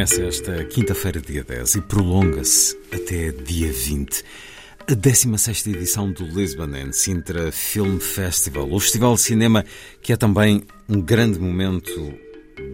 [0.00, 4.24] Começa esta quinta-feira, dia 10, e prolonga-se até dia 20.
[4.90, 9.62] A 16 edição do Lisbon and Sintra Film Festival, o festival de cinema
[10.00, 12.14] que é também um grande momento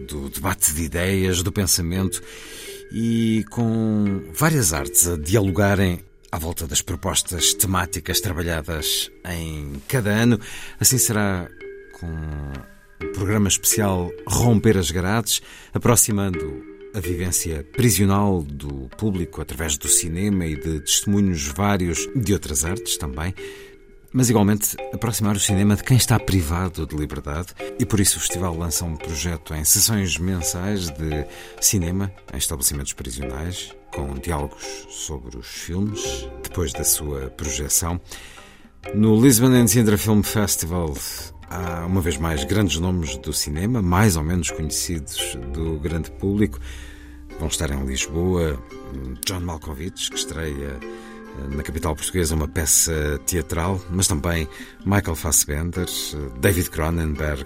[0.07, 2.23] do debate de ideias, do pensamento
[2.93, 5.99] e com várias artes a dialogarem
[6.31, 10.39] à volta das propostas temáticas trabalhadas em cada ano.
[10.79, 11.45] Assim será
[11.91, 12.07] com
[13.03, 15.41] o programa especial Romper as Grades,
[15.73, 22.65] aproximando a vivência prisional do público através do cinema e de testemunhos vários de outras
[22.65, 23.35] artes também,
[24.11, 28.19] mas igualmente aproximar o cinema de quem está privado de liberdade e por isso o
[28.19, 31.27] festival lança um projeto em sessões mensais de
[31.61, 38.01] cinema em estabelecimentos prisionais com diálogos sobre os filmes depois da sua projeção.
[38.95, 40.95] No Lisbon and Sintra Film Festival
[41.49, 46.59] Há, uma vez mais, grandes nomes do cinema, mais ou menos conhecidos do grande público.
[47.39, 48.61] Vão estar em Lisboa
[49.25, 50.79] John Malkovich, que estreia
[51.37, 54.47] eh, na capital portuguesa uma peça teatral, mas também
[54.85, 55.85] Michael Fassbender,
[56.39, 57.45] David Cronenberg,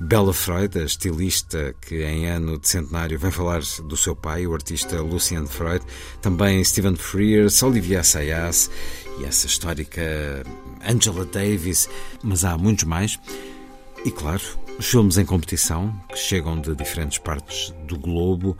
[0.00, 4.54] Bella Freud, a estilista que em ano de centenário vem falar do seu pai, o
[4.54, 5.84] artista Lucian Freud,
[6.20, 8.70] também Stephen Frears, Olivia Assayas
[9.18, 10.02] e essa histórica
[10.88, 11.88] Angela Davis,
[12.22, 13.18] mas há muitos mais.
[14.04, 14.42] E claro,
[14.80, 18.56] filmes em competição, que chegam de diferentes partes do globo,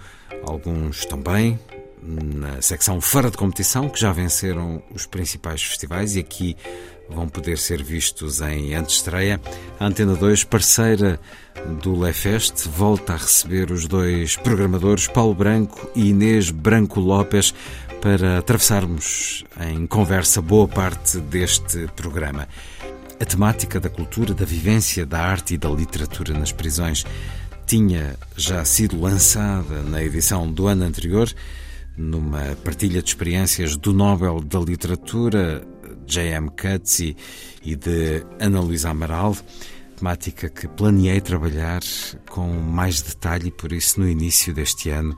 [0.46, 1.58] alguns também
[2.02, 6.56] na secção fora de competição, que já venceram os principais festivais e aqui
[7.08, 9.40] vão poder ser vistos em antestreia.
[9.78, 11.20] A Antena 2, parceira
[11.80, 17.54] do Lefest, volta a receber os dois programadores, Paulo Branco e Inês Branco Lopes,
[18.00, 22.48] para atravessarmos em conversa boa parte deste programa.
[23.20, 27.04] A temática da cultura, da vivência, da arte e da literatura nas prisões
[27.72, 31.32] tinha já sido lançada na edição do ano anterior,
[31.96, 35.66] numa partilha de experiências do Nobel da Literatura,
[36.06, 36.50] J.M.
[36.50, 37.16] Coetzee
[37.64, 39.34] e de Ana Luísa Amaral,
[39.96, 41.80] temática que planeei trabalhar
[42.28, 45.16] com mais detalhe por isso no início deste ano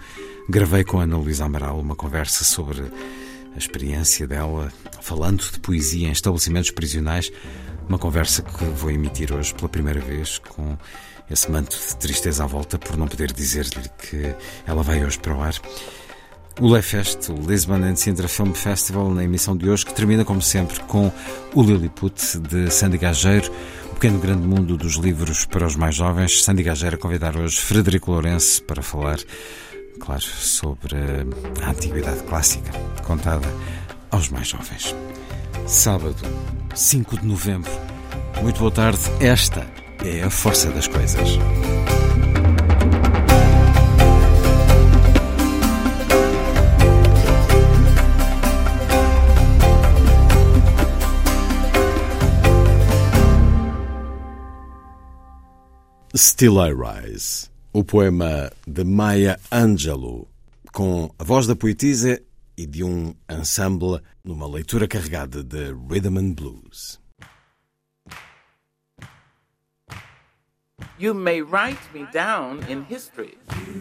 [0.49, 6.13] Gravei com Ana Luísa Amaral uma conversa sobre a experiência dela, falando de poesia em
[6.13, 7.33] estabelecimentos prisionais,
[7.89, 10.77] uma conversa que vou emitir hoje pela primeira vez com
[11.31, 14.35] esse manto de tristeza à volta por não poder dizer-lhe que
[14.67, 15.55] ela vai hoje para o ar.
[16.61, 20.41] O Lefest, o Lisbon and Sintra Film Festival, na emissão de hoje, que termina, como
[20.41, 21.11] sempre, com
[21.53, 23.51] o Lilliput de Sandy Gageiro,
[23.91, 26.45] o pequeno grande mundo dos livros para os mais jovens.
[26.45, 29.19] Sandy Gageiro a convidar hoje Frederico Lourenço para falar
[29.99, 30.97] claro, sobre
[31.63, 32.71] a antiguidade clássica
[33.03, 33.49] contada
[34.11, 34.95] aos mais jovens.
[35.67, 36.17] Sábado,
[36.75, 37.71] 5 de novembro.
[38.43, 39.01] Muito boa tarde.
[39.21, 39.67] Esta
[40.05, 41.29] é a força das coisas.
[56.17, 60.29] Still I Rise o poema de Maya Angelou,
[60.73, 62.23] com a voz da poetisa
[62.57, 67.01] e de um ensemble numa leitura carregada de rhythm and blues.
[70.99, 73.37] You may write me down in history.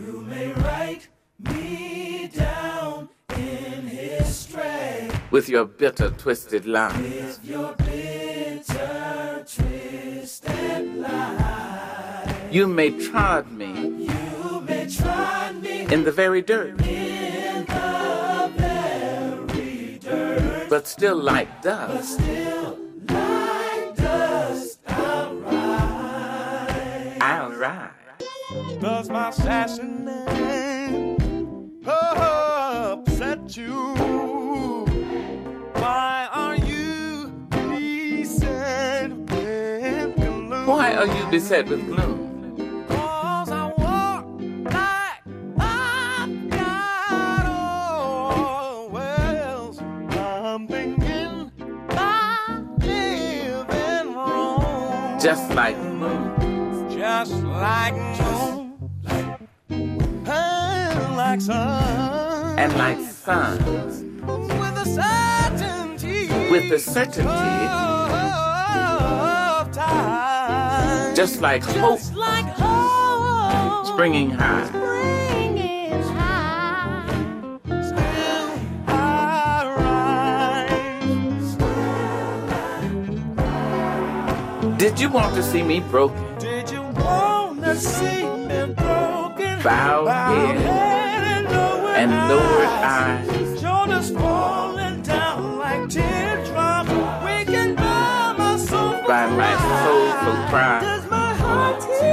[0.05, 1.09] You may write
[1.39, 5.11] me down in history.
[5.29, 6.97] With your bitter, twisted lies.
[6.97, 12.53] With your bitter, twisted lies.
[12.53, 14.07] You may trod me.
[14.07, 16.79] You may trod me in the very dirt.
[20.73, 22.19] But still like dust.
[22.19, 24.79] Like dust
[27.21, 27.91] I'll ride.
[28.81, 29.29] Does my
[29.77, 31.17] name
[31.85, 33.93] upset you?
[35.75, 40.65] Why are you beset with gloom?
[40.65, 42.22] Why are you beset with gloom?
[55.23, 56.89] Just like moon.
[56.91, 58.73] just like moon,
[60.27, 63.57] and like sun, And like sun.
[64.59, 67.29] with a certainty, With the certainty.
[69.59, 74.65] of time, Just like hope just like hope, springing high.
[74.65, 75.22] springing
[84.83, 86.21] Did you want to see me broken?
[86.39, 89.61] Did you wanna see me broken?
[89.63, 93.61] Bowed head and lowered and lowered eyes.
[93.61, 96.91] Shoulders falling down like teardrops.
[97.23, 99.07] Waking by my soul.
[99.07, 100.81] By my soulful cry.
[100.81, 102.11] Does my heart to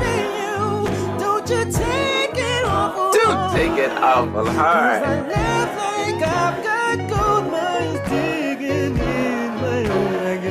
[0.00, 1.18] feel you?
[1.18, 3.12] Don't you take it off.
[3.12, 5.02] Do take it awful I hard.
[5.28, 6.79] never think I've got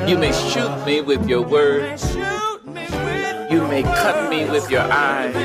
[0.10, 2.16] You may shoot me with your words.
[2.16, 5.36] You may cut me with your eyes.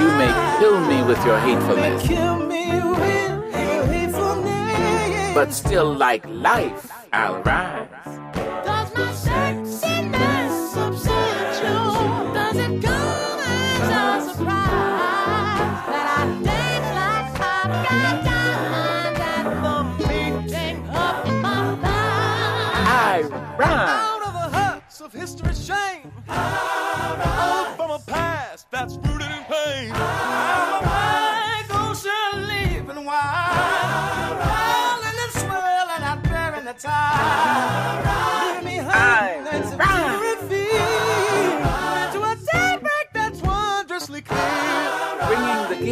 [0.00, 0.58] You may.
[0.58, 2.02] Kill me with your hatefulness.
[5.32, 8.19] But still, like life, I'll rise.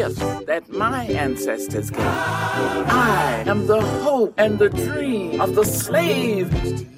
[0.08, 2.00] Gifts that my ancestors gave.
[2.00, 6.97] I am the hope and the dream of the slave.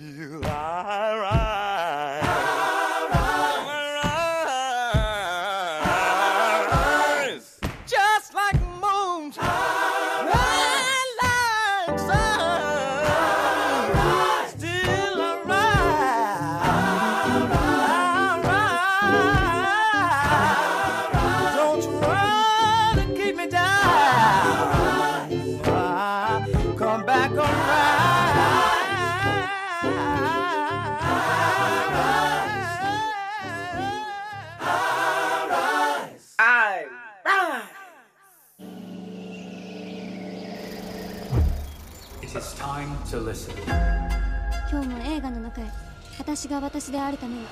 [46.40, 47.46] 私が私であるために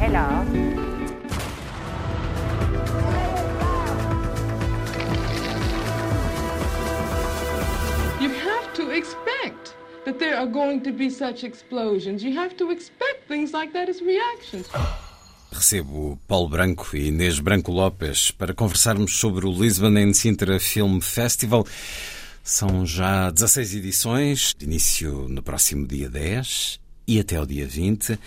[0.00, 0.44] Hello.
[8.20, 9.74] You have to expect
[10.04, 12.22] that there are going to be such explosions.
[12.22, 14.68] You have to expect things like that as reactions.
[15.52, 21.00] Recebo Paulo Branco e Inês Branco Lopes para conversarmos sobre o Lisbon and Sintra Film
[21.00, 21.66] Festival.
[22.43, 28.19] São já 16 edições, de início no próximo dia 10 e até o dia 20.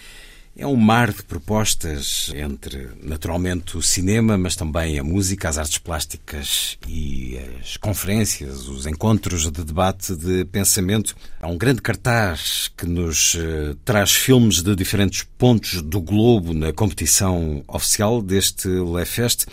[0.56, 5.76] É um mar de propostas entre, naturalmente, o cinema, mas também a música, as artes
[5.76, 11.14] plásticas e as conferências, os encontros de debate de pensamento.
[11.38, 16.73] Há um grande cartaz que nos eh, traz filmes de diferentes pontos do globo na
[16.73, 19.44] competição oficial deste Lefest.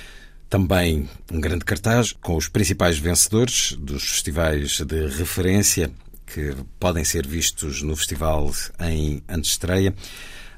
[0.53, 5.89] Também um grande cartaz com os principais vencedores dos festivais de referência
[6.27, 9.95] que podem ser vistos no festival em antestreia.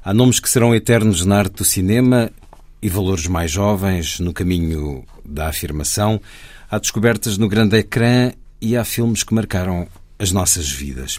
[0.04, 2.30] Há nomes que serão eternos na arte do cinema
[2.82, 6.20] e valores mais jovens no caminho da afirmação.
[6.70, 9.88] Há descobertas no grande ecrã e há filmes que marcaram
[10.18, 11.18] as nossas vidas.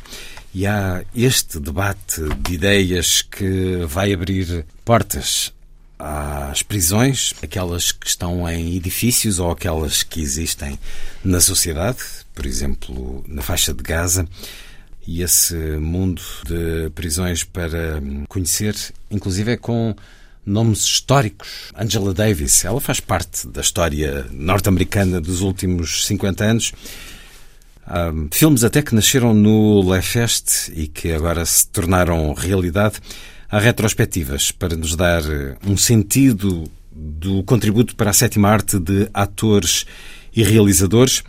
[0.53, 5.51] E há este debate de ideias que vai abrir portas
[5.99, 10.77] às prisões, aquelas que estão em edifícios ou aquelas que existem
[11.23, 11.99] na sociedade,
[12.35, 14.27] por exemplo, na faixa de Gaza
[15.07, 18.75] e esse mundo de prisões para conhecer,
[19.09, 19.95] inclusive é com
[20.45, 21.71] nomes históricos.
[21.75, 26.73] Angela Davis, ela faz parte da história norte-americana dos últimos 50 anos.
[27.89, 32.95] Um, filmes até que nasceram no Le Fest e que agora se tornaram realidade.
[33.49, 35.21] Há retrospectivas para nos dar
[35.65, 39.85] um sentido do contributo para a sétima arte de atores
[40.35, 41.23] e realizadores.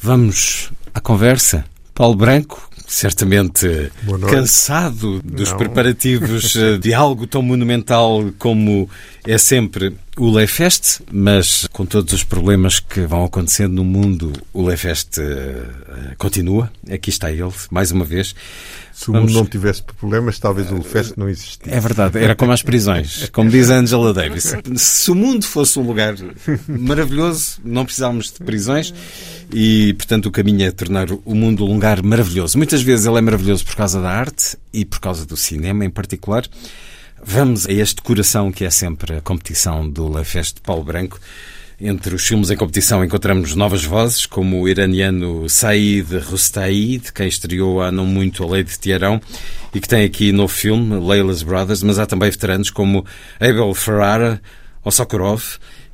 [0.00, 1.64] Vamos à conversa.
[1.92, 3.90] Paulo Branco, certamente
[4.30, 5.56] cansado dos Não.
[5.56, 8.88] preparativos eh, de algo tão monumental como
[9.26, 14.62] é sempre o Leifest, mas com todos os problemas que vão acontecendo no mundo, o
[14.62, 16.70] Leifest uh, continua.
[16.90, 18.34] Aqui está ele, mais uma vez.
[18.96, 19.32] Se o Vamos...
[19.32, 21.60] mundo não tivesse problemas, talvez o Fest não existisse.
[21.66, 24.54] É verdade, era como as prisões, como diz Angela Davis.
[24.76, 26.14] Se o mundo fosse um lugar
[26.66, 28.94] maravilhoso, não precisávamos de prisões
[29.52, 32.56] e, portanto, o caminho é tornar o mundo um lugar maravilhoso.
[32.56, 35.90] Muitas vezes ele é maravilhoso por causa da arte e por causa do cinema em
[35.90, 36.48] particular.
[37.28, 41.18] Vamos a este coração que é sempre a competição do Le Fest de Paulo Branco.
[41.78, 47.26] Entre os filmes em competição encontramos novas vozes, como o iraniano Said Rustai, de quem
[47.26, 49.20] estreou há não muito A Lei de Tiarão,
[49.74, 53.04] e que tem aqui no filme Leila's Brothers, mas há também veteranos como
[53.40, 54.40] Abel Ferrara,
[54.84, 55.42] ou Sokorov,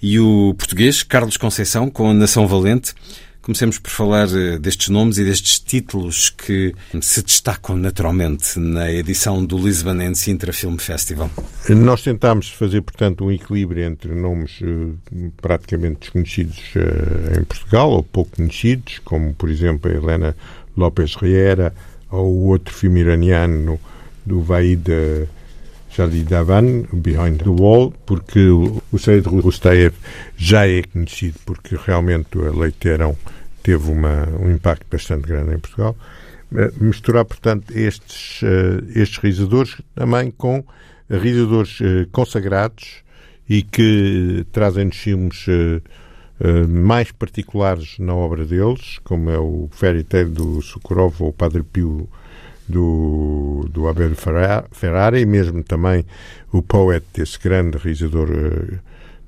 [0.03, 2.93] e o português Carlos Conceição, com a Nação Valente.
[3.43, 9.45] Comecemos por falar eh, destes nomes e destes títulos que se destacam naturalmente na edição
[9.45, 11.29] do Lisbon and Sintra Film Festival.
[11.69, 18.05] Nós tentámos fazer, portanto, um equilíbrio entre nomes eh, praticamente desconhecidos eh, em Portugal ou
[18.05, 20.37] pouco conhecidos, como, por exemplo, a Helena
[20.77, 21.75] López Riera
[22.13, 23.81] ou o outro filme iraniano
[24.25, 24.41] do
[25.97, 29.95] Vaid Davan, Behind the Wall, porque o Said Rustaev
[30.37, 33.17] já é conhecido, porque realmente a Leiteirão
[33.63, 35.97] teve uma, um impacto bastante grande em Portugal.
[36.55, 40.65] Eh, misturar, portanto, estes, uh, estes realizadores também com
[41.09, 43.03] realizadores uh, consagrados
[43.49, 45.47] e que trazem-nos filmes
[46.69, 51.63] mais particulares na obra deles, como é o Fairy Tale do Socorov ou o Padre
[51.63, 52.09] Pio
[52.73, 54.15] do, do Abel
[54.73, 56.05] Ferrari e mesmo também
[56.51, 58.79] o Poet, esse grande realizador uh,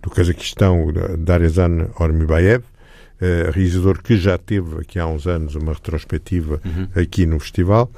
[0.03, 0.87] do Cazaquistão,
[1.19, 6.89] Darizan Ormibaev, uh, realizador que já teve aqui há uns anos uma retrospectiva uhum.
[7.01, 7.91] aqui no festival.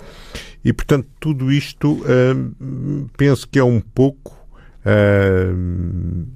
[0.64, 4.36] E, portanto, tudo isto uh, penso que é um pouco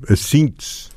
[0.09, 0.88] a síntese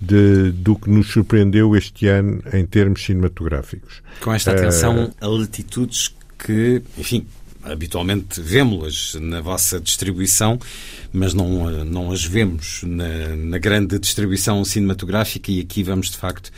[0.00, 4.02] de, do que nos surpreendeu este ano em termos cinematográficos.
[4.22, 7.26] Com esta atenção a latitudes que, enfim,
[7.64, 10.58] habitualmente vemos-las na vossa distribuição,
[11.12, 16.50] mas não, não as vemos na, na, grande distribuição cinematográfica e aqui vamos de facto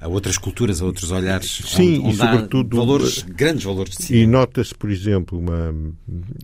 [0.00, 4.04] a outras culturas, a outros olhares, Sim, onde, onde e sobretudo valores, grandes valores de
[4.04, 4.24] cinema.
[4.24, 5.74] E nota-se, por exemplo, uma,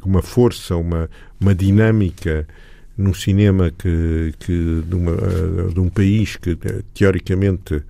[0.04, 1.08] uma força, uma,
[1.40, 2.46] uma dinâmica
[2.96, 5.16] num cinema que, que de, uma,
[5.72, 6.56] de um país que
[6.94, 7.82] teoricamente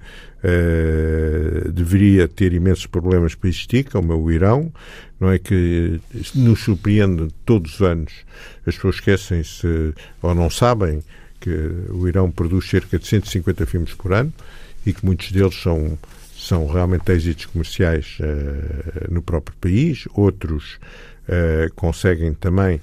[0.46, 4.72] uh, deveria ter imensos problemas para existir, como é o Irão,
[5.18, 6.00] não é que
[6.34, 8.12] nos surpreende todos os anos.
[8.66, 11.02] As pessoas esquecem-se ou não sabem
[11.40, 11.50] que
[11.90, 14.32] o Irão produz cerca de 150 filmes por ano
[14.84, 15.98] e que muitos deles são
[16.36, 20.78] são realmente êxitos comerciais uh, no próprio país, outros
[21.28, 22.80] uh, conseguem também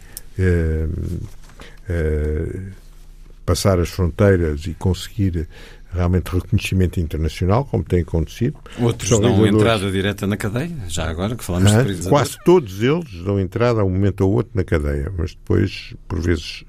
[3.45, 5.47] passar as fronteiras e conseguir
[5.93, 8.57] realmente reconhecimento internacional, como tem acontecido.
[8.79, 13.23] Outros dão entrada direta na cadeia, já agora que falamos ah, de Quase todos eles
[13.23, 16.65] dão entrada a um momento ou outro na cadeia, mas depois, por vezes,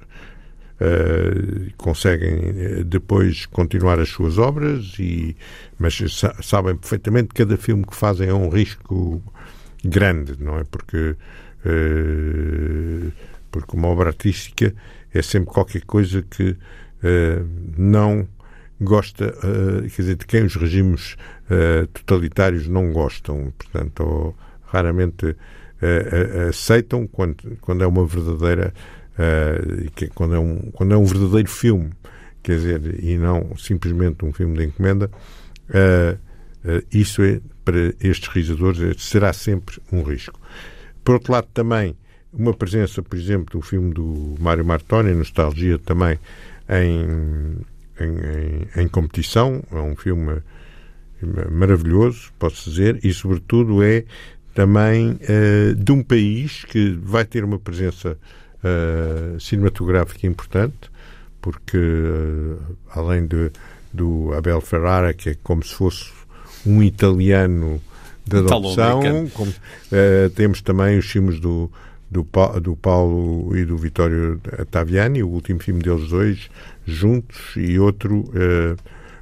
[0.79, 5.35] uh, conseguem eh, depois continuar as suas obras, e,
[5.79, 5.99] mas
[6.41, 9.21] sabem perfeitamente que cada filme que fazem é um risco
[9.83, 10.63] grande, não é?
[10.63, 11.15] Porque,
[11.65, 13.11] uh,
[13.51, 14.73] porque uma obra artística
[15.11, 18.27] é sempre qualquer coisa que uh, não
[18.79, 21.15] gosta, uh, quer dizer, de quem os regimes
[21.49, 28.73] uh, totalitários não gostam, portanto, ou raramente uh, aceitam quando, quando é uma verdadeira,
[30.13, 31.91] quando, é um, quando é um verdadeiro filme,
[32.43, 35.09] quer dizer, e não simplesmente um filme de encomenda,
[36.91, 40.37] isso é, para estes realizadores, será sempre um risco.
[41.01, 41.95] Por outro lado, também,
[42.33, 46.19] uma presença, por exemplo, do filme do Mário Martoni, Nostalgia, também
[46.67, 47.57] em
[47.99, 49.63] em, em, em competição.
[49.71, 50.41] É um filme
[51.51, 54.03] maravilhoso, posso dizer, e sobretudo é
[54.53, 58.17] também uh, de um país que vai ter uma presença
[58.63, 60.89] uh, cinematográfica importante,
[61.41, 63.51] porque uh, além de,
[63.93, 66.09] do Abel Ferrara, que é como se fosse
[66.65, 67.81] um italiano
[68.25, 69.53] de adopção, como,
[70.33, 71.71] temos também os filmes do,
[72.15, 74.39] do, do Paulo e do Vitório
[74.71, 76.49] Taviani, o último filme deles dois
[76.85, 78.23] juntos, e outro,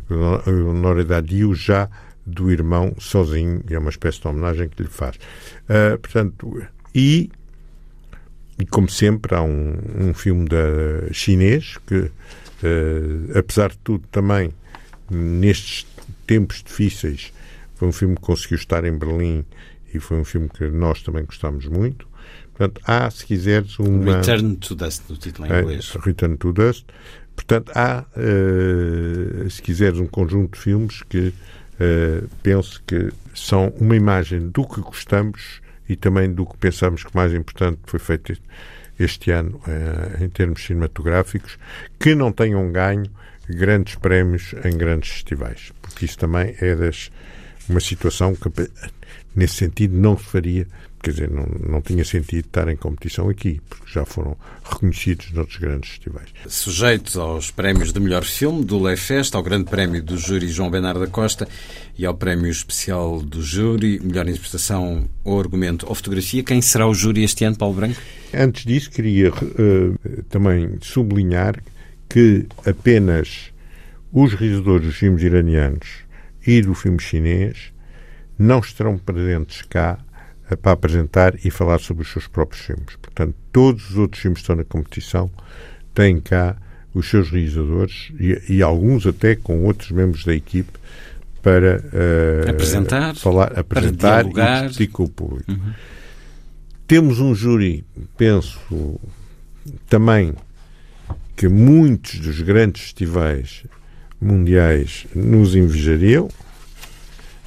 [0.10, 1.90] uh, Nora Dadio, já
[2.26, 5.16] do irmão sozinho, é uma espécie de homenagem que lhe faz.
[5.16, 7.32] Uh, portanto, e,
[8.60, 14.54] e, como sempre, há um, um filme da chinês que, uh, apesar de tudo, também
[15.10, 15.88] nestes
[16.28, 17.34] tempos difíceis,
[17.76, 19.44] foi um filme que conseguiu estar em Berlim
[19.94, 22.12] e foi um filme que nós também gostamos muito.
[22.55, 24.17] Portanto, há, se quiseres, uma.
[24.17, 25.91] Return to Dust, no título em é, inglês.
[26.03, 26.86] Return to Dust.
[27.36, 33.95] Portanto, há, uh, se quiseres, um conjunto de filmes que uh, penso que são uma
[33.95, 38.33] imagem do que gostamos e também do que pensamos que mais importante foi feito
[39.00, 41.57] este ano uh, em termos cinematográficos,
[42.00, 43.10] que não tenham ganho
[43.50, 47.12] grandes prémios em grandes festivais, porque isso também é das,
[47.67, 48.50] uma situação que,
[49.36, 50.68] nesse sentido, não se faria
[51.04, 55.58] quer dizer, não, não tinha sentido estar em competição aqui, porque já foram reconhecidos noutros
[55.58, 56.30] grandes festivais.
[56.48, 61.02] Sujeitos aos prémios de melhor filme do Leifest, ao grande prémio do júri João Bernardo
[61.02, 61.46] da Costa
[61.98, 66.96] e ao prémio especial do júri, melhor interpretação ou argumento ou fotografia, quem será o
[66.96, 68.00] júri este ano, Paulo Branco?
[68.34, 71.62] Antes disso, queria uh, também sublinhar
[72.08, 73.52] que apenas
[74.12, 76.04] os realizadores dos filmes iranianos
[76.48, 77.73] e do filme chinês
[78.38, 80.00] não estarão presentes cá
[80.62, 82.96] para apresentar e falar sobre os seus próprios filmes.
[83.02, 85.32] Portanto, todos os outros filmes que estão na competição
[85.94, 86.58] têm cá
[86.94, 90.78] os seus realizadores e, e alguns até com outros membros da equipe
[91.42, 95.52] para uh, apresentar, falar, apresentar para e discutir com o público.
[95.52, 95.74] Uhum.
[96.88, 97.84] Temos um júri,
[98.18, 98.60] penso,
[99.90, 100.34] também
[101.36, 103.63] que muitos dos grandes festivais
[104.22, 106.30] mundiais nos invejariam,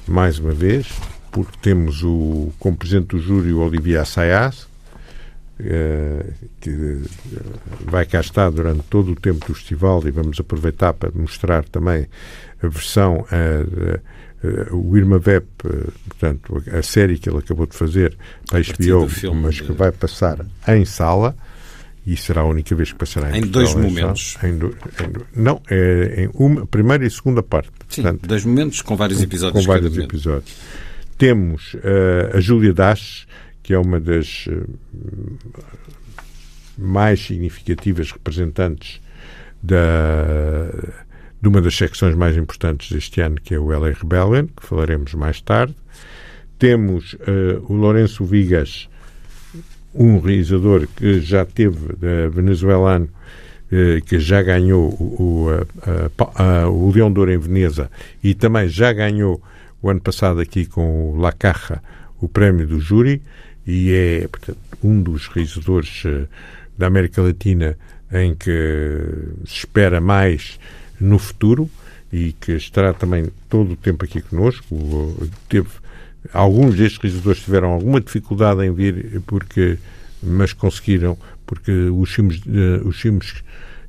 [0.07, 0.87] mais uma vez,
[1.31, 4.67] porque temos o, como presidente do júri o Olivier Assayas,
[5.59, 6.25] eh,
[6.61, 6.99] que eh,
[7.85, 12.07] vai cá estar durante todo o tempo do festival e vamos aproveitar para mostrar também
[12.61, 13.25] a versão,
[14.71, 15.45] o Irma Vep,
[16.07, 18.17] portanto, a série que ele acabou de fazer
[18.47, 21.35] para a HBO, mas que vai passar em sala
[22.07, 24.37] e será a única vez que passará em, em dois momentos.
[24.41, 27.69] Em do, em não, é em uma primeira e segunda parte.
[27.89, 29.65] Sim, portanto, dois momentos com vários episódios.
[29.65, 30.55] Com vários episódios.
[31.17, 33.27] Temos uh, a Júlia Dash,
[33.61, 34.77] que é uma das uh,
[36.77, 39.01] mais significativas representantes
[39.61, 40.69] da,
[41.41, 45.13] de uma das secções mais importantes deste ano, que é o LA Rebellion, que falaremos
[45.13, 45.75] mais tarde.
[46.57, 48.87] Temos uh, o Lourenço Vigas,
[49.97, 51.79] um realizador que já teve,
[52.31, 53.09] venezuelano,
[54.05, 57.89] que já ganhou o, o, o Leão de Ouro em Veneza
[58.23, 59.41] e também já ganhou
[59.81, 61.81] o ano passado aqui com o La Caja,
[62.19, 63.21] o prémio do júri,
[63.65, 66.27] e é portanto, um dos realizadores uh,
[66.77, 67.77] da América Latina
[68.11, 68.49] em que
[69.45, 70.59] se espera mais
[70.99, 71.69] no futuro
[72.11, 74.65] e que estará também todo o tempo aqui conosco.
[75.49, 75.67] Teve,
[76.33, 79.77] alguns destes realizadores tiveram alguma dificuldade em vir, porque,
[80.21, 83.43] mas conseguiram, porque os filmes, uh, os filmes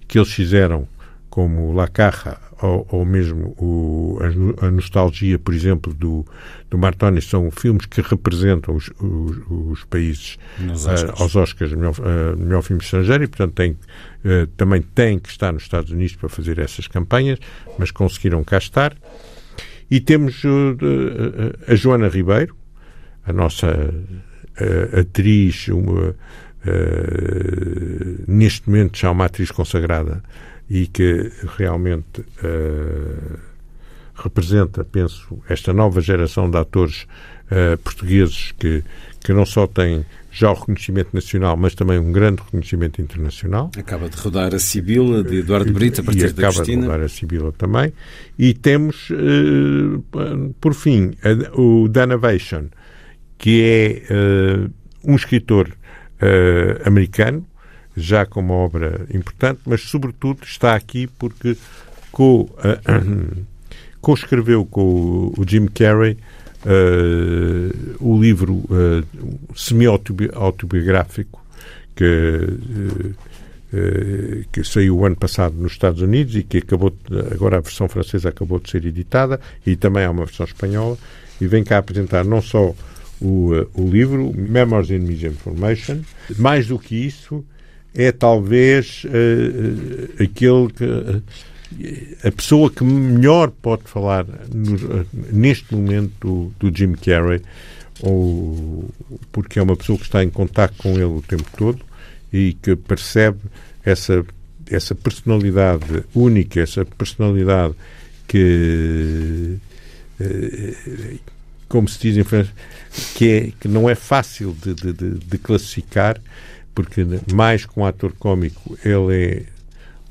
[0.07, 0.89] que eles fizeram,
[1.29, 6.27] como La Caja ou, ou mesmo o, a, a, nostalgia, por exemplo, do,
[6.69, 11.95] do Martoni, são filmes que representam os, os, os países uh, aos Oscars de melhor,
[11.99, 16.17] uh, melhor filme estrangeiro e, portanto, tem, uh, também têm que estar nos Estados Unidos
[16.17, 17.39] para fazer essas campanhas,
[17.79, 18.97] mas conseguiram cá estar.
[19.91, 20.43] E temos
[21.67, 22.55] a Joana Ribeiro,
[23.25, 23.69] a nossa
[24.99, 26.15] atriz, uma,
[28.27, 30.23] neste momento já uma atriz consagrada
[30.69, 32.25] e que realmente
[34.15, 37.07] representa, penso, esta nova geração de atores
[37.83, 38.85] portugueses que,
[39.25, 43.71] que não só têm já o reconhecimento nacional, mas também um grande reconhecimento internacional.
[43.77, 47.01] Acaba de rodar a Sibila, de Eduardo Brito, a partir e da acaba de rodar
[47.01, 47.93] a Sibila também.
[48.39, 52.67] E temos, uh, por fim, a, o Danavation,
[53.39, 54.69] que é
[55.05, 55.71] um escritor
[56.85, 57.47] americano,
[57.97, 61.57] já com uma obra importante, mas sobretudo está aqui porque
[62.11, 62.51] co,
[64.01, 66.17] co-escreveu com o Jim Carrey
[66.65, 69.05] uh, o livro uh,
[69.55, 71.45] semi-autobiográfico
[71.95, 72.05] que,
[73.73, 77.61] uh, que saiu o ano passado nos Estados Unidos e que acabou de, agora a
[77.61, 80.97] versão francesa acabou de ser editada e também há uma versão espanhola
[81.41, 82.75] e vem cá apresentar não só
[83.21, 86.01] o, o livro Memoirs in Misinformation,
[86.37, 87.45] mais do que isso
[87.95, 91.23] é talvez uh, aquele que.
[92.25, 97.43] A pessoa que melhor pode falar no, neste momento do, do, Jim Carrey
[98.01, 98.89] ou
[99.31, 101.81] porque é uma pessoa que está em contato com ele o tempo todo
[102.33, 103.41] e que percebe
[103.85, 104.25] essa,
[104.71, 107.75] essa personalidade única, essa personalidade
[108.27, 109.57] que,
[110.21, 111.17] eh,
[111.69, 112.55] como se diz em francês,
[113.15, 116.21] que, é, que não é fácil de, de, de classificar,
[116.75, 119.43] porque mais que um ator cómico, ele é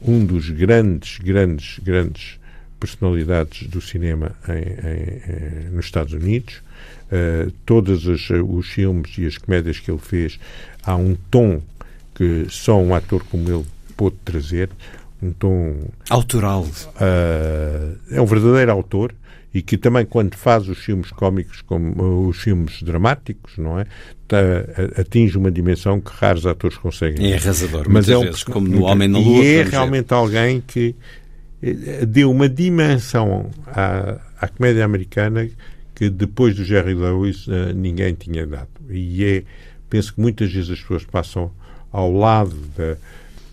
[0.01, 2.39] um dos grandes, grandes, grandes
[2.79, 6.61] personalidades do cinema em, em, em, nos Estados Unidos.
[7.07, 10.37] Uh, todos os, os, filmes e as comédias que ele fez,
[10.83, 11.61] há um tom
[12.13, 14.69] que só um ator como ele pôde trazer,
[15.21, 15.75] um tom
[16.09, 16.63] autoral.
[16.63, 19.13] Uh, é um verdadeiro autor
[19.53, 23.85] e que também quando faz os filmes cómicos como os filmes dramáticos, não é?
[24.27, 24.37] Tá,
[24.99, 27.31] atinge uma dimensão que raros atores conseguem.
[27.31, 29.43] É arrasador, mas é um, vezes, como no Homem na Lua.
[29.43, 30.15] E é realmente ver.
[30.15, 30.95] alguém que
[31.61, 35.49] eh, deu uma dimensão à, à comédia americana
[35.95, 38.69] que depois do Jerry Lewis uh, ninguém tinha dado.
[38.89, 39.43] E é,
[39.89, 41.51] penso que muitas vezes as pessoas passam
[41.91, 42.97] ao lado da,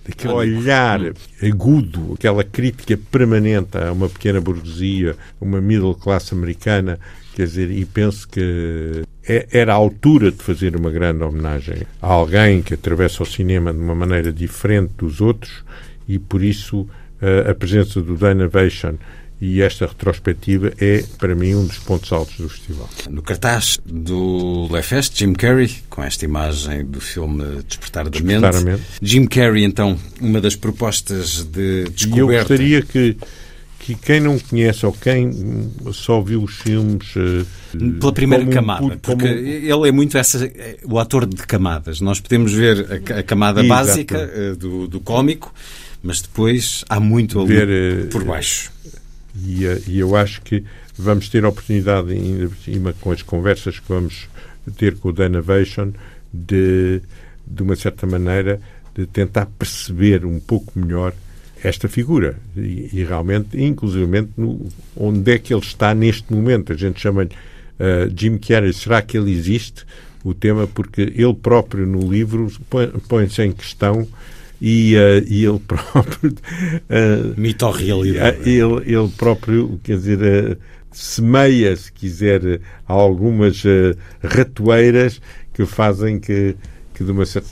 [0.06, 1.00] daquele olhar
[1.42, 6.98] agudo, aquela crítica permanente a uma pequena burguesia, uma middle class americana,
[7.34, 12.06] quer dizer, e penso que é, era a altura de fazer uma grande homenagem a
[12.06, 15.64] alguém que atravessa o cinema de uma maneira diferente dos outros
[16.06, 16.86] e por isso
[17.22, 18.96] eh, a presença do Dana Vation
[19.44, 22.88] e esta retrospectiva é, para mim, um dos pontos altos do festival.
[23.10, 28.40] No cartaz do Le Fest, Jim Carrey, com esta imagem do filme Despertar da Mente.
[28.40, 28.82] Despertar mente.
[29.02, 32.16] Jim Carrey, então, uma das propostas de descoberta...
[32.16, 33.16] E eu gostaria que,
[33.80, 35.30] que quem não conhece ou quem
[35.92, 37.06] só viu os filmes...
[37.14, 37.44] Eh,
[38.00, 40.50] Pela primeira camada, um, porque ele é muito essa,
[40.84, 42.00] o ator de camadas.
[42.00, 45.52] Nós podemos ver a, a camada básica eh, do, do cómico,
[46.02, 48.72] mas depois há muito ali ver, eh, por baixo.
[49.36, 50.64] E, eh, e, eu acho que
[50.96, 54.28] vamos ter a oportunidade, ainda por cima, com as conversas que vamos
[54.76, 55.92] ter com o Danavation,
[56.32, 57.00] de,
[57.46, 58.60] de uma certa maneira,
[58.94, 61.12] de tentar perceber um pouco melhor
[61.62, 66.72] esta figura e, e realmente, inclusivamente, no, onde é que ele está neste momento.
[66.72, 68.72] A gente chama-lhe uh, Jim Carrey.
[68.72, 69.84] Será que ele existe?
[70.22, 72.50] O tema, porque ele próprio no livro
[73.08, 74.06] põe-se em questão
[74.66, 76.30] e, uh, e ele próprio.
[76.30, 78.38] Uh, Mito realidade?
[78.38, 80.18] Uh, ele, ele próprio, quer dizer,
[80.54, 80.56] uh,
[80.90, 83.62] semeia, se quiser, algumas
[84.22, 85.20] ratoeiras
[85.52, 86.56] que fazem que,
[86.94, 87.50] que de uma certa.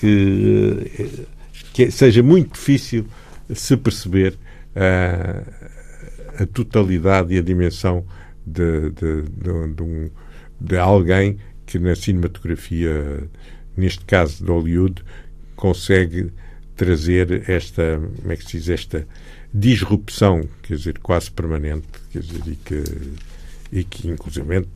[0.00, 1.26] que,
[1.74, 3.04] que seja muito difícil
[3.52, 4.38] se perceber
[4.74, 8.04] a totalidade e a dimensão
[8.46, 10.10] de, de, de, de, um,
[10.60, 13.28] de alguém que na cinematografia,
[13.76, 15.02] neste caso de Hollywood,
[15.60, 16.32] consegue
[16.74, 19.06] trazer esta, como é que se diz, esta
[19.52, 22.84] disrupção, quer dizer, quase permanente, quer dizer, e que,
[23.70, 24.66] e que inclusive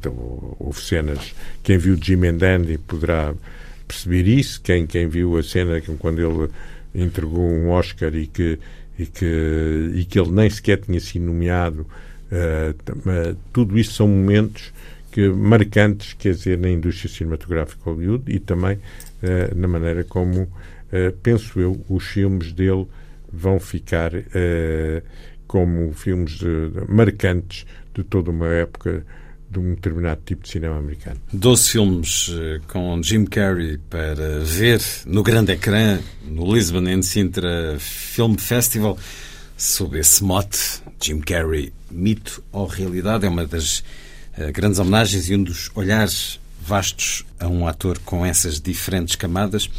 [0.59, 3.35] houve cenas, quem viu Jim and Dandy poderá
[3.89, 6.51] perceber isso, quem, quem viu a cena quando ele
[6.95, 8.59] entregou um Oscar e que,
[8.99, 11.87] e que, e que ele nem sequer tinha sido nomeado,
[12.31, 14.73] uh, tudo isso são momentos
[15.11, 20.49] que, marcantes, quer dizer, na indústria cinematográfica Hollywood e também uh, na maneira como
[21.23, 22.87] penso eu, os filmes dele
[23.33, 25.03] vão ficar uh,
[25.47, 29.05] como filmes de, de, marcantes de toda uma época
[29.51, 31.21] de um determinado tipo de cinema americano.
[31.33, 37.77] Doze filmes uh, com Jim Carrey para ver no grande ecrã, no Lisbon and Sintra
[37.79, 38.99] Film Festival,
[39.57, 43.85] sob esse mote, Jim Carrey, mito ou realidade, é uma das
[44.53, 49.71] grandes homenagens e um dos olhares vastos a um ator com essas diferentes camadas.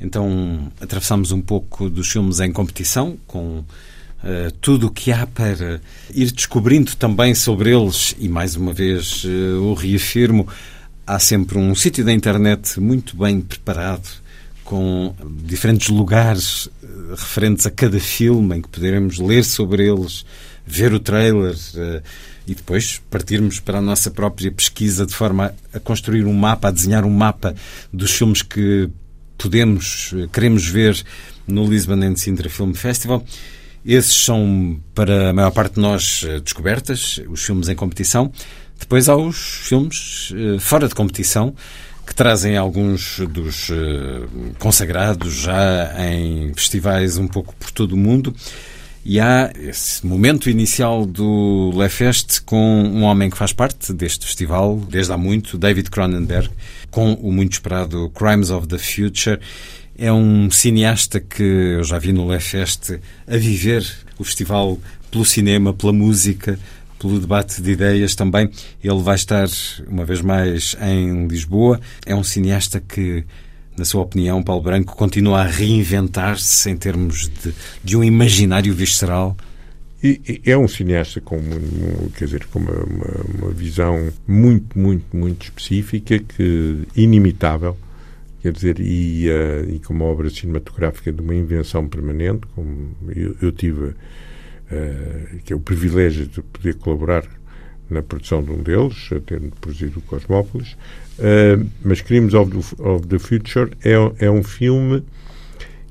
[0.00, 3.64] Então atravessamos um pouco dos filmes em competição, com uh,
[4.60, 5.80] tudo o que há para
[6.14, 10.48] ir descobrindo também sobre eles, e mais uma vez uh, o reafirmo,
[11.06, 14.08] há sempre um sítio da internet muito bem preparado,
[14.64, 20.24] com diferentes lugares uh, referentes a cada filme, em que poderemos ler sobre eles,
[20.66, 21.56] ver o trailer
[22.46, 26.70] e depois partirmos para a nossa própria pesquisa de forma a construir um mapa, a
[26.70, 27.54] desenhar um mapa
[27.92, 28.88] dos filmes que
[29.40, 31.02] podemos, queremos ver
[31.46, 33.24] no Lisbon and Sintra Film Festival.
[33.84, 38.30] Esses são, para a maior parte de nós, eh, descobertas, os filmes em competição.
[38.78, 41.54] Depois há os filmes eh, fora de competição,
[42.06, 44.26] que trazem alguns dos eh,
[44.58, 48.34] consagrados já em festivais um pouco por todo o mundo.
[49.04, 54.26] E há esse momento inicial do Le Fest com um homem que faz parte deste
[54.26, 56.50] festival desde há muito, David Cronenberg,
[56.90, 59.40] com o muito esperado Crimes of the Future.
[59.96, 62.92] É um cineasta que eu já vi no Le Fest
[63.26, 63.86] a viver
[64.18, 64.78] o festival
[65.10, 66.58] pelo cinema, pela música,
[66.98, 68.50] pelo debate de ideias também.
[68.84, 69.48] Ele vai estar,
[69.88, 71.80] uma vez mais, em Lisboa.
[72.04, 73.24] É um cineasta que,
[73.80, 79.34] na sua opinião, Paulo Branco, continua a reinventar-se em termos de, de um imaginário visceral?
[80.04, 81.40] E, é um cineasta com,
[82.14, 83.06] quer dizer, com uma, uma,
[83.38, 87.74] uma, visão muito, muito, muito específica, que inimitável,
[88.42, 93.34] quer dizer, e, uh, e com uma obra cinematográfica de uma invenção permanente, como eu,
[93.40, 93.94] eu tive, uh,
[95.42, 97.24] que é o privilégio de poder colaborar
[97.90, 100.72] na produção de um deles, tendo produzido o Cosmópolis,
[101.18, 105.02] uh, mas Crimes of the, of the Future é, é um filme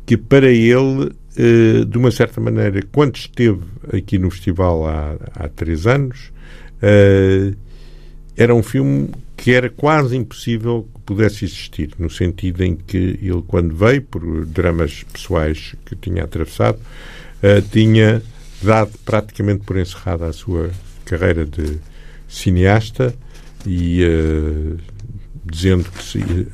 [0.05, 3.62] que para ele eh, de uma certa maneira, quando esteve
[3.93, 6.33] aqui no festival há, há três anos,
[6.83, 7.55] uh,
[8.35, 13.41] era um filme que era quase impossível que pudesse existir, no sentido em que ele,
[13.47, 18.21] quando veio, por dramas pessoais que tinha atravessado, uh, tinha
[18.62, 20.71] dado praticamente por encerrada a sua
[21.10, 21.80] carreira de
[22.28, 23.13] cineasta
[23.65, 24.04] e
[25.45, 26.48] dizendo que se,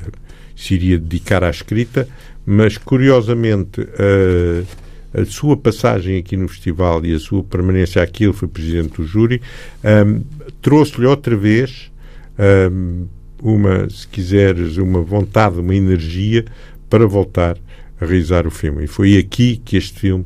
[0.56, 2.08] se iria dedicar à escrita,
[2.44, 8.32] mas curiosamente a, a sua passagem aqui no festival e a sua permanência aqui, ele
[8.32, 9.40] foi presidente do júri,
[9.84, 10.22] um,
[10.62, 11.90] trouxe-lhe outra vez
[12.70, 13.06] um,
[13.42, 16.44] uma, se quiseres, uma vontade, uma energia
[16.88, 17.56] para voltar
[18.00, 18.84] a realizar o filme.
[18.84, 20.24] E foi aqui que este filme,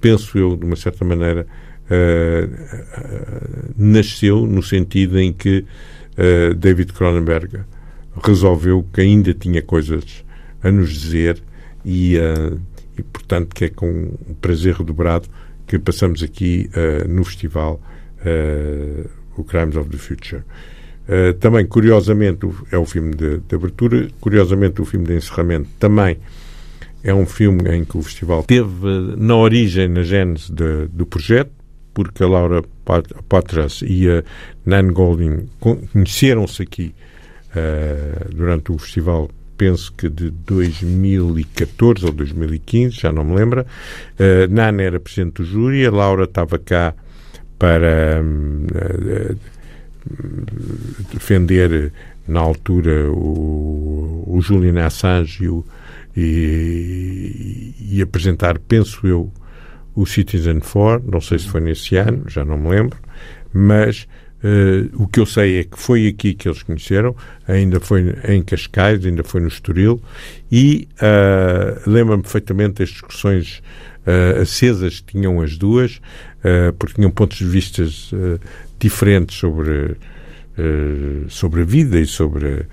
[0.00, 1.46] penso eu, de uma certa maneira,
[1.90, 5.64] uh, uh, nasceu, no sentido em que
[6.18, 7.60] uh, David Cronenberg
[8.22, 10.24] resolveu que ainda tinha coisas
[10.62, 11.42] a nos dizer
[11.84, 12.58] e, uh,
[12.96, 13.88] e, portanto, que é com
[14.28, 15.28] um prazer redobrado
[15.66, 17.80] que passamos aqui uh, no festival
[18.20, 20.42] uh, o Crimes of the Future.
[21.40, 26.18] também, curiosamente, é o filme de, de, abertura, curiosamente, o filme de encerramento também
[27.02, 31.50] é um filme em que o festival teve na origem, na gênese do projeto,
[31.94, 32.62] porque a Laura
[33.28, 34.22] Patras e a
[34.66, 36.94] Nan Golding conheceram-se aqui
[38.34, 43.62] durante o festival penso que de 2014 ou 2015, já não me lembro.
[43.62, 46.94] Uh, Nana era presidente do júri, a Laura estava cá
[47.58, 49.38] para uh,
[51.12, 51.92] defender
[52.26, 55.64] na altura o, o Julian Assange e, o,
[56.16, 59.30] e, e, apresentar, penso eu,
[59.94, 62.98] o Citizen 4, não sei se foi nesse ano, já não me lembro,
[63.52, 64.06] mas
[64.44, 67.16] Uh, o que eu sei é que foi aqui que eles conheceram,
[67.48, 70.02] ainda foi em Cascais, ainda foi no Estoril,
[70.52, 73.62] e uh, lembro-me perfeitamente das discussões
[74.06, 75.98] uh, acesas que tinham as duas,
[76.78, 77.82] porque tinham pontos de vista
[78.78, 79.96] diferentes sobre,
[81.30, 82.66] sobre a vida e sobre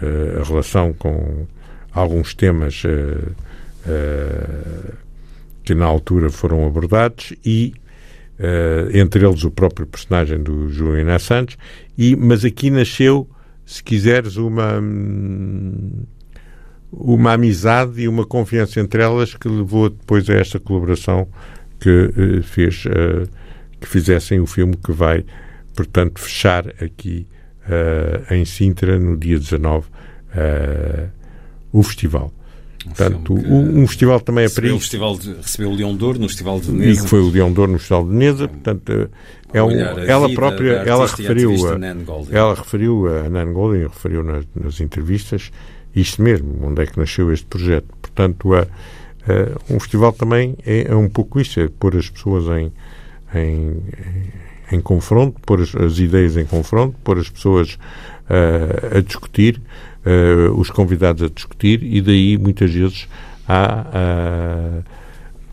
[0.00, 1.46] a relação com
[1.92, 2.82] alguns temas
[5.68, 7.74] que na altura foram abordados e
[8.38, 11.56] Uh, entre eles o próprio personagem do Julian Assange,
[11.98, 13.28] e, mas aqui nasceu,
[13.66, 14.80] se quiseres, uma,
[16.92, 21.26] uma amizade e uma confiança entre elas que levou depois a esta colaboração
[21.80, 23.28] que uh, fez uh,
[23.80, 25.24] que fizessem o filme que vai,
[25.74, 27.26] portanto, fechar aqui
[28.30, 29.88] em Sintra no dia 19
[31.72, 32.32] o festival.
[32.84, 34.80] Portanto, um, um, festival também é para isso.
[34.80, 37.00] Festival de, recebeu o Leão Douro no Festival de Veneza.
[37.00, 38.48] E que foi o Leão Douro no Festival de Veneza.
[38.48, 39.10] Portanto,
[39.52, 41.78] é um, ela própria, ela referiu, a,
[42.30, 45.50] ela referiu, a Nan Golding referiu nas, nas, entrevistas
[45.94, 47.88] isto mesmo, onde é que nasceu este projeto.
[48.00, 52.44] Portanto, a, a, um festival também é, é, um pouco isso, é pôr as pessoas
[52.58, 52.72] em,
[53.34, 53.82] em,
[54.70, 57.78] em confronto, pôr as, as, ideias em confronto, pôr as pessoas
[58.28, 59.60] uh, a discutir
[60.04, 63.08] uh, os convidados a discutir e daí muitas vezes
[63.46, 64.84] há, uh,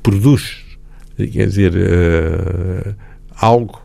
[0.03, 0.63] produz,
[1.17, 2.95] quer dizer, uh,
[3.35, 3.81] algo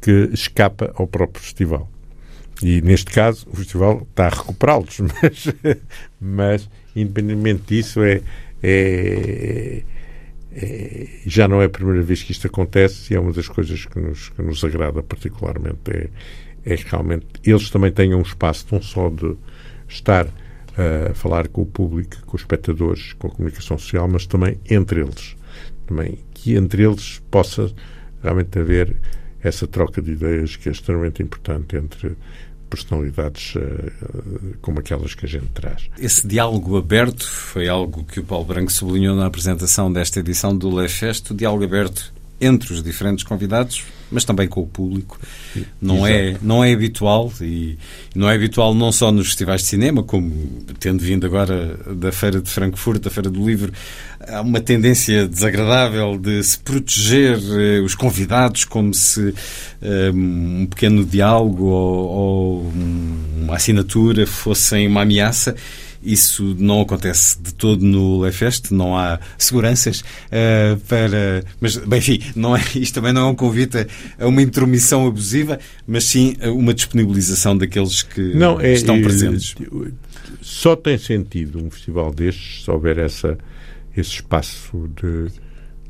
[0.00, 1.90] que escapa ao próprio festival.
[2.62, 5.54] E neste caso o festival está a recuperá-los, mas,
[6.20, 8.20] mas independentemente disso é,
[8.62, 9.82] é,
[10.52, 13.84] é, já não é a primeira vez que isto acontece e é uma das coisas
[13.86, 15.90] que nos, que nos agrada particularmente.
[15.90, 16.08] É,
[16.66, 19.36] é que realmente eles também tenham um espaço não só de,
[19.88, 20.26] estar
[20.76, 25.00] a falar com o público, com os espectadores, com a comunicação social, mas também entre
[25.00, 25.36] eles.
[25.86, 27.72] Também que entre eles possa
[28.22, 28.96] realmente haver
[29.42, 32.16] essa troca de ideias que é extremamente importante entre
[32.70, 35.88] personalidades uh, como aquelas que a gente traz.
[35.98, 40.80] Esse diálogo aberto foi algo que o Paulo Branco sublinhou na apresentação desta edição do
[40.80, 45.18] Le Fest, o diálogo aberto entre os diferentes convidados, mas também com o público.
[45.80, 47.78] Não é, não é habitual e
[48.14, 52.40] não é habitual não só nos festivais de cinema, como tendo vindo agora da Feira
[52.40, 53.72] de Frankfurt, da Feira do Livro,
[54.20, 59.34] há uma tendência desagradável de se proteger eh, os convidados como se
[59.82, 62.72] eh, um pequeno diálogo ou, ou
[63.36, 65.54] uma assinatura fossem uma ameaça.
[66.04, 71.42] Isso não acontece de todo no Lefest, não há seguranças uh, para.
[71.60, 73.86] Mas, bem, enfim, não é, isto também não é um convite
[74.18, 79.54] a uma intromissão abusiva, mas sim a uma disponibilização daqueles que não, é, estão presentes.
[80.40, 83.38] Só tem sentido um festival destes se houver essa,
[83.96, 85.30] esse espaço de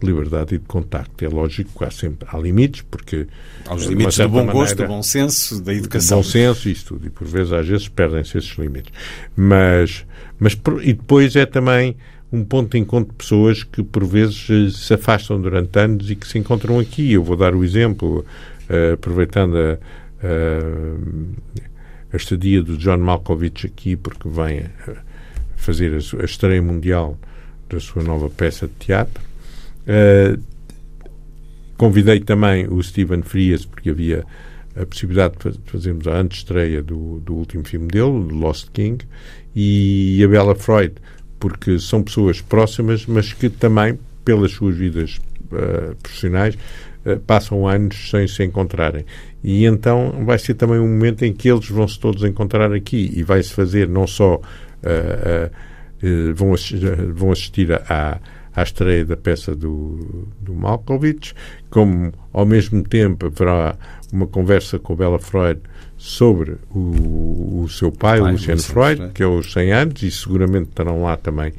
[0.05, 1.25] liberdade e de contacto.
[1.25, 3.27] É lógico que há sempre há limites, porque.
[3.67, 6.21] Há os limites do bom gosto, do bom senso, da educação.
[6.21, 7.07] Do bom senso, isso tudo.
[7.07, 8.93] E por vezes, às vezes, perdem-se esses limites.
[9.37, 10.05] Mas,
[10.39, 10.59] mas.
[10.83, 11.97] E depois é também
[12.33, 16.27] um ponto de encontro de pessoas que, por vezes, se afastam durante anos e que
[16.27, 17.13] se encontram aqui.
[17.13, 18.25] Eu vou dar o exemplo,
[18.69, 19.79] uh, aproveitando a.
[20.25, 21.35] Uh,
[22.13, 24.67] a estadia do John Malkovich aqui, porque vem
[25.57, 27.19] fazer a, a estreia mundial
[27.69, 29.23] da sua nova peça de teatro.
[29.87, 30.41] Uh,
[31.77, 34.25] convidei também o Steven Frias, porque havia
[34.77, 39.05] a possibilidade de fazermos a antestreia do, do último filme dele, Lost King,
[39.55, 40.95] e a Bella Freud,
[41.39, 45.21] porque são pessoas próximas, mas que também, pelas suas vidas
[45.53, 46.57] uh, profissionais,
[47.05, 49.05] uh, passam anos sem se encontrarem.
[49.43, 53.13] E então vai ser também um momento em que eles vão se todos encontrar aqui
[53.15, 54.41] e vai-se fazer não só.
[56.35, 56.81] vão, assistir,
[57.13, 58.19] vão assistir a
[58.55, 61.35] à estreia da peça do, do Malkovich,
[61.71, 63.77] como ao mesmo tempo haverá
[64.13, 65.61] uma conversa com Bela Freud
[65.97, 70.11] sobre o, o seu pai, o Luciano Freud, Freud, que é os 100 anos, e
[70.11, 71.53] seguramente estarão lá também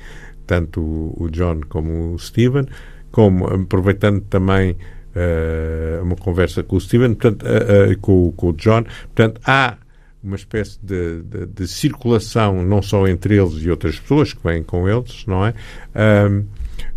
[0.45, 2.65] tanto o, o John como o Steven,
[3.11, 8.53] como aproveitando também uh, uma conversa com o Steven, portanto, uh, uh, com, com o
[8.53, 8.83] John.
[8.83, 9.77] Portanto, há
[10.23, 14.63] uma espécie de, de, de, circulação não só entre eles e outras pessoas que vêm
[14.63, 15.53] com eles, não é?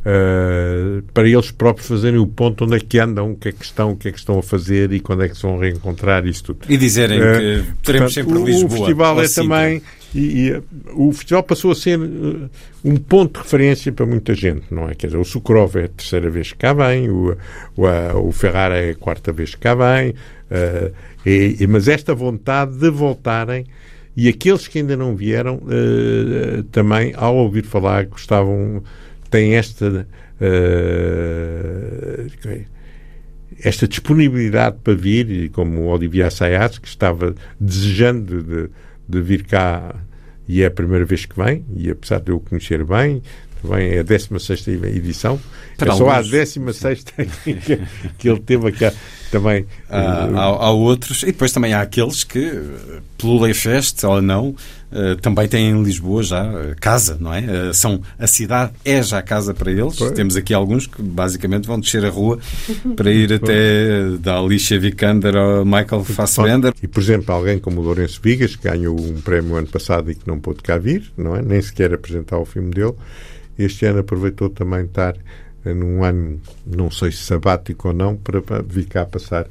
[0.08, 3.62] Uh, para eles próprios fazerem o ponto onde é que andam, o que é que
[3.62, 6.24] estão, o que é que estão a fazer e quando é que se vão reencontrar
[6.24, 6.72] isto tudo.
[6.72, 8.72] E dizerem uh, que teremos sempre o, Lisboa.
[8.72, 9.82] O festival é também
[10.14, 10.62] e, e,
[10.94, 12.48] o festival passou a ser uh,
[12.82, 14.94] um ponto de referência para muita gente, não é?
[14.94, 17.36] Quer dizer, o Sukrov é a terceira vez que cá vem, o,
[17.76, 20.14] o, a, o Ferrara é a quarta vez que cá vem,
[21.26, 23.66] e, mas esta vontade de voltarem
[24.16, 25.60] e aqueles que ainda não vieram
[26.72, 28.82] também, ao ouvir falar, gostavam
[29.30, 30.06] tem esta
[30.40, 32.28] uh,
[33.62, 38.70] esta disponibilidade para vir, e como o Olivier Assayas, que estava desejando de,
[39.08, 39.94] de, vir cá
[40.46, 43.22] e é a primeira vez que vem, e apesar de eu conhecer bem,
[43.62, 45.38] também é a 16 edição,
[45.76, 47.04] para é só a 16
[47.44, 47.80] que,
[48.18, 48.84] que ele teve aqui
[49.30, 49.66] também.
[49.88, 52.60] Há, há, há, outros, e depois também há aqueles que,
[53.16, 54.48] pelo Leifest ou não,
[54.92, 57.72] uh, também têm em Lisboa já casa, não é?
[57.72, 59.96] São, a cidade é já casa para eles.
[59.96, 60.12] Pois.
[60.12, 62.38] Temos aqui alguns que basicamente vão descer a rua
[62.96, 66.72] para ir até da Alicia Vikander ao Michael Fassbender.
[66.82, 70.14] E, por exemplo, alguém como o Lourenço Vigas, que ganhou um prémio ano passado e
[70.14, 71.42] que não pôde cá vir, não é?
[71.42, 72.94] Nem sequer apresentar o filme dele.
[73.58, 75.16] Este ano aproveitou também estar
[75.64, 79.46] num ano, não sei se sabático ou não, para, vir cá passar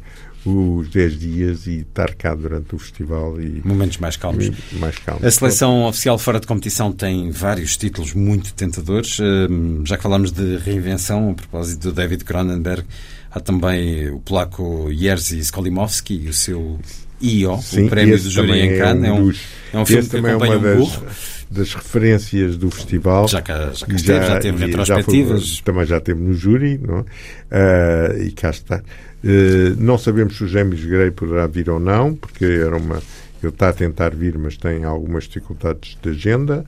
[0.45, 4.49] os 10 dias e estar cá durante o festival e momentos mais calmos.
[4.73, 5.25] mais calmos.
[5.25, 9.19] A seleção oficial fora de competição tem vários títulos muito tentadores.
[9.19, 12.85] Hum, já que falámos de reinvenção, a propósito do David Cronenberg,
[13.29, 16.79] há também o polaco Jerzy Skolimowski e o seu
[17.19, 19.03] IO, Sim, o prémio do júri em Cannes.
[19.03, 19.33] É um, é um,
[19.73, 21.05] é um filme que acompanha é um burro.
[21.05, 23.27] Das das referências do festival.
[23.27, 25.45] Já cá, já cá esteve, já, já teve retrospectivas.
[25.45, 26.99] Já foi, também já teve no júri, não?
[26.99, 28.77] Uh, e cá está.
[29.23, 33.01] Uh, não sabemos se o James Gray poderá vir ou não, porque era uma.
[33.41, 36.65] Ele está a tentar vir, mas tem algumas dificuldades de agenda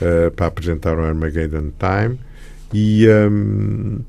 [0.00, 2.18] uh, para apresentar o Armageddon Time.
[2.72, 3.06] E.
[3.08, 4.00] Um,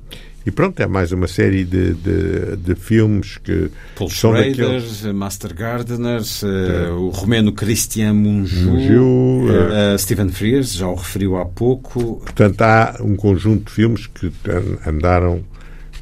[0.45, 5.03] e pronto, é mais uma série de, de, de filmes que Paul são Schrader, daqueles...
[5.13, 11.45] Master Gardeners, uh, o romeno Christian Munju uh, uh, Stephen Frears, já o referiu há
[11.45, 12.17] pouco.
[12.17, 14.31] Portanto, há um conjunto de filmes que
[14.85, 15.41] andaram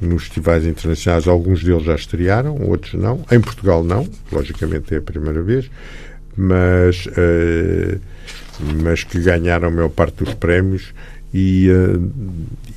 [0.02, 3.24] nos festivais internacionais, alguns deles já estrearam, outros não.
[3.32, 5.70] Em Portugal não, logicamente é a primeira vez,
[6.36, 7.08] mas,
[8.82, 10.92] mas que ganharam a maior parte dos prémios
[11.32, 11.68] e,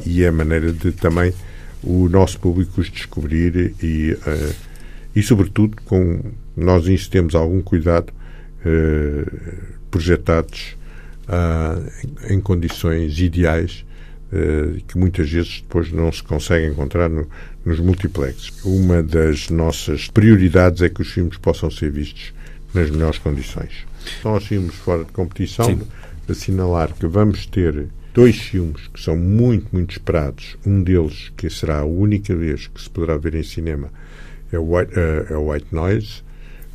[0.04, 1.32] e é a maneira de também
[1.86, 4.54] o nosso público os descobrir e, uh,
[5.14, 6.20] e sobretudo, com
[6.56, 8.12] nós nisso temos algum cuidado,
[8.64, 10.76] uh, projetados
[11.28, 13.84] uh, em, condições ideais
[14.32, 17.28] uh, que muitas vezes depois não se consegue encontrar no,
[17.64, 18.52] nos multiplexes.
[18.64, 22.32] Uma das nossas prioridades é que os filmes possam ser vistos
[22.72, 23.86] nas melhores condições.
[24.24, 25.80] Os filmes fora de competição, Sim.
[26.28, 30.56] assinalar que vamos ter dois filmes que são muito, muito esperados.
[30.64, 33.90] Um deles, que será a única vez que se poderá ver em cinema,
[34.52, 36.22] é o White, uh, é o White Noise.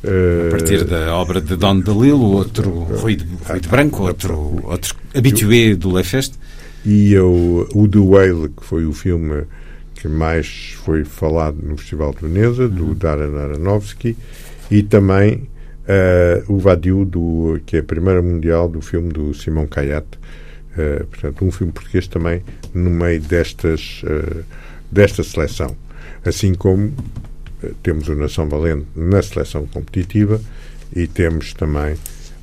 [0.04, 4.60] Uh, a partir da obra de Don DeLillo, outro Rui de, Rui de Branco, outro,
[4.64, 6.34] outro habitué do Le Fest.
[6.84, 9.44] E o, o The Whale, que foi o filme
[9.94, 12.94] que mais foi falado no Festival de Veneza, do uhum.
[12.94, 14.16] Darren Aronofsky,
[14.70, 15.48] e também
[15.84, 20.18] uh, o Vadiu, do, que é a primeira mundial do filme do Simão Caiate.
[20.72, 22.42] Uh, portanto, um filme português também
[22.72, 24.44] no meio destas, uh,
[24.90, 25.76] desta seleção.
[26.24, 26.92] Assim como
[27.82, 30.40] temos o Nação Valente na seleção competitiva
[30.94, 31.96] e temos também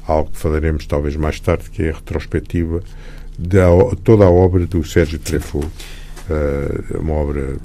[0.06, 2.82] algo que falaremos talvez mais tarde, que é a retrospectiva
[3.38, 3.58] de
[4.04, 5.20] toda a obra do Sérgio.
[6.30, 7.56] Uh, uma obra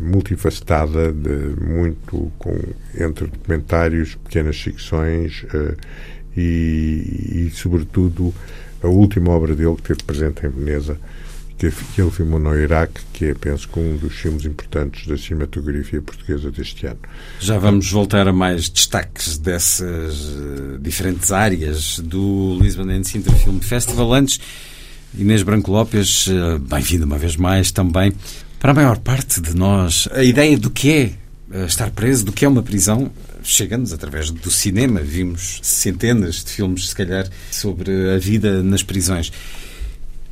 [0.00, 2.58] multifacetada, de, muito com,
[2.98, 5.76] entre documentários, pequenas ficções uh,
[6.36, 8.34] e, e, sobretudo,
[8.82, 10.98] a última obra dele que teve presente em Veneza,
[11.70, 16.50] que, ele filmou no Iraque, que é, penso, um dos filmes importantes da cinematografia portuguesa
[16.50, 16.98] deste ano.
[17.38, 23.60] Já vamos voltar a mais destaques dessas uh, diferentes áreas do Lisbon and Sintra Film
[23.60, 24.12] Festival.
[24.12, 24.40] Antes,
[25.16, 28.12] Inês Branco Lopes, uh, bem-vinda uma vez mais também.
[28.58, 31.12] Para a maior parte de nós, a ideia do que é
[31.56, 33.08] uh, estar preso, do que é uma prisão,
[33.42, 35.00] chega-nos através do cinema.
[35.00, 39.32] Vimos centenas de filmes, se calhar, sobre a vida nas prisões.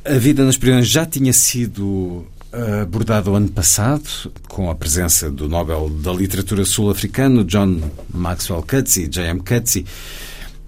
[0.03, 5.47] A vida nas prisões já tinha sido eh, abordado ano passado, com a presença do
[5.47, 7.79] Nobel da Literatura Sul-Africano, John
[8.13, 9.39] Maxwell Coetzee, J.M.
[9.41, 9.85] Coetzee,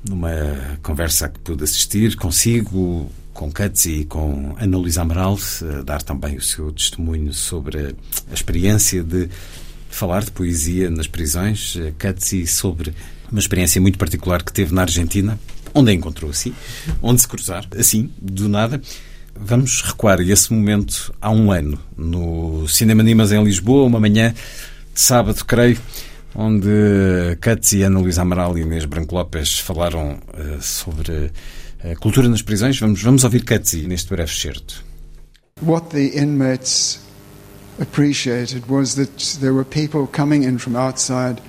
[0.08, 5.38] numa conversa que pude assistir consigo, com Coetzee e com Ana Luísa Amaral,
[5.84, 7.96] dar também o seu testemunho sobre
[8.32, 9.28] a experiência de
[9.94, 11.78] falar de poesia nas prisões.
[12.00, 12.94] Coetzee sobre
[13.32, 15.40] uma experiência muito particular que teve na Argentina,
[15.74, 16.54] onde a encontrou assim,
[17.02, 18.82] onde se cruzar, assim, do nada.
[19.36, 24.34] Vamos recuar esse momento há um ano, no Cinema Nimas em Lisboa, uma manhã
[24.94, 25.80] de sábado, creio,
[26.36, 26.70] onde
[27.74, 31.32] e Ana Luísa Amaral e Inês Branco Lopes falaram uh, sobre
[31.84, 32.80] a cultura nas prisões.
[32.80, 34.84] Vamos, vamos ouvir Katz neste breve excerto.
[35.62, 37.00] What the inmates
[37.80, 41.42] appreciated was that there were people coming in from outside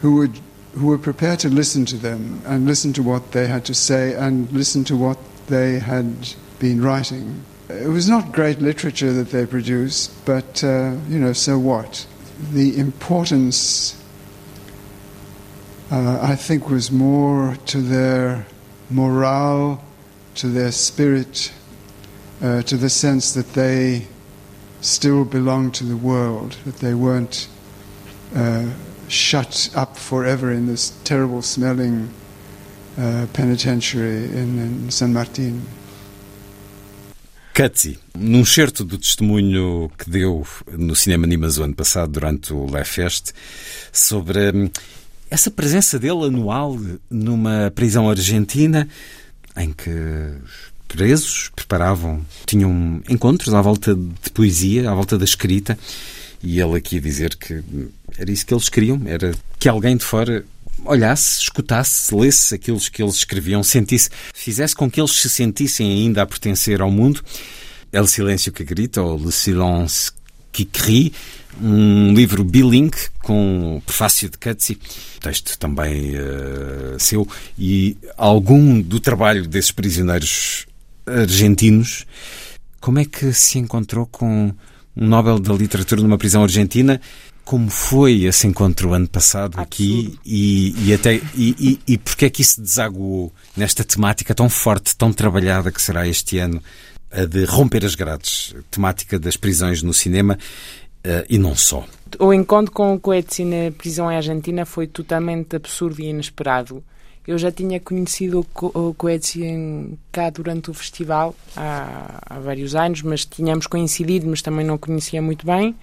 [0.00, 0.40] who would
[0.74, 4.14] who were prepared to listen to them and listen to what they had to say
[4.14, 7.44] and listen to what they had been writing.
[7.68, 12.06] It was not great literature that they produced, but, uh, you know, so what?
[12.52, 14.02] The importance,
[15.90, 18.46] uh, I think, was more to their
[18.90, 19.82] morale,
[20.36, 21.52] to their spirit,
[22.42, 24.06] uh, to the sense that they
[24.82, 27.48] still belonged to the world, that they weren't
[28.36, 28.66] uh,
[29.08, 32.10] shut up forever in this terrible smelling
[32.98, 35.62] uh, penitentiary in, in San Martin.
[37.54, 42.66] Cutty, num certo do testemunho que deu no Cinema Nimas o ano passado, durante o
[42.66, 43.32] Le Fest,
[43.92, 44.70] sobre hum,
[45.30, 46.78] essa presença dele anual
[47.10, 48.88] numa prisão argentina
[49.54, 49.90] em que
[50.92, 55.78] presos preparavam, tinham encontros à volta de poesia, à volta da escrita,
[56.42, 57.62] e ele aqui dizer que
[58.18, 60.44] era isso que eles queriam, era que alguém de fora
[60.84, 66.22] olhasse, escutasse, lesse aquilo que eles escreviam, sentisse, fizesse com que eles se sentissem ainda
[66.22, 67.22] a pertencer ao mundo.
[67.92, 70.10] É o silêncio que grita, ou Le silence
[70.52, 71.12] qui crie,
[71.60, 74.78] um livro bilingue com o prefácio de Coetzee,
[75.20, 77.26] texto também uh, seu,
[77.58, 80.66] e algum do trabalho desses prisioneiros
[81.06, 82.06] argentinos.
[82.80, 84.52] Como é que se encontrou com
[84.96, 87.00] um Nobel da Literatura numa prisão argentina
[87.44, 89.62] como foi esse encontro ano passado Absurdo.
[89.62, 94.48] aqui e, e até e, e, e porque é que isso desaguou nesta temática tão
[94.48, 96.62] forte, tão trabalhada que será este ano,
[97.10, 100.38] a de romper as grades, temática das prisões no cinema
[101.04, 101.84] uh, e não só.
[102.18, 106.82] O encontro com o Coetzee na prisão Argentina foi totalmente absurdo e inesperado.
[107.26, 113.24] Eu já tinha conhecido o Coetzee cá durante o festival há, há vários anos, mas
[113.24, 115.74] tínhamos coincidido, mas também não conhecia muito bem.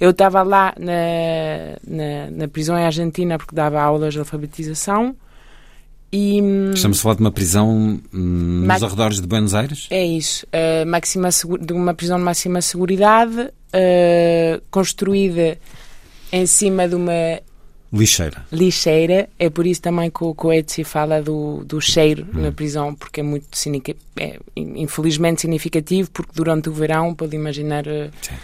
[0.00, 5.14] Eu estava lá na, na, na, prisão em Argentina porque dava aulas de alfabetização.
[6.12, 9.86] E, hum, Estamos a falar de uma prisão hum, nos arredores de Buenos Aires?
[9.88, 10.44] É isso.
[10.46, 11.28] Uh, máxima,
[11.60, 15.56] de uma prisão de máxima seguridade, uh, construída
[16.32, 17.40] em cima de uma
[17.92, 18.46] Lixeira.
[18.50, 22.40] Lixeira, é por isso também que o Coetzee fala do, do cheiro hum.
[22.40, 23.46] na prisão, porque é muito,
[24.16, 27.86] é, infelizmente, significativo, porque durante o verão, pode imaginar...
[27.86, 28.34] Eh, Sim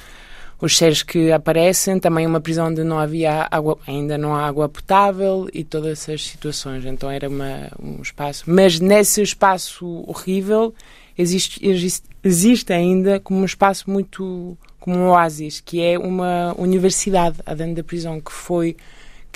[0.60, 4.68] os cheiros que aparecem, também uma prisão onde não havia água, ainda não há água
[4.68, 6.84] potável e todas essas situações.
[6.84, 8.42] Então era uma, um espaço.
[8.46, 10.74] Mas nesse espaço horrível
[11.16, 17.36] existe, existe, existe ainda como um espaço muito como um oásis, que é uma universidade
[17.56, 18.76] dentro da prisão que foi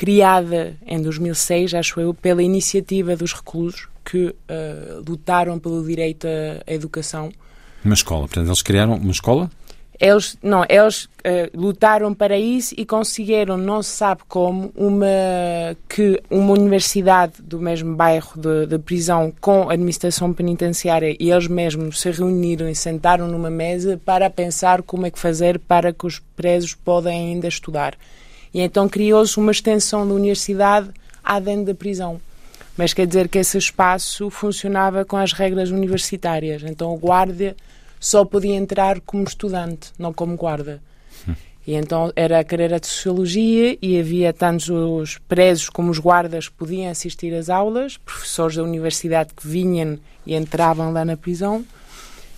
[0.02, 4.34] criada em 2006, acho eu, pela iniciativa dos reclusos que uh,
[5.06, 6.26] lutaram pelo direito
[6.66, 7.30] à educação.
[7.84, 9.48] Uma escola, portanto, eles criaram uma escola?
[10.00, 11.08] Eles, não, eles uh,
[11.54, 15.06] lutaram para isso e conseguiram, não se sabe como, uma,
[15.88, 18.32] que uma universidade do mesmo bairro
[18.66, 24.00] de prisão com a administração penitenciária e eles mesmos se reuniram e sentaram numa mesa
[24.04, 27.96] para pensar como é que fazer para que os presos podem ainda estudar.
[28.52, 30.90] E então criou-se uma extensão da universidade
[31.22, 32.20] à dentro da prisão.
[32.76, 36.62] Mas quer dizer que esse espaço funcionava com as regras universitárias.
[36.62, 37.56] Então o guarda
[38.00, 40.80] só podia entrar como estudante, não como guarda.
[41.66, 46.48] E então era a carreira de Sociologia e havia tantos os presos como os guardas
[46.48, 49.96] podiam assistir às aulas, professores da universidade que vinham
[50.26, 51.64] e entravam lá na prisão.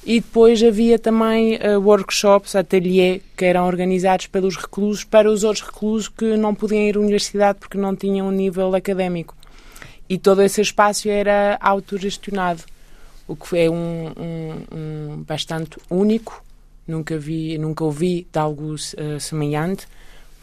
[0.07, 5.65] E depois havia também uh, workshops, ateliê, que eram organizados pelos reclusos para os outros
[5.65, 9.35] reclusos que não podiam ir à universidade porque não tinham um nível académico.
[10.07, 12.63] E todo esse espaço era autogestionado
[13.27, 16.45] o que é um, um, um bastante único.
[16.87, 19.89] Nunca vi, nunca ouvi de algo uh, semelhante,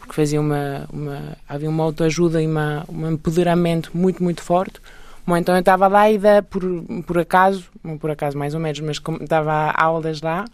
[0.00, 4.80] porque fazia uma, uma havia uma autoajuda e uma, um empoderamento muito muito forte.
[5.26, 6.62] Bom, então eu estava lá e da, por,
[7.06, 7.64] por acaso,
[8.00, 10.44] por acaso mais ou menos, mas estava a aulas lá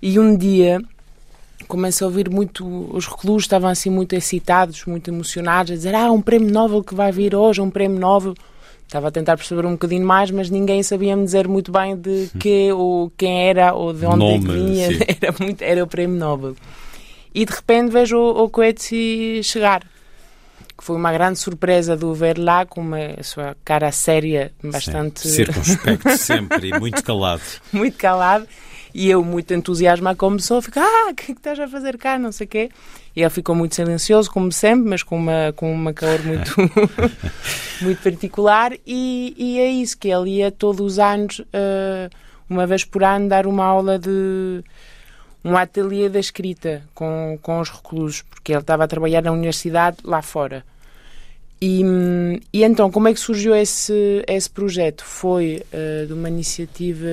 [0.00, 0.80] e um dia
[1.68, 6.10] comecei a ouvir muito, os reclusos estavam assim muito excitados, muito emocionados, a dizer, ah,
[6.10, 8.34] um prémio Nobel que vai vir hoje, um prémio Nobel.
[8.86, 12.28] Estava a tentar perceber um bocadinho mais, mas ninguém sabia me dizer muito bem de
[12.40, 14.88] que, ou quem era ou de onde Nome, vinha.
[15.20, 16.56] Era, muito, era o Prémio Nobel.
[17.32, 19.84] E de repente vejo o, o Coetzee chegar.
[20.80, 24.50] Que foi uma grande surpresa de o ver lá com uma, a sua cara séria,
[24.64, 25.20] bastante.
[25.20, 27.42] Sim, circunspecto sempre e muito calado.
[27.70, 28.48] muito calado.
[28.94, 31.98] E eu, muito entusiasmada, começou a ficar: Ah, o que é que estás a fazer
[31.98, 32.18] cá?
[32.18, 32.70] Não sei o quê.
[33.14, 36.56] E ele ficou muito silencioso, como sempre, mas com uma, com uma calor muito,
[37.82, 38.72] muito particular.
[38.86, 42.08] E, e, é isso, que ele ia todos os anos, uh,
[42.48, 44.64] uma vez por ano, dar uma aula de
[45.44, 49.98] um ateliê da escrita com, com os reclusos, porque ele estava a trabalhar na universidade
[50.04, 50.64] lá fora.
[51.62, 51.82] E,
[52.52, 55.04] e então, como é que surgiu esse, esse projeto?
[55.04, 57.06] Foi uh, de uma iniciativa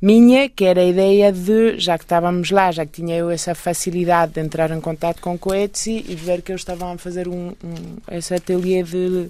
[0.00, 3.54] minha, que era a ideia de, já que estávamos lá, já que tinha eu essa
[3.54, 7.52] facilidade de entrar em contato com Coetzee e ver que eles estavam a fazer um,
[7.62, 9.28] um, esse ateliê de,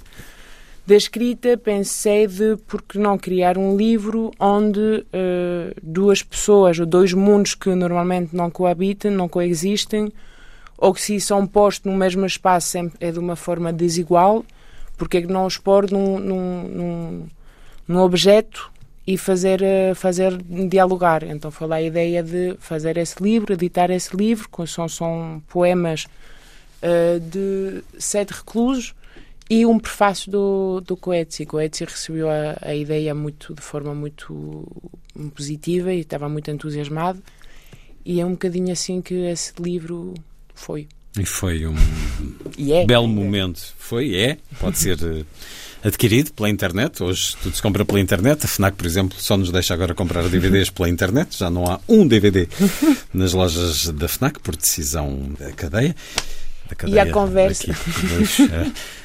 [0.84, 6.86] de escrita, pensei de por que não criar um livro onde uh, duas pessoas ou
[6.86, 10.12] dois mundos que normalmente não coabitam, não coexistem,
[10.76, 14.44] ou que se são postos no mesmo espaço é de uma forma desigual,
[14.96, 17.26] porque é que não os pôr num, num, num,
[17.86, 18.68] num objeto
[19.06, 20.36] e fazer, eh, fazer
[20.68, 21.22] dialogar.
[21.22, 25.40] Então foi lá a ideia de fazer esse livro, editar esse livro, que são, são
[25.48, 26.06] poemas
[26.82, 28.94] uh, de sete reclusos
[29.52, 31.44] e um prefácio do, do Coetzee.
[31.44, 34.66] Coetzee recebeu a, a ideia muito, de forma muito
[35.34, 37.22] positiva e estava muito entusiasmado
[38.02, 40.14] e é um bocadinho assim que esse livro
[40.54, 40.88] foi.
[41.18, 41.76] E foi um
[42.58, 43.60] é, belo momento.
[43.76, 45.22] Foi, é, pode ser eh,
[45.84, 47.02] adquirido pela internet.
[47.02, 48.46] Hoje tudo se compra pela internet.
[48.46, 51.36] A FNAC, por exemplo, só nos deixa agora comprar DVDs pela internet.
[51.36, 52.48] Já não há um DVD
[53.12, 55.94] nas lojas da FNAC por decisão da cadeia.
[56.72, 57.70] Da cadeia e a conversa.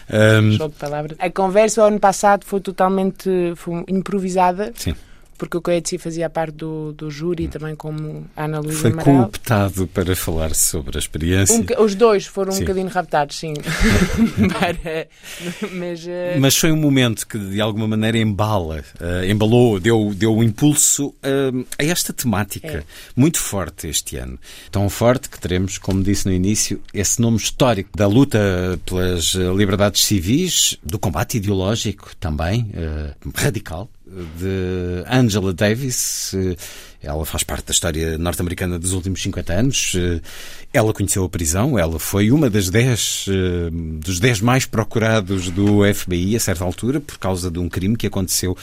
[0.10, 0.40] é.
[0.40, 0.52] um...
[0.52, 1.18] Jogo de palavras.
[1.20, 4.72] A conversa o ano passado foi totalmente foi improvisada.
[4.76, 4.96] Sim
[5.38, 7.50] porque o Coetzee fazia parte do, do júri hum.
[7.50, 9.24] também como Ana Luísa Foi Amaral.
[9.24, 11.56] cooptado para falar sobre a experiência.
[11.56, 12.60] Um, os dois foram sim.
[12.60, 13.54] um bocadinho raptados, sim.
[14.60, 15.08] para,
[15.74, 16.40] mas, uh...
[16.40, 21.08] mas foi um momento que de alguma maneira embala, uh, embalou, deu, deu um impulso
[21.08, 22.84] uh, a esta temática é.
[23.16, 24.40] muito forte este ano.
[24.72, 28.40] Tão forte que teremos, como disse no início, esse nome histórico da luta
[28.86, 32.72] pelas liberdades civis, do combate ideológico também,
[33.36, 33.90] radical,
[34.38, 36.34] de Angela Davis.
[37.02, 39.94] Ela faz parte da história norte-americana dos últimos 50 anos.
[40.74, 43.26] Ela conheceu a prisão, ela foi uma das 10
[44.00, 48.08] dos 10 mais procurados do FBI a certa altura por causa de um crime que
[48.08, 48.58] aconteceu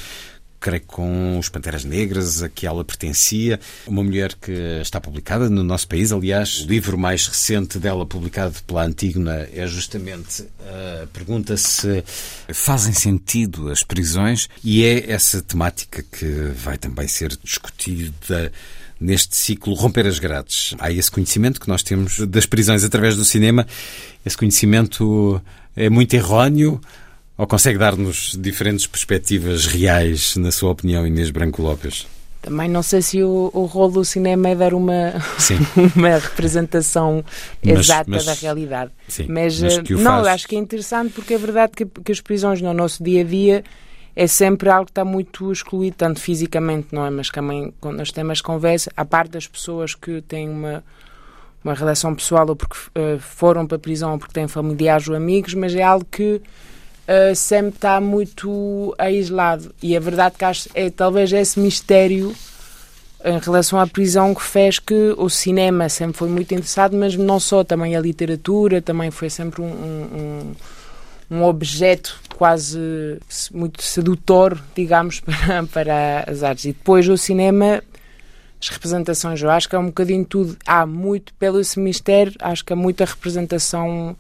[0.64, 3.60] creio com os Panteras Negras, a que ela pertencia.
[3.86, 4.50] Uma mulher que
[4.80, 6.10] está publicada no nosso país.
[6.10, 12.02] Aliás, o livro mais recente dela, publicado pela Antígona, é justamente a pergunta se
[12.48, 16.24] fazem sentido as prisões e é essa temática que
[16.56, 18.50] vai também ser discutida
[18.98, 20.74] neste ciclo Romper as Grades.
[20.78, 23.66] Há esse conhecimento que nós temos das prisões através do cinema.
[24.24, 25.42] Esse conhecimento
[25.76, 26.80] é muito erróneo
[27.36, 32.06] ou consegue dar-nos diferentes perspectivas reais, na sua opinião, Inês Branco Lopes?
[32.40, 35.14] Também não sei se o, o rol do cinema é dar uma,
[35.96, 37.24] uma representação
[37.64, 38.90] mas, exata mas, da realidade.
[39.08, 40.26] Sim, mas, mas não, faz...
[40.26, 43.24] acho que é interessante porque é verdade que, que as prisões no nosso dia a
[43.24, 43.64] dia
[44.14, 47.10] é sempre algo que está muito excluído, tanto fisicamente, não é?
[47.10, 50.84] Mas também, quando nós temos conversa, a parte das pessoas que têm uma,
[51.64, 55.16] uma relação pessoal ou porque uh, foram para a prisão ou porque têm familiares ou
[55.16, 56.40] amigos, mas é algo que
[57.08, 59.74] uh, sempre está muito aislado.
[59.82, 62.34] E a verdade que acho é talvez esse mistério
[63.24, 67.40] em relação à prisão que fez que o cinema sempre foi muito interessado, mas não
[67.40, 70.54] só, também a literatura, também foi sempre um, um,
[71.30, 72.78] um objeto quase
[73.52, 76.66] muito sedutor, digamos, para, para as artes.
[76.66, 77.82] E depois o cinema,
[78.60, 80.56] as representações, eu acho que é um bocadinho tudo.
[80.66, 84.14] Há muito, pelo esse mistério, acho que há muita representação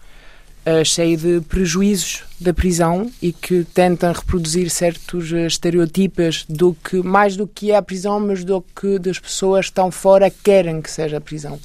[0.66, 6.96] uh, cheia de prejuízos da prisão e que tenta reproduzir certos uh, estereotipas do que,
[7.02, 10.80] mais do que é a prisão, mas do que das pessoas que estão fora querem
[10.80, 11.58] que seja a prisão.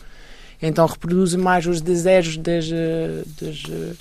[0.62, 3.98] Então reproduz mais os desejos das, uh, das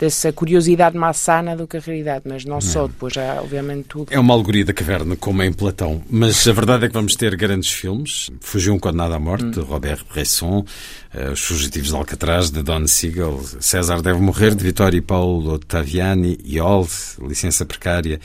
[0.00, 2.60] dessa curiosidade maçana do que a realidade, mas não, não.
[2.62, 4.08] só, depois há obviamente tudo.
[4.10, 7.36] É uma alegoria da caverna, como em Platão, mas a verdade é que vamos ter
[7.36, 8.30] grandes filmes.
[8.40, 9.50] Fugiu um condenado à morte, hum.
[9.50, 10.64] de Robert Bresson,
[11.32, 16.38] Os Fugitivos de Alcatraz, de Don Siegel, César Deve Morrer, de Vittorio e Paulo Ottaviani,
[16.46, 16.86] Yol,
[17.26, 18.20] Licença Precária,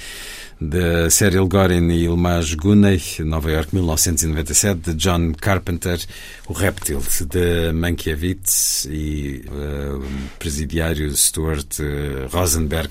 [0.61, 5.99] de Cyril Gorin e Ilmaz Guney, Nova York, 1997, de John Carpenter,
[6.47, 12.89] O Réptil, de Mankiewicz e uh, o presidiário Stuart uh, Rosenberg,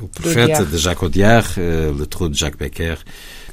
[0.00, 2.98] O Profeta, de Jacques Audiard, uh, Le Trou, de Jacques Becker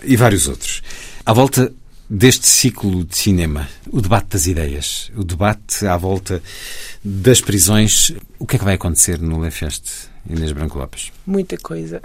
[0.04, 0.82] e vários outros.
[1.24, 1.72] À volta
[2.10, 6.42] deste ciclo de cinema, o debate das ideias, o debate à volta
[7.04, 10.10] das prisões, o que é que vai acontecer no Lefeste?
[10.30, 11.12] Inês Branco Lopes?
[11.26, 12.02] Muita coisa.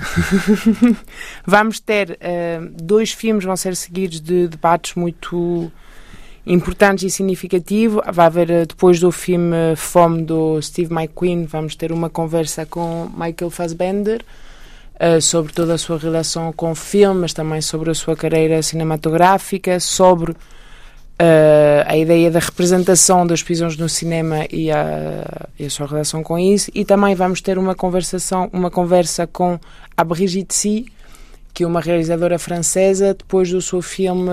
[1.44, 5.70] Vamos ter uh, dois filmes, vão ser seguidos de debates muito
[6.46, 8.00] importantes e significativos.
[8.12, 13.10] Vai haver, uh, depois do filme Fome do Steve McQueen, vamos ter uma conversa com
[13.16, 14.24] Michael Fassbender
[15.02, 18.62] uh, sobre toda a sua relação com o filme, mas também sobre a sua carreira
[18.62, 20.36] cinematográfica, sobre uh,
[21.86, 26.38] a ideia da representação das prisões no cinema e a, e a, sua relação com
[26.38, 26.70] isso.
[26.74, 29.58] E também vamos ter uma conversação, uma conversa com
[29.96, 30.86] a Brigitte Si,
[31.52, 34.30] que é uma realizadora francesa, depois do seu filme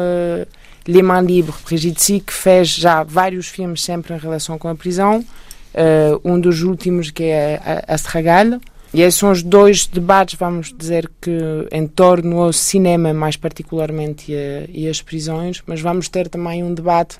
[0.87, 1.55] Les Mains Libres.
[1.65, 5.25] Brigitte Si, que fez já vários filmes sempre em relação com a prisão.
[5.71, 8.59] Uh, um dos últimos que é Astragal,
[8.93, 11.31] e esses são os dois debates, vamos dizer que
[11.71, 17.17] em torno ao cinema, mais particularmente, e, as prisões, mas vamos ter também um debate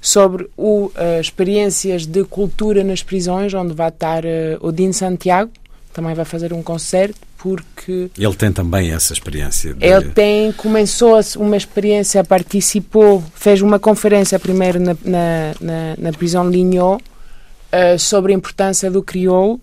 [0.00, 4.28] sobre o, uh, experiências de cultura nas prisões, onde vai estar uh,
[4.60, 5.50] o Dino Santiago,
[5.92, 8.08] também vai fazer um concerto, porque...
[8.16, 9.74] Ele tem também essa experiência.
[9.74, 9.84] De...
[9.84, 16.48] Ele tem, começou uma experiência, participou, fez uma conferência primeiro na, na, na, na prisão
[16.48, 19.60] de Lignon, uh, sobre a importância do crioulo,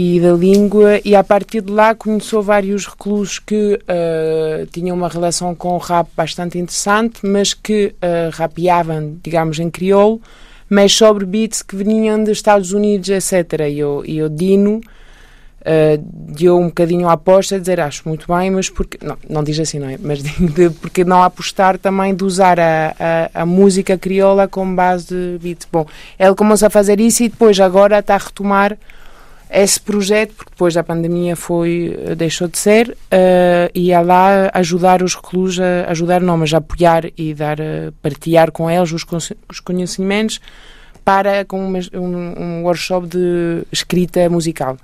[0.00, 5.08] e da língua, e a partir de lá conheceu vários reclusos que uh, tinham uma
[5.08, 10.22] relação com o rap bastante interessante, mas que uh, rapeavam, digamos, em crioulo,
[10.70, 13.42] mas sobre beats que vinham dos Estados Unidos, etc.
[14.06, 18.70] E o, Dino uh, deu um bocadinho a aposta a dizer, acho muito bem, mas
[18.70, 19.04] porque.
[19.04, 19.98] Não, não diz assim, não é?
[20.00, 22.94] Mas de, porque não apostar também de usar a,
[23.34, 25.66] a, a música crioula como base de beats.
[25.72, 28.78] Bom, ele começou a fazer isso e depois agora está a retomar
[29.50, 34.50] esse projeto, porque depois da pandemia foi, eh, deixou de ser, uh, e a lá
[34.52, 38.92] ajudar os reclusos, a ajudar não, mas a apoiar e dar, uh, partilhar com eles
[38.92, 39.06] os,
[39.48, 40.38] os conhecimentos
[41.02, 44.76] para com uma, um, um, workshop de escrita musical.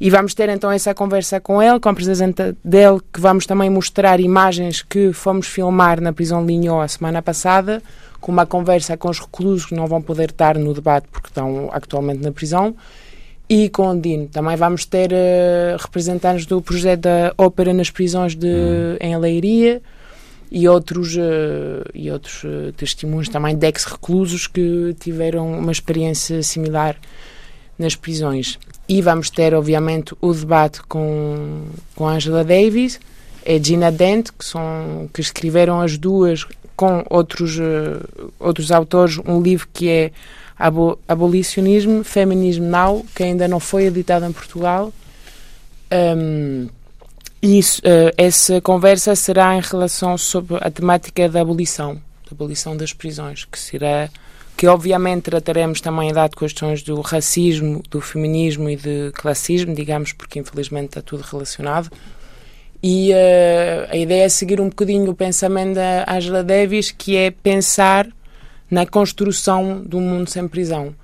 [0.00, 3.70] E vamos ter então essa conversa com ele, com a presença dele, que vamos também
[3.70, 7.80] mostrar imagens que fomos filmar na prisão de Linhó a semana passada,
[8.20, 11.70] com uma conversa com os reclusos que não vão poder estar no debate porque estão
[11.72, 12.74] atualmente na prisão,
[13.48, 14.26] e com o Dino.
[14.28, 18.96] Também vamos ter uh, representantes do projeto da Ópera nas prisões de, hum.
[19.00, 19.80] em Leiria
[20.50, 26.96] e outros, uh, e outros uh, testemunhos também de ex-reclusos que tiveram uma experiência similar
[27.78, 28.58] nas prisões.
[28.88, 32.98] E vamos ter, obviamente, o debate com, com Angela Davis
[33.44, 36.44] é Gina Dent, que, são, que escreveram as duas
[36.74, 37.58] com outros,
[38.38, 40.12] outros autores um livro que é
[40.58, 44.92] Abo Abolicionismo, Feminismo Now, que ainda não foi editado em Portugal.
[45.92, 46.68] Um,
[47.42, 52.92] isso, uh, essa conversa será em relação sobre a temática da abolição, da abolição das
[52.92, 54.08] prisões, que será
[54.56, 60.38] que obviamente trataremos também dado questões do racismo, do feminismo e do classismo, digamos, porque
[60.38, 61.90] infelizmente está tudo relacionado.
[62.82, 67.30] E uh, a ideia é seguir um bocadinho o pensamento da Angela Davis, que é
[67.30, 68.08] pensar
[68.70, 70.94] na construção de um mundo sem prisão.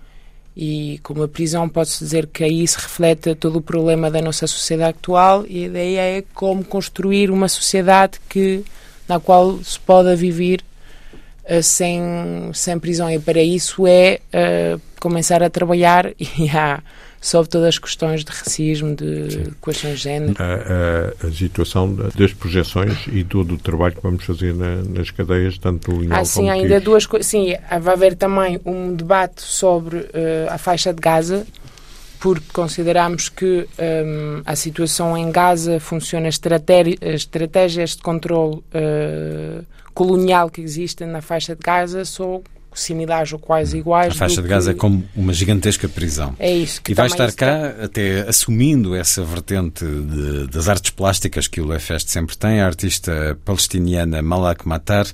[0.57, 4.47] E como a prisão, pode-se dizer que aí se reflete todo o problema da nossa
[4.47, 8.63] sociedade atual, e a ideia é como construir uma sociedade que,
[9.09, 10.63] na qual se pode viver
[11.45, 12.03] uh, sem,
[12.53, 13.11] sem prisão.
[13.11, 16.83] E para isso é uh, começar a trabalhar e há
[17.23, 19.55] sobre todas as questões de racismo, de sim.
[19.63, 20.35] questões de género.
[20.39, 25.13] A, a, a, situação das projeções e todo o trabalho que vamos fazer na, nas
[25.13, 27.29] cadeias, tanto do Linhal ah, sim, ainda duas coisas.
[27.29, 30.09] Sim, vai haver também um debate sobre uh,
[30.51, 31.47] a faixa de Gaza,
[32.19, 39.65] porque consideramos que um, a situação em Gaza funciona estratégias de controle uh,
[39.95, 42.43] colonial que existem na faixa de Gaza são
[42.75, 44.15] similares ou quase iguais.
[44.15, 44.79] A faixa de Gaza que...
[44.79, 46.35] é como uma gigantesca prisão.
[46.39, 46.81] É isso.
[46.89, 47.85] e vai estar cá está...
[47.85, 53.39] até assumindo essa vertente de, das artes plásticas que o Lefest sempre tem, a artista
[53.45, 55.07] palestiniana Malak Matar,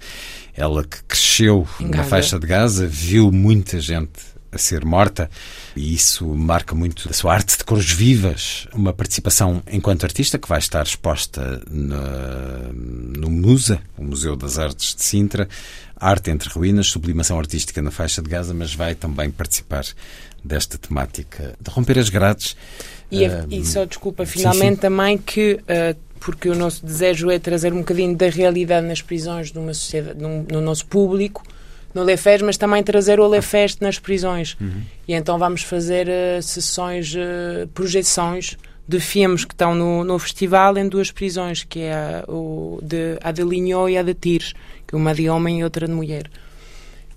[0.57, 5.31] ela que cresceu na faixa de Gaza, viu muita gente a ser morta
[5.77, 10.49] e isso marca muito a sua arte de cores vivas, uma participação enquanto artista que
[10.49, 15.49] vai estar exposta no, no MUSA, o Museu das Artes de Sintra,
[16.01, 19.85] Arte entre Ruínas, Sublimação Artística na Faixa de Gaza, mas vai também participar
[20.45, 22.57] desta temática de romper as grades.
[23.11, 24.81] E, uh, e só desculpa, finalmente sim, sim.
[24.81, 29.51] também que uh, porque o nosso desejo é trazer um bocadinho da realidade nas prisões
[29.51, 31.43] de uma sociedade, no, no nosso público,
[31.95, 34.57] no Lefest, mas também trazer o Lefest nas prisões.
[34.61, 34.83] Uhum.
[35.07, 40.77] E então vamos fazer uh, sessões, uh, projeções de filmes que estão no, no festival
[40.79, 44.55] em duas prisões, que é a, o de, a de Linhó e a de Tires
[44.97, 46.31] uma de homem e outra de mulher.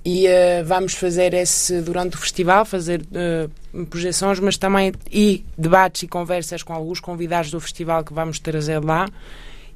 [0.04, 6.04] E uh, vamos fazer esse durante o festival, fazer uh, projeções, mas também e debates
[6.04, 9.08] e conversas com alguns convidados do festival que vamos trazer lá.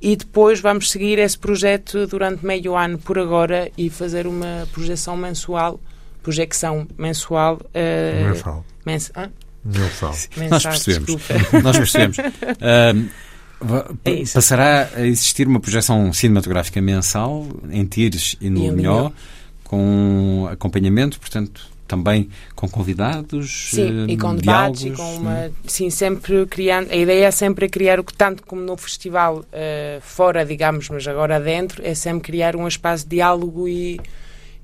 [0.01, 5.15] E depois vamos seguir esse projeto durante meio ano por agora e fazer uma projeção
[5.15, 5.79] mensual,
[6.23, 7.55] projecção mensual.
[7.55, 8.65] Uh, mensal.
[8.83, 9.11] Mens?
[9.63, 10.15] Mensal.
[10.49, 11.21] Nós percebemos.
[11.63, 12.17] Nós percebemos.
[14.03, 19.11] É Passará a existir uma projeção cinematográfica mensal em Tires e no Linhó,
[19.63, 26.45] com acompanhamento, portanto, também com convidados, sim, e com debates e com uma, sim, sempre
[26.47, 26.91] criando.
[26.91, 31.07] A ideia é sempre criar o que tanto como no festival uh, fora, digamos, mas
[31.07, 33.99] agora dentro, é sempre criar um espaço de diálogo e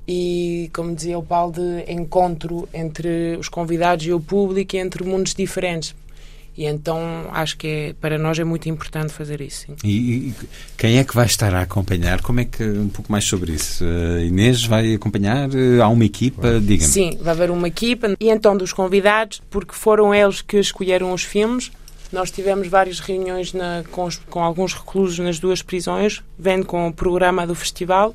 [0.07, 5.03] e, como dizia o Paulo, de encontro entre os convidados e o público e entre
[5.03, 5.95] mundos diferentes.
[6.61, 9.65] E então acho que é, para nós é muito importante fazer isso.
[9.83, 10.35] E, e,
[10.77, 12.21] quem é que vai estar a acompanhar?
[12.21, 13.83] Como é que um pouco mais sobre isso?
[13.83, 15.49] Uh, Inês vai acompanhar?
[15.49, 16.59] Uh, há uma equipa?
[16.59, 16.87] Diga-me.
[16.87, 21.23] Sim, vai haver uma equipa e então dos convidados, porque foram eles que escolheram os
[21.23, 21.71] filmes.
[22.11, 26.93] Nós tivemos várias reuniões na, com, com alguns reclusos nas duas prisões, vendo com o
[26.93, 28.13] programa do festival,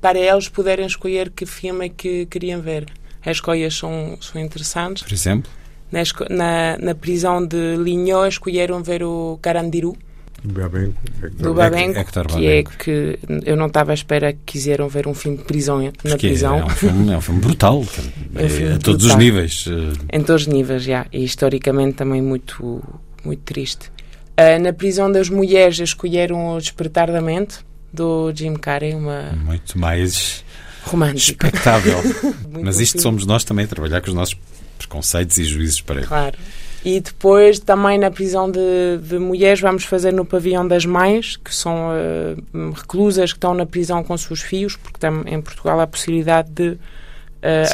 [0.00, 2.88] para eles poderem escolher que filme é que queriam ver.
[3.24, 5.04] As escolhas são, são interessantes.
[5.04, 5.48] Por exemplo?
[5.90, 9.96] Na, na, na prisão de Linhó escolheram ver o Carandiru.
[10.44, 11.00] Babenco,
[11.38, 15.14] do Babenco, Hector que é que eu não estava à espera que quiseram ver um
[15.14, 16.58] filme de prisão na Porque prisão.
[16.58, 17.84] É um filme, é um filme brutal,
[18.36, 19.08] é um filme a todos brutal.
[19.08, 19.64] os níveis.
[20.12, 21.06] Em todos os níveis, já.
[21.12, 22.82] E historicamente também muito,
[23.24, 23.90] muito triste.
[24.38, 27.58] Uh, na prisão das mulheres escolheram o Despertar da Mente,
[27.92, 29.32] do Jim Carrey, uma...
[29.32, 30.44] Muito mais...
[30.84, 31.44] Romântico.
[31.46, 31.98] Espectável.
[32.62, 34.36] Mas isto somos nós também a trabalhar com os nossos
[34.76, 36.06] preconceitos e juízos para ele.
[36.06, 36.38] Claro.
[36.84, 38.60] E depois também na prisão de,
[39.02, 43.66] de, mulheres vamos fazer no pavilhão das mães, que são uh, reclusas que estão na
[43.66, 46.78] prisão com seus filhos, porque tam, em Portugal há a possibilidade de uh,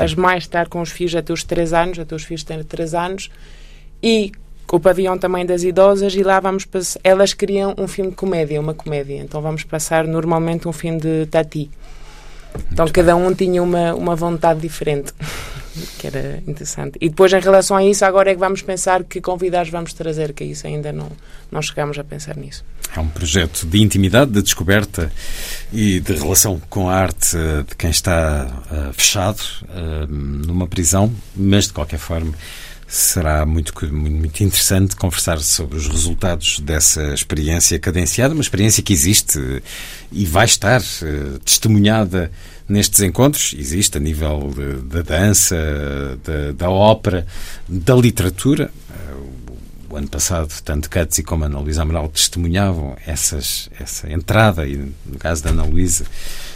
[0.03, 2.95] as mães estar com os filhos até os 3 anos, até os filhos terem 3
[2.95, 3.31] anos,
[4.03, 4.33] e
[4.73, 8.59] o pavilhão também das idosas, e lá vamos passar, elas queriam um filme de comédia,
[8.59, 11.71] uma comédia, então vamos passar normalmente um filme de Tati.
[12.73, 15.13] Então Muito cada um tinha uma, uma vontade diferente.
[15.99, 16.99] Que era interessante.
[17.01, 20.33] E depois, em relação a isso, agora é que vamos pensar que convidados vamos trazer,
[20.33, 21.11] que isso ainda não,
[21.51, 22.65] não chegamos a pensar nisso.
[22.95, 25.11] É um projeto de intimidade, de descoberta
[25.73, 27.37] e de relação com a arte
[27.69, 32.35] de quem está uh, fechado uh, numa prisão, mas de qualquer forma
[32.93, 39.63] Será muito, muito interessante conversar sobre os resultados dessa experiência cadenciada, uma experiência que existe
[40.13, 42.31] e vai estar uh, testemunhada
[42.73, 43.55] nestes encontros.
[43.57, 44.51] Existe a nível
[44.85, 45.57] da dança,
[46.25, 47.27] da, da ópera,
[47.69, 48.71] da literatura.
[48.91, 49.43] Uh,
[49.91, 55.19] o ano passado, tanto Katzi como Ana Luísa Amaral testemunhavam essas, essa entrada, e no
[55.19, 56.07] caso da Ana Luísa,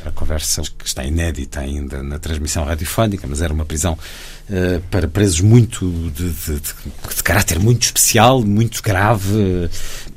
[0.06, 5.06] a conversa que está inédita ainda na transmissão radiofónica, mas era uma prisão uh, para
[5.06, 9.68] presos muito de, de, de, caráter muito especial, muito grave.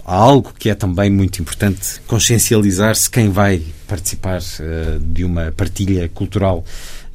[0.06, 6.64] Algo que é também muito importante consciencializar-se quem vai participar uh, de uma partilha cultural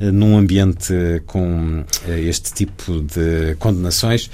[0.00, 4.28] uh, num ambiente com este tipo de condenações.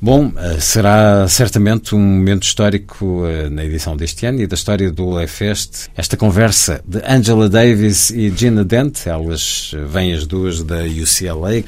[0.00, 4.92] Bom, eh, será certamente um momento histórico eh, na edição deste ano e da história
[4.92, 5.88] do Lefest.
[5.96, 11.64] Esta conversa de Angela Davis e Gina Dent, elas eh, vêm as duas da UCLA.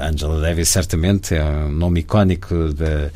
[0.00, 3.10] Angela Davis certamente é um nome icónico de,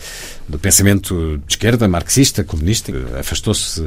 [0.46, 2.92] do pensamento de esquerda, marxista, comunista.
[3.18, 3.80] Afastou-se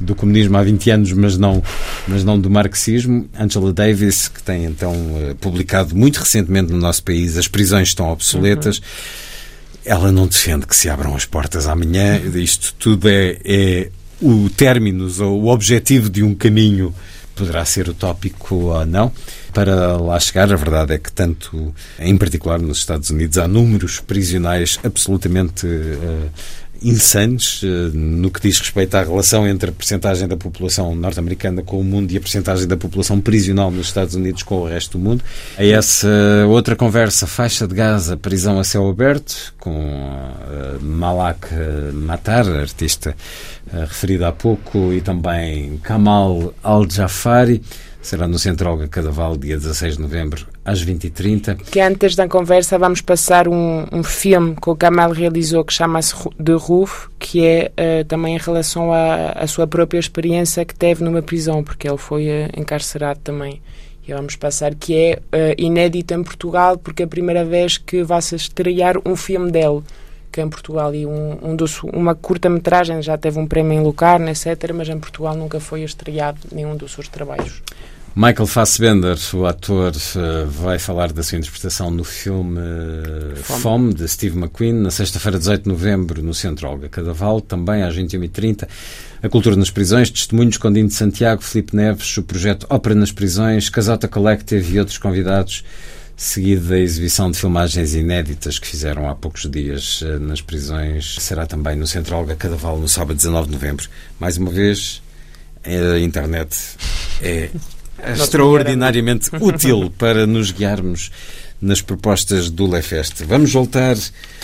[0.00, 1.62] do comunismo há 20 anos, mas não,
[2.08, 3.28] mas não do marxismo.
[3.38, 4.92] Angela Davis, que tem então
[5.40, 8.78] publicado muito recentemente no nosso país As Prisões Estão Obsoletas.
[8.78, 9.33] Uhum
[9.84, 12.18] ela não defende que se abram as portas amanhã.
[12.34, 16.94] Isto tudo é, é o término ou o objetivo de um caminho.
[17.34, 19.12] Poderá ser utópico ou não.
[19.52, 24.00] Para lá chegar, a verdade é que, tanto em particular nos Estados Unidos, há números
[24.00, 26.30] prisionais absolutamente uh,
[26.84, 31.80] insanos eh, no que diz respeito à relação entre a percentagem da população norte-americana com
[31.80, 35.04] o mundo e a percentagem da população prisional nos Estados Unidos com o resto do
[35.04, 35.24] mundo.
[35.56, 36.08] A essa
[36.48, 41.48] outra conversa, faixa de Gaza, prisão a céu aberto, com uh, Malak
[41.92, 43.16] Matar, artista
[43.72, 47.62] referido há pouco, e também Kamal Al-Jafari.
[48.04, 51.56] Será no Centro Olga Cadaval, dia 16 de novembro, às 20h30.
[51.70, 56.14] Que antes da conversa vamos passar um, um filme que o Kamal realizou que chama-se
[56.32, 61.22] The Roof, que é uh, também em relação à, sua própria experiência que teve numa
[61.22, 63.62] prisão, porque ele foi uh, encarcerado também.
[64.06, 68.02] E vamos passar que é uh, inédito em Portugal, porque é a primeira vez que
[68.02, 69.80] vai-se estrear um filme dele
[70.30, 71.56] que em Portugal e um, um
[71.92, 76.40] uma curta-metragem já teve um prémio em Lucarno, etc., mas em Portugal nunca foi estreado
[76.52, 77.62] nenhum dos seus trabalhos.
[78.16, 83.94] Michael Fassbender, o ator, eh, vai falar da sua interpretação no filme eh, Fome, Fome
[83.94, 88.68] de Steve McQueen, na sexta-feira, 18 de novembro, no Centro Olga Cadaval, também às 21h30.
[89.20, 93.10] A Cultura nas Prisões, Testemunhos com Dino de Santiago, Felipe Neves, o projeto Ópera nas
[93.10, 95.64] Prisões, Casota Collective e outros convidados,
[96.16, 101.16] seguido da exibição de filmagens inéditas que fizeram há poucos dias eh, nas prisões.
[101.18, 103.88] Será também no Centro Olga Cadaval, no sábado 19 de novembro.
[104.20, 105.02] Mais uma vez,
[105.64, 106.56] a internet
[107.20, 107.50] é
[107.98, 111.10] extraordinariamente útil para nos guiarmos
[111.60, 113.24] nas propostas do Lefest.
[113.24, 113.96] Vamos voltar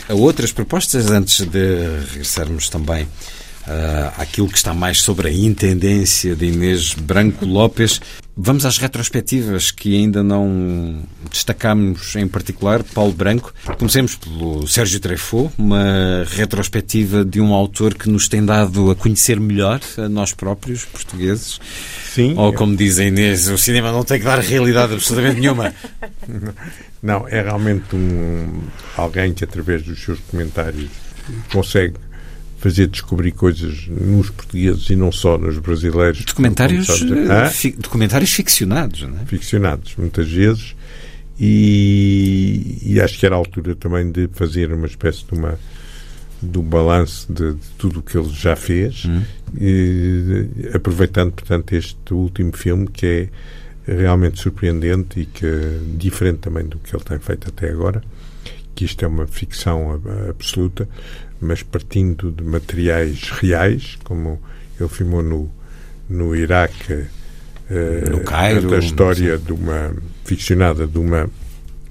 [0.09, 3.07] a outras propostas antes de regressarmos também
[3.71, 8.01] uh, àquilo que está mais sobre a intendência de Inês Branco Lopes.
[8.37, 12.83] Vamos às retrospectivas que ainda não destacamos em particular.
[12.83, 13.53] Paulo Branco.
[13.79, 19.39] Comecemos pelo Sérgio Treffaut, uma retrospectiva de um autor que nos tem dado a conhecer
[19.39, 21.61] melhor a nós próprios, portugueses.
[22.15, 22.35] Sim.
[22.37, 25.75] Ou como dizem Inês, o cinema não tem que dar realidade absolutamente nenhuma.
[27.03, 28.61] Não, é realmente um,
[28.95, 30.91] alguém que através dos seus comentários
[31.51, 31.95] consegue
[32.61, 36.25] fazer descobrir coisas nos portugueses e não só nos brasileiros.
[36.27, 36.89] Documentários,
[37.31, 37.47] ah?
[37.49, 39.25] fi, documentários ficcionados, não é?
[39.25, 40.77] Ficcionados, muitas vezes.
[41.39, 45.59] E, e, acho que era a altura também de fazer uma espécie de uma
[46.43, 49.23] do balanço de, de tudo o que ele já fez, hum.
[49.59, 53.29] e, aproveitando, portanto, este último filme que é
[53.87, 58.03] realmente surpreendente e que é diferente também do que ele tem feito até agora,
[58.75, 60.87] que isto é uma ficção absoluta,
[61.41, 64.41] mas partindo de materiais reais, como
[64.79, 65.51] ele filmou no,
[66.09, 71.29] no Iraque, uh, no Cairo, a história de uma ficcionada de uma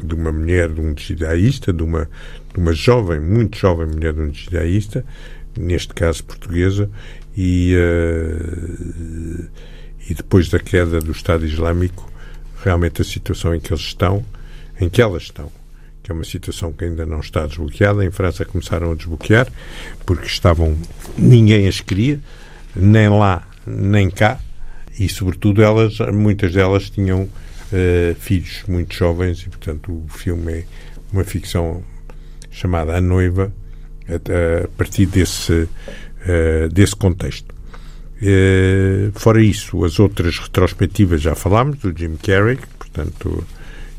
[0.01, 2.09] de uma mulher, de um judaísta, de uma
[2.53, 5.05] de uma jovem, muito jovem mulher de um judaísta,
[5.57, 6.89] neste caso portuguesa,
[7.35, 9.49] e uh,
[10.09, 12.11] e depois da queda do Estado Islâmico,
[12.63, 14.25] realmente a situação em que eles estão,
[14.79, 15.51] em que elas estão,
[16.09, 18.03] que é uma situação que ainda não está desbloqueada.
[18.03, 19.47] Em França começaram a desbloquear,
[20.07, 20.75] porque estavam.
[21.15, 22.19] ninguém as queria,
[22.75, 24.39] nem lá, nem cá,
[24.99, 30.63] e sobretudo elas, muitas delas tinham uh, filhos muito jovens, e portanto o filme é
[31.13, 31.83] uma ficção
[32.49, 33.53] chamada A Noiva,
[34.07, 37.53] a, a partir desse, uh, desse contexto.
[38.21, 43.45] Uh, fora isso, as outras retrospectivas já falámos, do Jim Carrey, portanto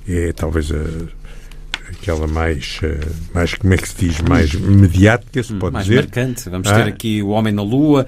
[0.08, 1.19] é talvez a
[1.90, 3.00] aquela mais, eh,
[3.34, 5.96] mais, como é que se diz, mais mediática, se pode mais dizer.
[6.02, 6.48] marcante.
[6.48, 6.74] Vamos Ah.
[6.76, 8.06] ter aqui O Homem na Lua,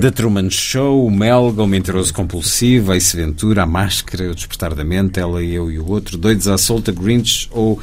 [0.00, 4.84] The Truman Show, O Melga, O Mentiroso Compulsivo, Ace Ventura, A Máscara, O Despertar da
[4.84, 7.80] Mente, Ela, Eu e o Outro, Doidos à Solta, Grinch ou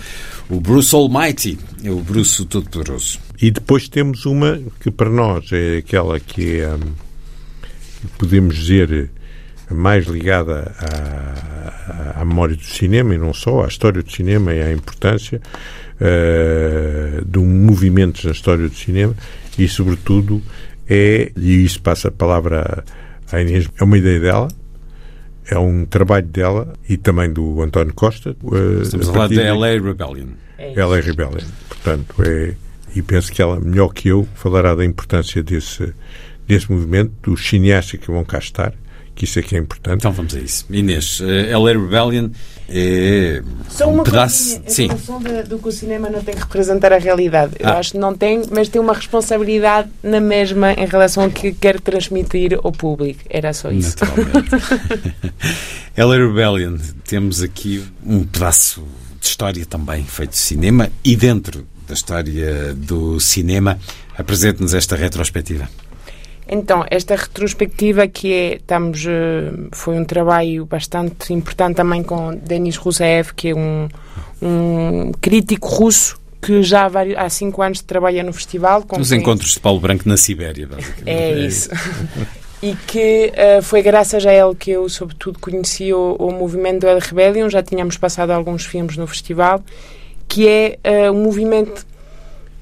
[0.49, 3.19] o Bruce Almighty, é o Bruce Todo-Poderoso.
[3.41, 6.79] E depois temos uma que para nós é aquela que é, hum,
[8.17, 9.09] podemos dizer,
[9.69, 14.61] mais ligada à, à memória do cinema e não só, à história do cinema e
[14.61, 15.41] à importância
[15.99, 19.13] uh, de um movimento na história do cinema
[19.57, 20.41] e, sobretudo,
[20.87, 22.83] é, e isso passa a palavra
[23.31, 24.47] à Inês, é uma ideia dela,
[25.49, 28.35] é um trabalho dela e também do António Costa.
[28.43, 30.27] uh, Estamos a a falar da LA Rebellion.
[30.57, 31.47] ela é Rebellion.
[31.69, 32.53] Portanto, é,
[32.95, 35.93] e penso que ela, melhor que eu, falará da importância desse,
[36.47, 38.73] desse movimento, dos cineastas que vão cá estar,
[39.17, 39.97] que isso é que é importante.
[39.97, 40.65] Então vamos a isso.
[40.69, 42.29] Inês, eh, LA Rebellion
[42.69, 44.59] é Só um uma pedaço.
[44.61, 44.87] coisinha, Sim.
[45.23, 47.53] de- do que o cinema não tem que representar a realidade.
[47.59, 47.79] Eu Ah.
[47.79, 51.79] acho que não tem, mas tem uma responsabilidade na mesma em relação ao que quer
[51.81, 53.21] transmitir ao público.
[53.29, 53.95] Era só isso.
[53.99, 54.49] Naturalmente.
[55.97, 58.83] LA Rebellion, temos aqui um pedaço
[59.19, 63.79] de história também feito de cinema e dentro da história do cinema,
[64.17, 65.67] apresente-nos esta retrospectiva.
[66.49, 72.77] Então, esta retrospectiva que é, estamos, eh, foi um trabalho bastante importante também com Denis
[72.77, 73.87] Rousseff, que é um,
[74.41, 78.83] um crítico russo que já há, vários, há cinco anos trabalha no festival.
[78.83, 81.09] com Os quem- encontros de Paulo Branco na Sibéria, basicamente.
[81.09, 81.69] É isso.
[82.63, 86.87] e que eh, foi graças a ele que eu, sobretudo, conheci o, o movimento do
[86.87, 87.49] El Rebellion.
[87.49, 89.61] Já tínhamos passado alguns filmes no festival,
[90.27, 91.85] que é eh, um movimento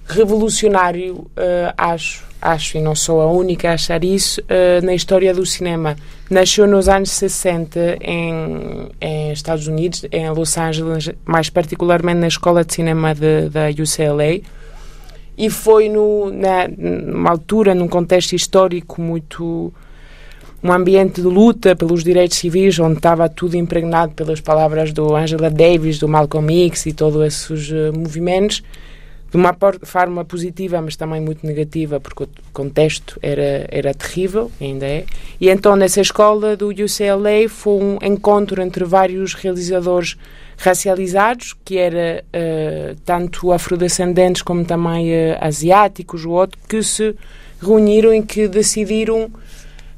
[0.05, 5.33] revolucionário, eh, acho, acho, e não sou a única a achar isso, eh, na história
[5.33, 5.95] do cinema.
[6.29, 12.63] Nasceu nos anos 60 em, em Estados Unidos, em Los Angeles, mais particularmente na Escola
[12.63, 14.41] de Cinema da UCLA
[15.37, 19.73] e foi no, na, numa altura, num contexto histórico muito
[20.63, 25.49] um ambiente de luta pelos direitos civis, onde estava tudo impregnado pelas palavras do Angela
[25.49, 28.63] Davis, do Malcolm X e todos esses eh, movimentos,
[29.29, 34.85] de uma forma positiva, mas também muito negativa, porque o contexto era, era terrível, ainda
[34.85, 35.05] é.
[35.41, 40.15] E então, nessa escola do UCLA, foi um encontro entre vários realizadores
[40.57, 47.15] racializados, que era eh, tanto afrodescendentes como também eh, asiáticos, o outro, que se
[47.61, 49.29] reuniram e que decidiram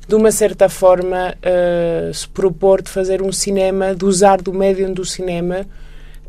[0.08, 4.94] de uma certa forma eh, se propor de fazer um cinema, de usar do médium
[4.94, 5.66] do cinema,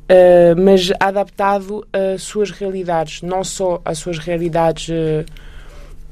[0.09, 5.25] eh, mas adaptado às suas realidades, não só às suas realidades eh,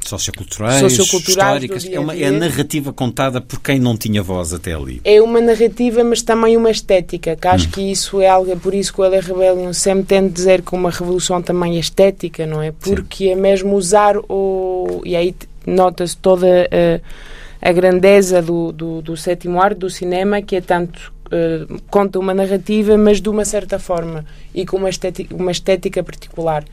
[0.04, 1.88] Socioculturais, Socioculturais históricas.
[1.90, 5.00] É, uma, é a narrativa contada por quem não tinha voz até ali.
[5.04, 8.72] é uma narrativa, mas também uma estética, que acho que isso é algo, é por
[8.72, 12.46] isso que o LA Rebellion sempre tende a dizer que uma revolução também é estética,
[12.46, 12.70] não é?
[12.70, 15.02] Porque é mesmo usar o...
[15.04, 15.34] e aí
[15.66, 21.15] nota-se toda a, a grandeza do, do, do sétimo arte, do cinema, que é tanto
[21.30, 24.24] eh, conta uma narrativa, mas de uma certa forma
[24.54, 26.64] e com uma estética, uma estética particular.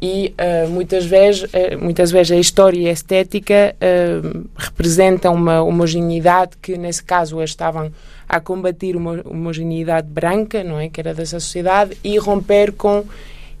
[0.00, 3.74] E eh, muitas, vezes, eh, muitas vezes a história e a estética
[4.56, 7.90] representam uma homogeneidade que, nesse caso, estavam
[8.28, 10.88] a combater uma homogeneidade branca, não é?
[10.88, 13.04] Que era dessa sociedade, e romper com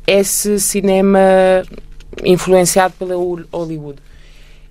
[0.06, 1.18] esse cinema
[2.24, 3.98] influenciado pela Hol- Hollywood.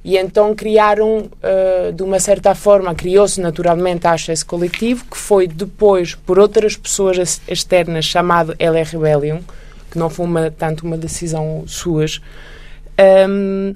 [0.07, 5.47] E então criaram, eh, de uma certa forma, criou-se naturalmente, acho, esse coletivo, que foi
[5.47, 9.39] depois, por outras pessoas ex- externas, chamado LR Rebellion,
[9.89, 12.21] que não foi uma, tanto uma decisão suas.
[12.99, 13.73] Ahm,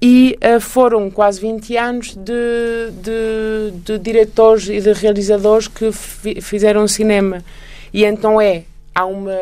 [0.00, 6.40] e eh, foram quase 20 anos de, de, de diretores e de realizadores que fi-
[6.40, 7.42] fizeram cinema.
[7.92, 8.62] E então é,
[8.94, 9.32] há uma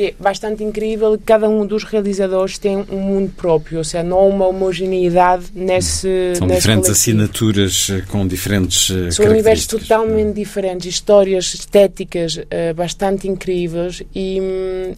[0.00, 4.16] que é bastante incrível cada um dos realizadores tem um mundo próprio, ou seja, não
[4.18, 6.92] há uma homogeneidade nesse São nesse diferentes coletivo.
[6.92, 14.40] assinaturas eh, com diferentes eh, São universos totalmente diferentes, histórias estéticas eh, bastante incríveis e,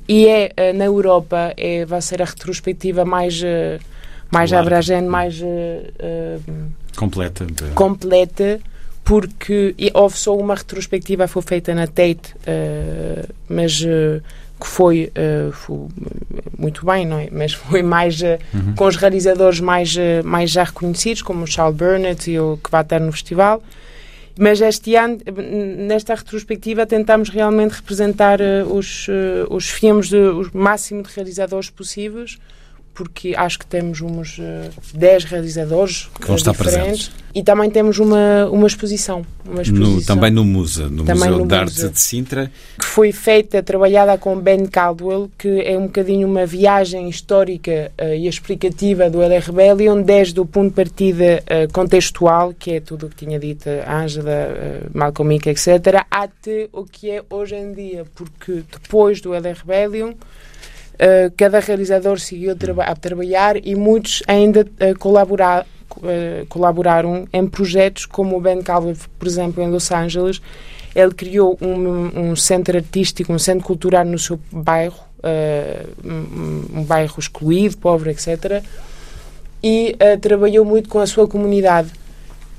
[0.09, 3.81] e é eh, na Europa é, vai ser a retrospectiva mais eh,
[4.31, 4.67] mais Larga.
[4.69, 5.43] abrangente, mais
[6.97, 7.45] Completa.
[7.75, 8.61] completa
[9.05, 14.21] porque e houve só uma retrospectiva foi feita na Tate eh, mas eh,
[14.63, 15.89] que foi, eh, foi
[16.57, 17.29] muito bem, não é?
[17.33, 18.75] Mas foi mais eh, Uhum.
[18.77, 22.71] com os realizadores mais, eh, mais já reconhecidos, como o Charles Burnett e o que
[22.71, 23.63] vai estar no festival.
[24.39, 25.19] Mas este ano,
[25.89, 28.39] nesta retrospectiva, tentamos realmente representar
[28.71, 29.07] os,
[29.51, 32.39] os filmes, de, o máximo de realizadores possíveis,
[32.95, 37.11] porque acho que temos uns uh, 10 realizadores que vão estar presentes.
[37.35, 39.25] E também temos uma, uma exposição.
[39.47, 41.55] Uma exposição no, também no Musa, no também Museu no de.
[41.55, 42.53] Arte de Sintra.
[42.79, 48.15] Que foi feita, trabalhada com Ben Caldwell, que é um bocadinho uma viagem histórica uh,
[48.15, 53.07] e explicativa do LR Rebellion, desde o ponto de partida uh, contextual, que é tudo
[53.07, 57.55] o que tinha dito a Ângela, uh, Malcolm X, etc., até o que é hoje
[57.55, 60.13] em dia, porque depois do LR Rebellion
[60.95, 65.67] Uh, cada realizador seguiu traba a trabalhar e muitos ainda uh, colaborar,
[65.97, 70.41] uh, colaboraram em projetos como o Ben Calvin, por exemplo, em Los Angeles.
[70.95, 75.01] Ele criou um, um centro artístico, um centro cultural no seu bairro,
[76.05, 78.63] um, um, bairro excluído, pobre, etc.
[79.63, 81.91] E trabalhou muito com a sua comunidade.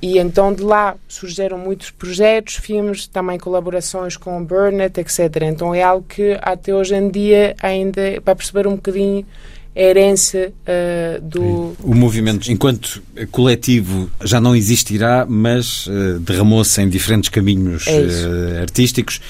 [0.04, 5.43] E então de lá surgiram muitos projetos, filmes, também colaborações com o Burnett, etc.
[5.43, 9.26] Então é algo que até hoje em dia ainda, para perceber um bocadinho
[9.74, 11.74] a herança uh, do...
[11.82, 13.01] O movimento, enquanto
[13.32, 19.22] coletivo, já não existirá, mas uh, derramou-se em diferentes caminhos é uh, artísticos,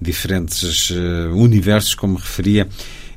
[0.00, 0.90] diferentes
[1.34, 2.66] universos, como referia.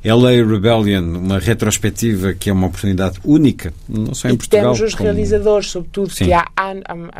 [0.04, 4.72] LA Rebellion, uma retrospectiva que é uma oportunidade única, não só em e Portugal.
[4.72, 5.04] temos os como...
[5.04, 6.26] realizadores, sobretudo, Sim.
[6.26, 6.46] que há,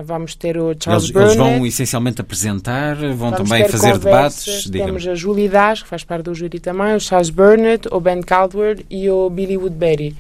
[0.05, 1.39] vamos ter o Charles eles, Burnett.
[1.39, 4.71] Eles vão essencialmente apresentar, vão também fazer debates.
[4.71, 8.23] Temos a Julie Dash, que faz parte do júri também, o Charles Burnett, o Ben
[8.23, 10.15] Caldwell e o Billy Woodbury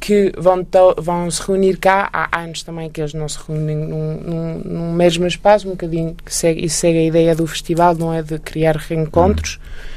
[0.00, 0.66] que vão,
[0.98, 2.10] vão se reunir cá.
[2.12, 6.16] Há anos também que eles não se reúnem num, num, num mesmo espaço, um bocadinho
[6.24, 9.60] que segue, isso segue a ideia do festival, não é de criar reencontros.
[9.62, 9.91] Hum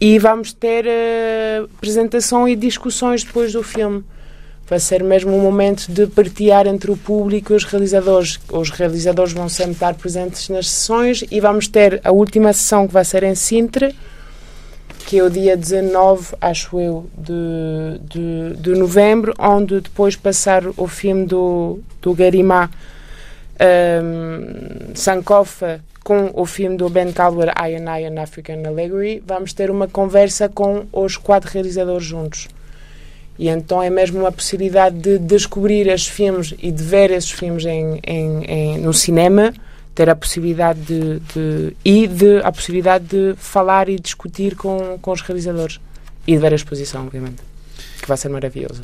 [0.00, 4.04] e vamos ter uh, apresentação e discussões depois do filme.
[4.68, 8.38] Vai ser mesmo um momento de partilhar entre o público e os realizadores.
[8.50, 12.92] Os realizadores vão sempre estar presentes nas sessões e vamos ter a última sessão que
[12.92, 13.92] vai ser em Sintra,
[15.06, 20.88] que é o dia 19, acho eu, de, de, de novembro, onde depois passar o
[20.88, 22.68] filme do, do Garimá
[23.60, 29.52] um, Sankofa com o filme do Ben Caldwell, I and I an African Allegory, vamos
[29.52, 32.46] ter uma conversa com os quatro realizadores juntos.
[33.36, 37.64] E então é mesmo uma possibilidade de descobrir esses filmes e de ver esses filmes
[37.64, 39.52] em, em, em no cinema,
[39.96, 45.10] ter a possibilidade de, de, e de, a possibilidade de falar e discutir com, com
[45.10, 45.80] os realizadores.
[46.24, 47.42] E de ver a exposição, obviamente,
[48.00, 48.82] que vai ser maravilhoso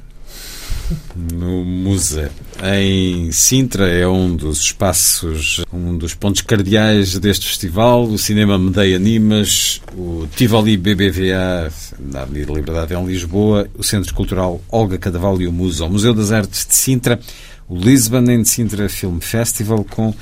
[1.16, 2.30] no Musa,
[2.62, 8.04] em Sintra, é um dos espaços, um dos pontos cardeais deste festival.
[8.04, 14.60] O Cinema Medeia Animas, o Tivoli BBVA, na Avenida Liberdade em Lisboa, o Centro Cultural
[14.70, 17.20] Olga Cadaval e o Musa, o Museu das Artes de Sintra,
[17.68, 20.14] o Lisbon em Sintra Film Festival, com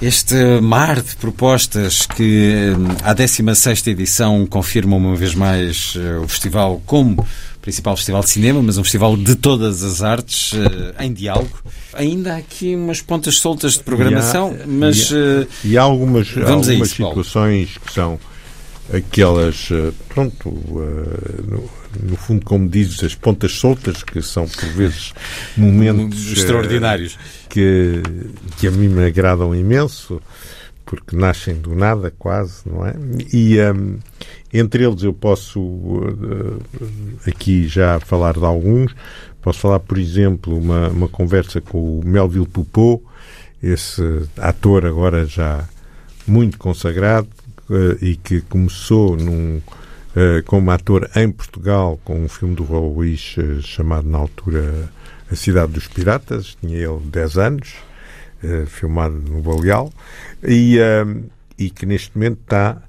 [0.00, 6.82] este mar de propostas que a 16ª edição confirma uma vez mais eh, o festival
[6.84, 7.26] como
[7.66, 11.50] principal festival de cinema, mas um festival de todas as artes, uh, em diálogo.
[11.94, 15.10] Ainda há aqui umas pontas soltas de programação, e há, mas.
[15.10, 17.24] E há, uh, e há algumas, vamos algumas isso, Paulo.
[17.24, 18.20] situações que são
[18.92, 21.68] aquelas, uh, pronto, no,
[22.08, 25.12] no, fundo, como dizes, as pontas soltas, que são por vezes
[25.56, 28.00] momentos extraordinários que,
[28.58, 30.22] que a mim me agradam imenso
[30.86, 32.94] porque nascem do nada, quase, não é?
[33.32, 33.98] E um,
[34.54, 36.62] entre eles eu posso uh,
[37.26, 38.94] aqui já falar de alguns.
[39.42, 43.02] Posso falar, por exemplo, uma, uma conversa com o Melville Poupeau,
[43.60, 44.00] esse
[44.38, 45.68] ator agora já
[46.26, 47.28] muito consagrado
[47.68, 52.94] uh, e que começou num, uh, como ator em Portugal com um filme do Raul
[52.94, 54.88] Luís chamado na altura
[55.30, 56.56] A Cidade dos Piratas.
[56.60, 57.74] Tinha ele 10 anos.
[58.44, 59.90] Uh, filmado no Baleal
[60.46, 61.24] e, uh,
[61.58, 62.82] e que neste momento está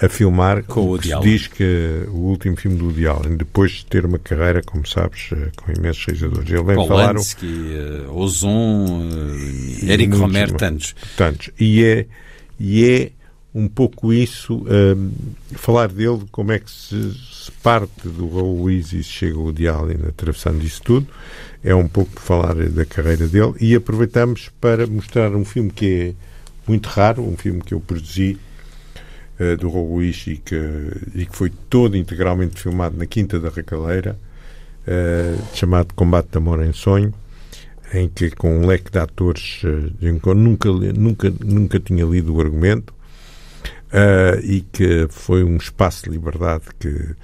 [0.00, 3.86] a filmar com o que se diz que o último filme do Dial depois de
[3.86, 6.48] ter uma carreira, como sabes, uh, com imensos realizadores.
[6.48, 8.16] Ele vem falar o...
[8.16, 9.08] Ozon,
[9.82, 10.94] Eric Romer, tantos.
[11.16, 11.50] tantos.
[11.58, 12.06] E é,
[12.60, 13.10] e é
[13.52, 14.64] um pouco isso,
[15.50, 19.52] falar dele, como é que se, se parte do Raul Luís e se chega ao
[19.52, 21.08] Dial atravessando isso tudo
[21.64, 23.54] é um pouco falar da carreira dele.
[23.60, 26.14] E aproveitamos para mostrar um filme que é
[26.66, 28.38] muito raro, um filme que eu produzi
[29.38, 30.56] uh, do Raul e que,
[31.14, 34.18] e que foi todo integralmente filmado na Quinta da Racaleira,
[34.86, 37.14] uh, chamado Combate de Amor em Sonho,
[37.94, 42.92] em que com um leque de atores uh, nunca, nunca, nunca tinha lido o argumento
[44.42, 47.14] e que foi um espaço de liberdade que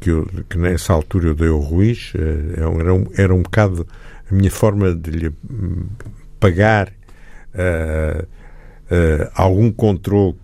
[0.00, 2.12] que, eu, que nessa altura eu dei ao Ruiz,
[2.56, 3.86] era um, era um bocado
[4.30, 5.32] a minha forma de lhe
[6.38, 6.88] pagar
[7.54, 10.34] uh, uh, algum controle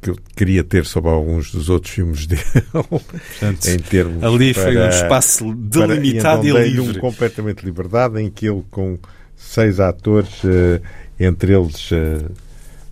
[0.00, 2.42] que eu queria ter sobre alguns dos outros filmes dele,
[2.72, 6.98] Portanto, em termos ali foi para- um espaço para- delimitado e, e, então dei-lhe livre.
[6.98, 8.98] um completamente liberdade em que ele com
[9.36, 10.80] seis atores, eh,
[11.18, 12.22] entre eles eh,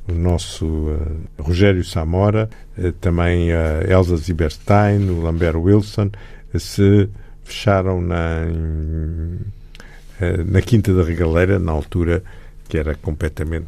[0.08, 2.61] o nosso eh, Rogério Samora, eh,
[3.00, 6.10] também a Elsa Zieberstein, o Lambert Wilson,
[6.54, 7.08] eh, se
[7.44, 8.46] fecharam na,
[10.20, 12.22] eh, na Quinta da Regaleira, na altura
[12.68, 13.66] que era completamente.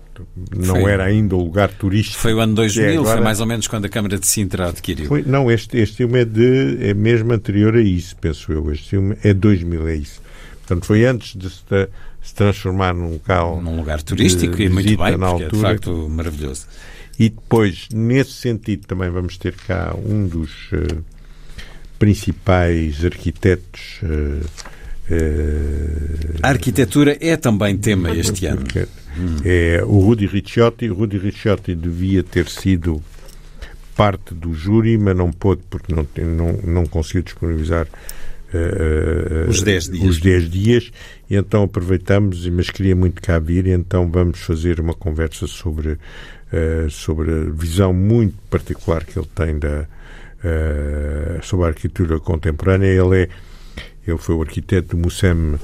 [0.56, 2.20] Não Foi- era ainda o lugar turístico.
[2.22, 3.20] Foi o ano que é 2000, foi agora.
[3.20, 5.06] mais ou menos quando a Câmara de Sintra adquiriu.
[5.06, 8.72] Foi- não, este, este filme é, de, é mesmo anterior a isso, penso eu.
[8.72, 10.22] Este filme é 2000, é isso.
[10.66, 11.62] Portanto, foi antes de se,
[12.22, 15.54] se transformar num local, Num lugar turístico de e muito bem, na porque é de
[15.54, 15.68] altura.
[15.68, 16.66] facto maravilhoso.
[17.18, 20.96] E depois, nesse sentido, também vamos ter cá um dos eh,
[21.98, 24.00] principais arquitetos.
[24.02, 24.40] eh,
[25.10, 28.62] eh, A arquitetura é também tema este ano.
[28.62, 28.86] porque
[29.44, 30.90] É o Rudi Ricciotti.
[30.90, 33.02] O Rudi Ricciotti devia ter sido
[33.96, 37.86] parte do júri, mas não pôde porque não, não, não conseguiu disponibilizar
[38.52, 40.04] eh, Os 10 dias.
[40.08, 40.90] os 10 dias.
[41.30, 45.96] E então aproveitamos, mas queria muito cá vir, e então vamos fazer uma conversa sobre,
[46.54, 49.88] eh, sobre a visão muito particular que ele tem da,
[50.44, 52.86] eh, sobre a arquitetura contemporânea.
[52.86, 53.28] Ele, é,
[54.06, 55.58] ele foi o arquiteto do Mussem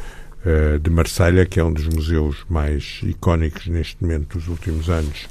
[0.44, 5.28] eh, de Marselha, que é um dos museus mais icónicos neste momento dos últimos anos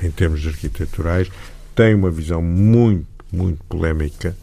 [0.00, 1.28] em termos arquiteturais.
[1.74, 4.36] Tem uma visão muito, muito polémica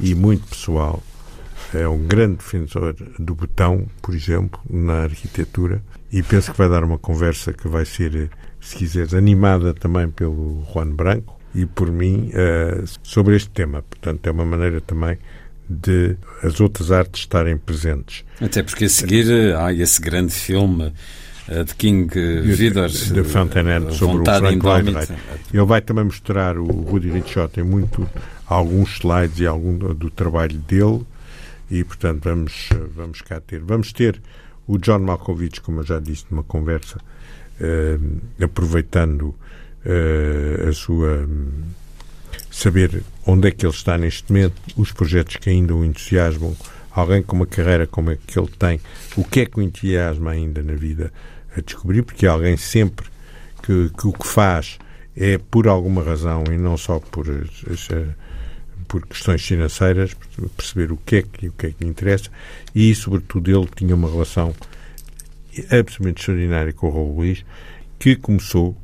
[0.00, 1.00] e muito pessoal.
[1.72, 5.80] É um grande defensor do botão, por exemplo, na arquitetura.
[6.10, 10.64] E penso que vai dar uma conversa que vai ser, se quiseres, animada também pelo
[10.72, 13.82] Juan Branco e por mim eh, sobre este tema.
[13.82, 15.18] Portanto, é uma maneira também
[15.68, 18.24] de as outras artes estarem presentes.
[18.40, 20.92] Até porque a seguir eh, há esse grande filme
[21.48, 24.56] eh, de King eh, Vidor, de Fontaine sobre o Frank.
[24.62, 25.12] Lloyd Wright.
[25.52, 28.08] Ele vai também mostrar o Rudy Ricciotti muito
[28.46, 31.06] alguns slides e algum do, trabalho dele
[31.70, 34.22] e portanto vamos vamos cá ter vamos ter
[34.66, 36.98] o John Malkovich como eu já disse numa conversa
[38.40, 39.34] aproveitando
[39.84, 41.28] eh, a sua
[42.50, 46.56] saber onde é que ele está neste momento, os projetos que ainda o entusiasmam,
[46.90, 48.80] alguém com uma carreira como a que ele tem,
[49.16, 51.12] o que é que o entusiasma ainda na vida
[51.56, 53.06] a descobrir, porque é alguém sempre
[53.62, 54.78] que, que o que faz
[55.16, 58.06] é por alguma razão e não só por, eh,
[58.86, 60.16] por questões financeiras,
[60.56, 62.30] perceber o que é que, o que é que lhe interessa
[62.74, 64.54] e, sobretudo, ele tinha uma relação
[65.64, 67.44] absolutamente extraordinária com o Raul Luís,
[67.98, 68.76] que começou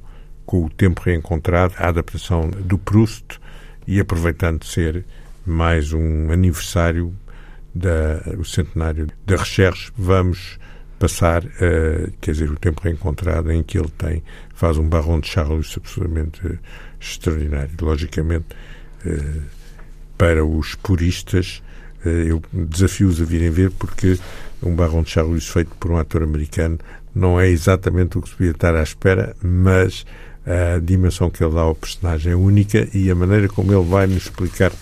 [0.46, 3.40] com o tempo reencontrado, a adaptação do Proust
[3.86, 5.04] e aproveitando ser
[5.46, 7.14] mais um aniversário
[7.74, 10.58] da o centenário da Recherche, vamos
[10.98, 14.22] passar, eh, quer dizer, o tempo reencontrado em que ele tem
[14.54, 16.58] faz um Baron de Charles absolutamente eh,
[17.00, 17.74] extraordinário.
[17.80, 18.46] Logicamente,
[19.04, 19.40] eh,
[20.16, 21.62] para os puristas,
[22.04, 24.18] eu desafio-os a virem ver porque
[24.64, 26.78] um Baron de Charles feito por um ator americano
[27.14, 30.04] não é exatamente o que se podia estar à espera, mas
[30.46, 34.06] a dimensão que ele dá ao personagem é única e a maneira como ele vai
[34.06, 34.72] nos explicar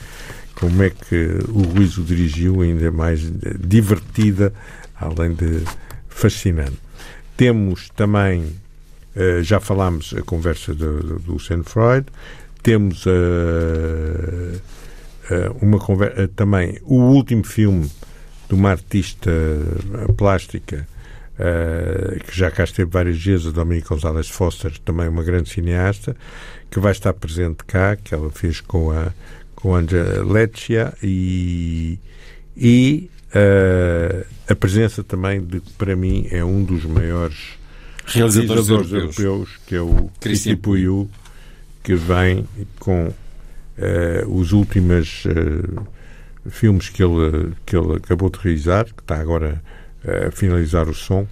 [0.55, 3.21] como é que o Ruiz o dirigiu ainda é mais
[3.61, 4.53] divertida,
[4.95, 5.63] além de
[6.09, 6.79] fascinante.
[7.37, 8.55] Temos também,
[9.17, 12.07] eh, já falámos a conversa do, do, do Luciano Freud,
[12.63, 14.59] temos eh,
[15.31, 17.91] eh, uma conversa, também o último filme
[18.53, 20.87] de uma artista eh, plástica
[21.39, 26.15] eh, que já cá esteve várias vezes, a Dominique Gonzalez Foster, também uma grande cineasta,
[26.70, 29.11] que vai estar presente cá, que ela fez com a
[29.55, 31.99] com Angela Leccia e,
[32.57, 37.55] e eh, a presença também de que para mim é um dos maiores
[38.05, 38.93] Realizadores europeus.
[38.93, 40.11] europeus, que é o
[40.61, 41.09] Puiu,
[41.83, 42.45] que vem
[42.81, 43.15] com
[43.79, 45.24] eh, os últimos
[46.48, 49.62] filmes que ele, que ele acabou de realizar, que está agora
[50.05, 51.27] eh, a finalizar o som,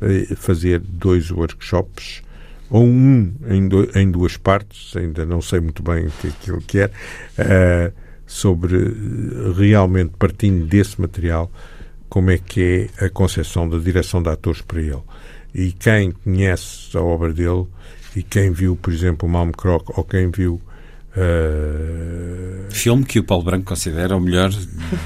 [0.00, 2.22] eh, fazer dois workshops,
[2.70, 6.60] ou um em, do- em duas partes, ainda não sei muito bem o que aquilo
[6.60, 6.90] que é,
[7.38, 7.92] eh,
[8.26, 8.76] sobre
[9.56, 11.50] realmente partindo desse material,
[12.08, 15.02] como é que é a concepção da direção de atores para ele.
[15.54, 17.66] E quem conhece a obra dele
[18.16, 20.60] e quem viu, por exemplo, o Malm Croc ou quem viu
[21.16, 24.50] eh, Filme que o Paulo Branco considera o melhor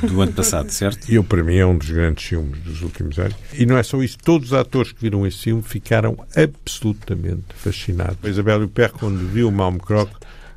[0.03, 1.11] do ano passado, certo?
[1.13, 3.37] eu, para mim, é um dos grandes filmes dos últimos anos.
[3.53, 8.19] E não é só isso, todos os atores que viram esse filme ficaram absolutamente fascinados.
[8.23, 10.09] A Isabelle Huppert, quando viu o Malm Croc,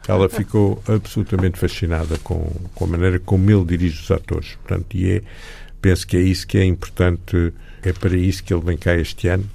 [0.08, 4.58] ela ficou absolutamente fascinada com, com a maneira como ele dirige os atores.
[4.64, 5.22] Portanto, e é,
[5.82, 7.54] penso que é isso que é importante,
[7.84, 9.50] é para isso que ele vem cá este ano,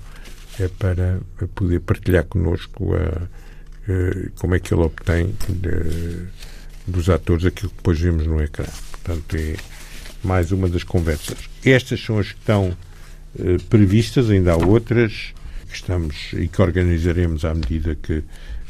[0.59, 1.21] é para
[1.55, 3.29] poder partilhar connosco a,
[4.37, 5.35] como é que ele obtém
[5.65, 6.27] eh,
[6.87, 8.67] dos atores aquilo que depois vemos no ecrã.
[8.91, 9.57] Portanto, é
[10.23, 11.39] mais uma das conversas.
[11.65, 12.77] Estas são as que estão
[13.39, 15.35] eh, previstas, ainda há outras
[15.69, 18.23] que estamos e que organizaremos à medida que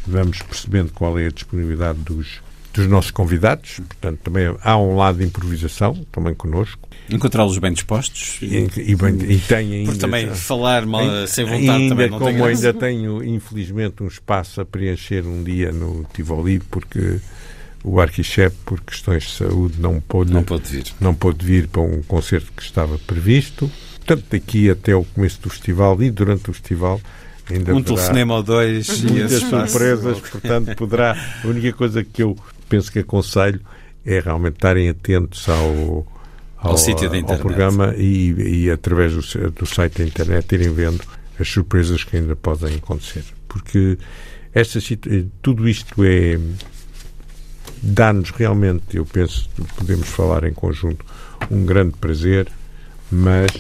[0.07, 2.41] vamos percebendo qual é a disponibilidade dos,
[2.75, 3.77] dos nossos convidados.
[3.77, 6.89] Portanto, também há um lado de improvisação, também connosco.
[7.09, 8.39] Encontrá-los bem dispostos.
[8.43, 9.87] E, e, bem, e tem ainda.
[9.87, 14.09] Porque também falar mal, ainda, sem vontade ainda, também não como ainda tenho, infelizmente, um
[14.09, 17.21] espaço a preencher um dia no Tivoli, porque
[17.85, 20.85] o arquichefe, por questões de saúde, não pôde, não pôde vir.
[21.01, 23.71] Não pôde vir para um concerto que estava previsto.
[24.05, 27.01] Portanto, daqui até o começo do festival e durante o festival
[27.51, 32.37] ainda um telefonema ou dois muitas surpresas, portanto poderá a única coisa que eu
[32.75, 33.61] penso que aconselho
[34.05, 36.07] é realmente estarem atentos ao
[36.57, 37.43] ao, ao sítio da internet.
[37.43, 41.03] ao programa e, e através do, do site da internet irem vendo
[41.39, 43.99] as surpresas que ainda podem acontecer porque
[44.55, 44.79] esta,
[45.43, 46.39] tudo isto é
[47.85, 51.05] dá-nos realmente, eu penso, podemos falar em conjunto,
[51.51, 52.49] um grande prazer,
[53.11, 53.51] mas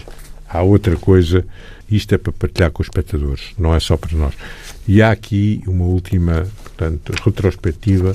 [0.49, 1.45] há outra coisa,
[1.91, 4.35] isto é para partilhar com os espectadores, não é só para nós.
[4.89, 8.12] E há aqui uma última, portanto, retrospectiva,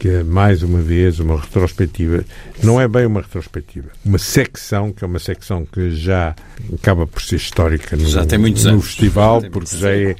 [0.00, 2.24] que é mais uma vez uma retrospectiva,
[2.62, 6.34] não é bem uma retrospectiva, uma secção, que é uma secção que já
[6.72, 8.86] acaba por ser histórica no, já tem muitos no anos.
[8.86, 10.16] festival, já porque já é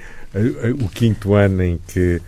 [0.79, 2.21] o quinto ano em que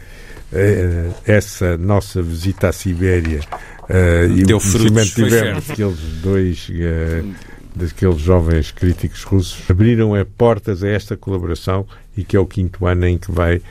[0.53, 3.41] Uh, essa nossa visita à Sibéria
[3.89, 7.35] uh, e Deu o que tivemos frutos, daqueles dois uh,
[7.74, 12.85] daqueles jovens críticos russos abriram é, portas a esta colaboração e que é o quinto
[12.85, 13.62] ano em que vai,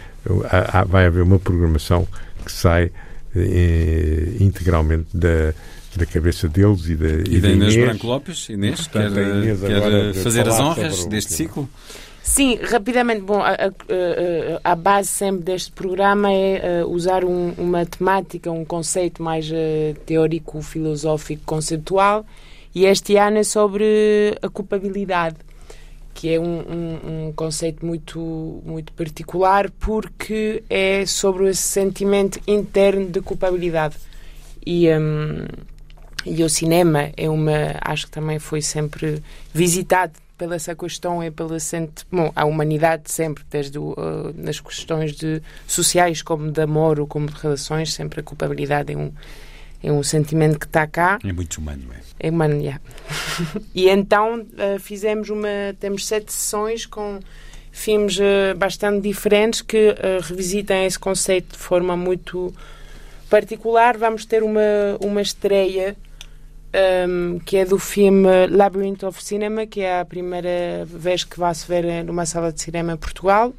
[0.87, 2.07] vai haver uma programação
[2.43, 2.89] que sai
[4.39, 5.53] integralmente da,
[5.95, 8.49] da cabeça deles e da, e, e da Inês, Inês Branco Lopes.
[8.49, 11.69] Inês, quer, Inês quer fazer as honras deste ciclo?
[12.23, 13.21] Sim, rapidamente.
[13.21, 18.63] Bom, a, a, a, base sempre deste programa é uh, usar um, uma temática, um
[18.63, 22.25] conceito mais uh, teórico, filosófico, conceitual.
[22.73, 25.35] E este ano é sobre a culpabilidade,
[26.13, 33.07] que é um, um, um conceito muito, muito particular porque é sobre esse sentimento interno
[33.07, 33.95] de culpabilidade.
[34.65, 35.45] E, um,
[36.25, 37.75] e o cinema é uma.
[37.81, 39.23] Acho que também foi sempre
[39.53, 43.93] visitado pela essa questão é pela sente, bom, a humanidade sempre, desde uh,
[44.35, 48.97] nas questões de sociais como de amor ou como de relações, sempre a culpabilidade é
[48.97, 49.11] um
[49.83, 51.19] é um sentimento que está cá.
[51.23, 52.27] É muito humano, é?
[52.27, 52.79] É humano, yeah.
[53.73, 55.47] e então uh, fizemos uma,
[55.79, 57.19] temos sete sessões com
[57.71, 62.53] filmes uh, bastante diferentes que revisitam esse conceito de forma muito
[63.29, 63.97] particular.
[63.97, 64.61] Vamos ter uma,
[64.99, 65.95] uma estreia
[66.73, 71.53] um, que é do filme Labyrinth of Cinema, que é a primeira vez que vai
[71.53, 73.53] se ver numa sala de cinema em Portugal,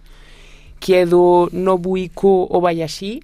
[0.81, 3.23] que é do Nobuhiko Obayashi.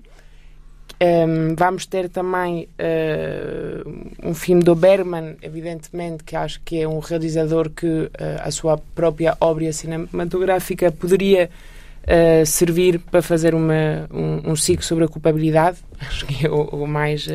[1.01, 6.99] Um, vamos ter também uh, um filme do Bergman, evidentemente, que acho que é um
[6.99, 8.11] realizador que uh,
[8.41, 11.49] a sua própria obra cinematográfica poderia
[12.03, 15.79] uh, servir para fazer uma, um, um ciclo sobre a culpabilidade.
[16.01, 17.29] Acho que é o, o mais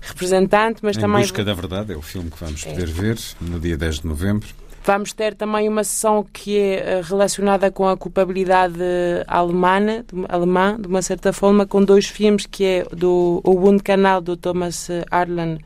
[0.00, 1.22] representante, mas em também...
[1.22, 2.92] Busca da Verdade é o filme que vamos poder é.
[2.92, 4.48] ver no dia 10 de novembro.
[4.86, 8.78] Vamos ter também uma sessão que é relacionada com a culpabilidade
[9.26, 14.20] alemã, alemã de uma certa forma, com dois filmes que é do O Bund Canal
[14.20, 15.58] do Thomas Arlan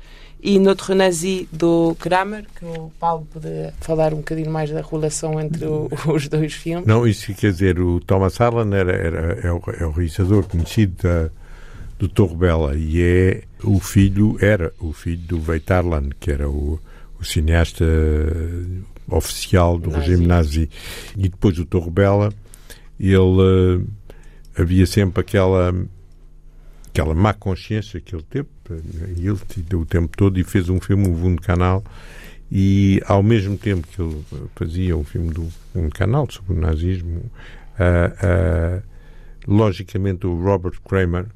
[0.42, 5.38] e Notre Nazi do Kramer, que o Paulo pode falar um bocadinho mais da relação
[5.38, 6.86] entre o, os dois filmes.
[6.86, 10.96] Não, isso quer dizer, o Thomas Arlan era, era, é, o, é o realizador conhecido
[11.02, 11.28] da,
[11.98, 16.48] do Torre Bela e é o filho, era o filho do Veit Arlan, que era
[16.48, 16.80] o,
[17.20, 17.84] o cineasta
[19.10, 20.00] oficial do nazi.
[20.00, 20.70] regime nazi.
[21.16, 22.32] E depois do Torre Bela,
[22.98, 23.86] ele uh,
[24.56, 25.74] havia sempre aquela
[26.90, 29.38] aquela má consciência que ele teve, ele
[29.68, 31.84] deu o tempo todo e fez um filme, o Vundo Canal,
[32.50, 34.24] e ao mesmo tempo que ele
[34.56, 37.18] fazia um filme do um canal sobre o nazismo,
[37.78, 38.82] uh, uh,
[39.46, 41.26] logicamente o Robert Kramer,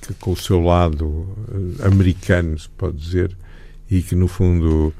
[0.00, 3.36] que com o seu lado uh, americano, se pode dizer,
[3.90, 4.92] e que no fundo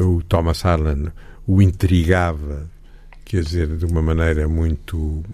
[0.00, 1.12] o Thomas Harlan
[1.46, 2.68] o intrigava,
[3.24, 5.24] quer dizer, de uma maneira muito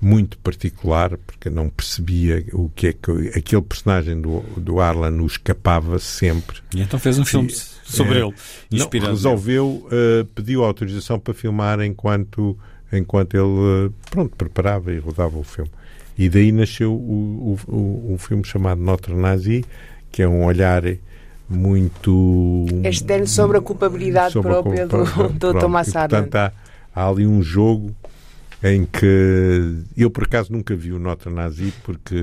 [0.00, 5.26] muito particular, porque não percebia o que é que aquele personagem do, do Arlan o
[5.26, 6.58] escapava sempre.
[6.74, 7.54] E então fez um filme e,
[7.90, 8.34] sobre é, ele,
[8.70, 9.10] inspirado.
[9.10, 12.56] Não, resolveu, uh, pediu autorização para filmar enquanto,
[12.92, 15.70] enquanto ele, uh, pronto, preparava e rodava o filme.
[16.18, 19.64] E daí nasceu o, o, o, o filme chamado Notre Nazi,
[20.12, 20.82] que é um olhar
[21.48, 22.66] muito...
[22.84, 26.08] Externo sobre a culpabilidade sobre própria a culpa, do, do Thomas Arlan.
[26.08, 26.52] Portanto, há,
[26.94, 27.94] há ali um jogo
[28.62, 32.16] em que eu por acaso nunca vi o Nota Nazi porque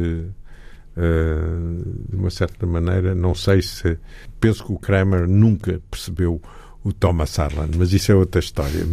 [0.97, 3.97] uh, de uma certa maneira não sei se
[4.39, 6.41] penso que o Kramer nunca percebeu
[6.84, 8.85] o Thomas Harlan, mas isso é outra história.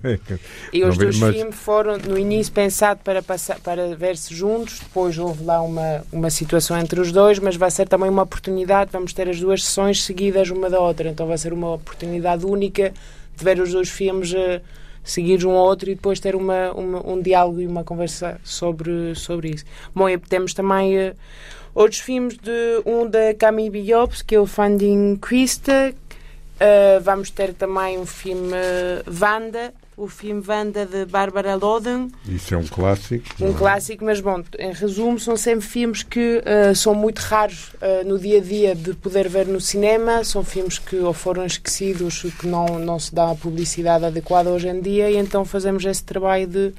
[0.72, 1.34] e os dois mas...
[1.34, 6.30] filmes foram no início pensados para, passar, para ver-se juntos, depois houve lá uma, uma
[6.30, 10.04] situação entre os dois, mas vai ser também uma oportunidade, vamos ter as duas sessões
[10.04, 12.92] seguidas uma da outra, então vai ser uma oportunidade única
[13.34, 14.60] de ver os dois filmes uh,
[15.02, 19.14] seguir um ao outro e depois ter uma, uma, um diálogo e uma conversa sobre,
[19.14, 19.64] sobre isso.
[19.94, 21.14] Bom, e temos também uh,
[21.74, 25.94] outros filmes, de um da Camille Biops, que é o Funding Christa,
[26.62, 28.56] Uh, vamos ter também um filme
[29.04, 32.08] Vanda, o filme Vanda de Bárbara Loden.
[32.24, 33.24] Isso é um clássico.
[33.40, 33.52] Um é?
[33.52, 38.16] clássico, mas bom, em resumo, são sempre filmes que uh, são muito raros uh, no
[38.16, 40.22] dia a dia de poder ver no cinema.
[40.22, 44.68] São filmes que ou foram esquecidos, que não, não se dá a publicidade adequada hoje
[44.68, 46.72] em dia, e então fazemos esse trabalho de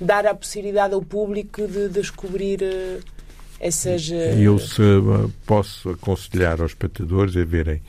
[0.00, 2.62] dar a possibilidade ao público de descobrir.
[2.62, 3.12] Uh,
[3.60, 4.10] essas.
[4.10, 4.82] Eu se
[5.46, 7.80] posso aconselhar aos espectadores a verem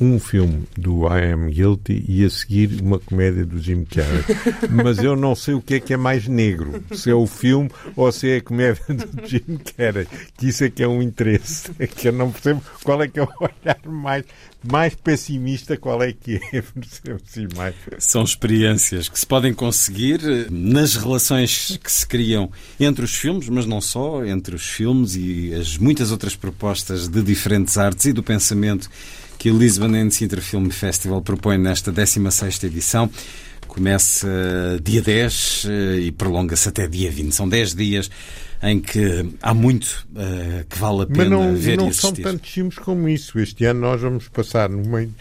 [0.00, 4.24] um filme do I Am Guilty e a seguir uma comédia do Jim Carrey.
[4.70, 7.70] Mas eu não sei o que é que é mais negro, se é o filme
[7.96, 10.06] ou se é a comédia do Jim Carrey.
[10.36, 11.70] Que isso é que é um interesse.
[11.78, 14.24] É que eu não percebo qual é que é o olhar mais,
[14.62, 16.58] mais pessimista, qual é que é.
[17.14, 17.74] Assim, mais...
[17.98, 23.66] São experiências que se podem conseguir nas relações que se criam entre os filmes, mas
[23.66, 28.22] não só, entre os filmes e as muitas outras propostas de diferentes artes e do
[28.22, 28.88] pensamento
[29.44, 33.10] que o Lisbon and Sintra Film Festival propõe nesta 16ª edição.
[33.66, 34.26] Começa
[34.82, 37.30] dia 10 eh, e prolonga-se até dia 20.
[37.34, 38.10] São 10 dias
[38.62, 42.10] em que há muito uh, que vale a pena Mas não, ver não e são
[42.14, 43.38] tantos filmes como isso.
[43.38, 45.14] Este ano nós vamos passar no meio...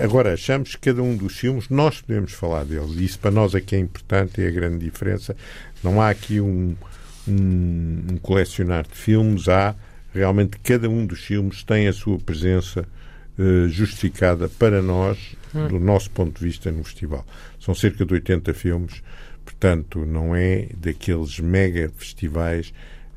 [0.00, 2.94] Agora, achamos que cada um dos filmes nós podemos falar deles.
[3.00, 5.34] Isso para nós é que é importante, é a grande diferença.
[5.82, 6.76] Não há aqui um,
[7.26, 9.74] um, um colecionar de filmes, há
[10.14, 12.95] realmente cada um dos filmes tem a sua presença eh,
[13.68, 15.68] justificada para nós, hum.
[15.68, 17.24] do nosso ponto de vista, no festival.
[17.60, 19.02] São cerca de 80 filmes,
[19.44, 22.72] portanto, não é daqueles mega festivais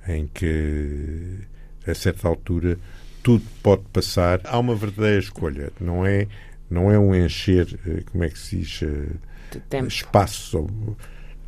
[0.08, 1.40] em que,
[1.86, 2.78] a certa altura,
[3.24, 4.42] tudo pode passar.
[4.44, 6.28] Há uma verdadeira escolha, não é,
[6.70, 10.68] não é um encher, eh, como é que se diz, eh, espaço.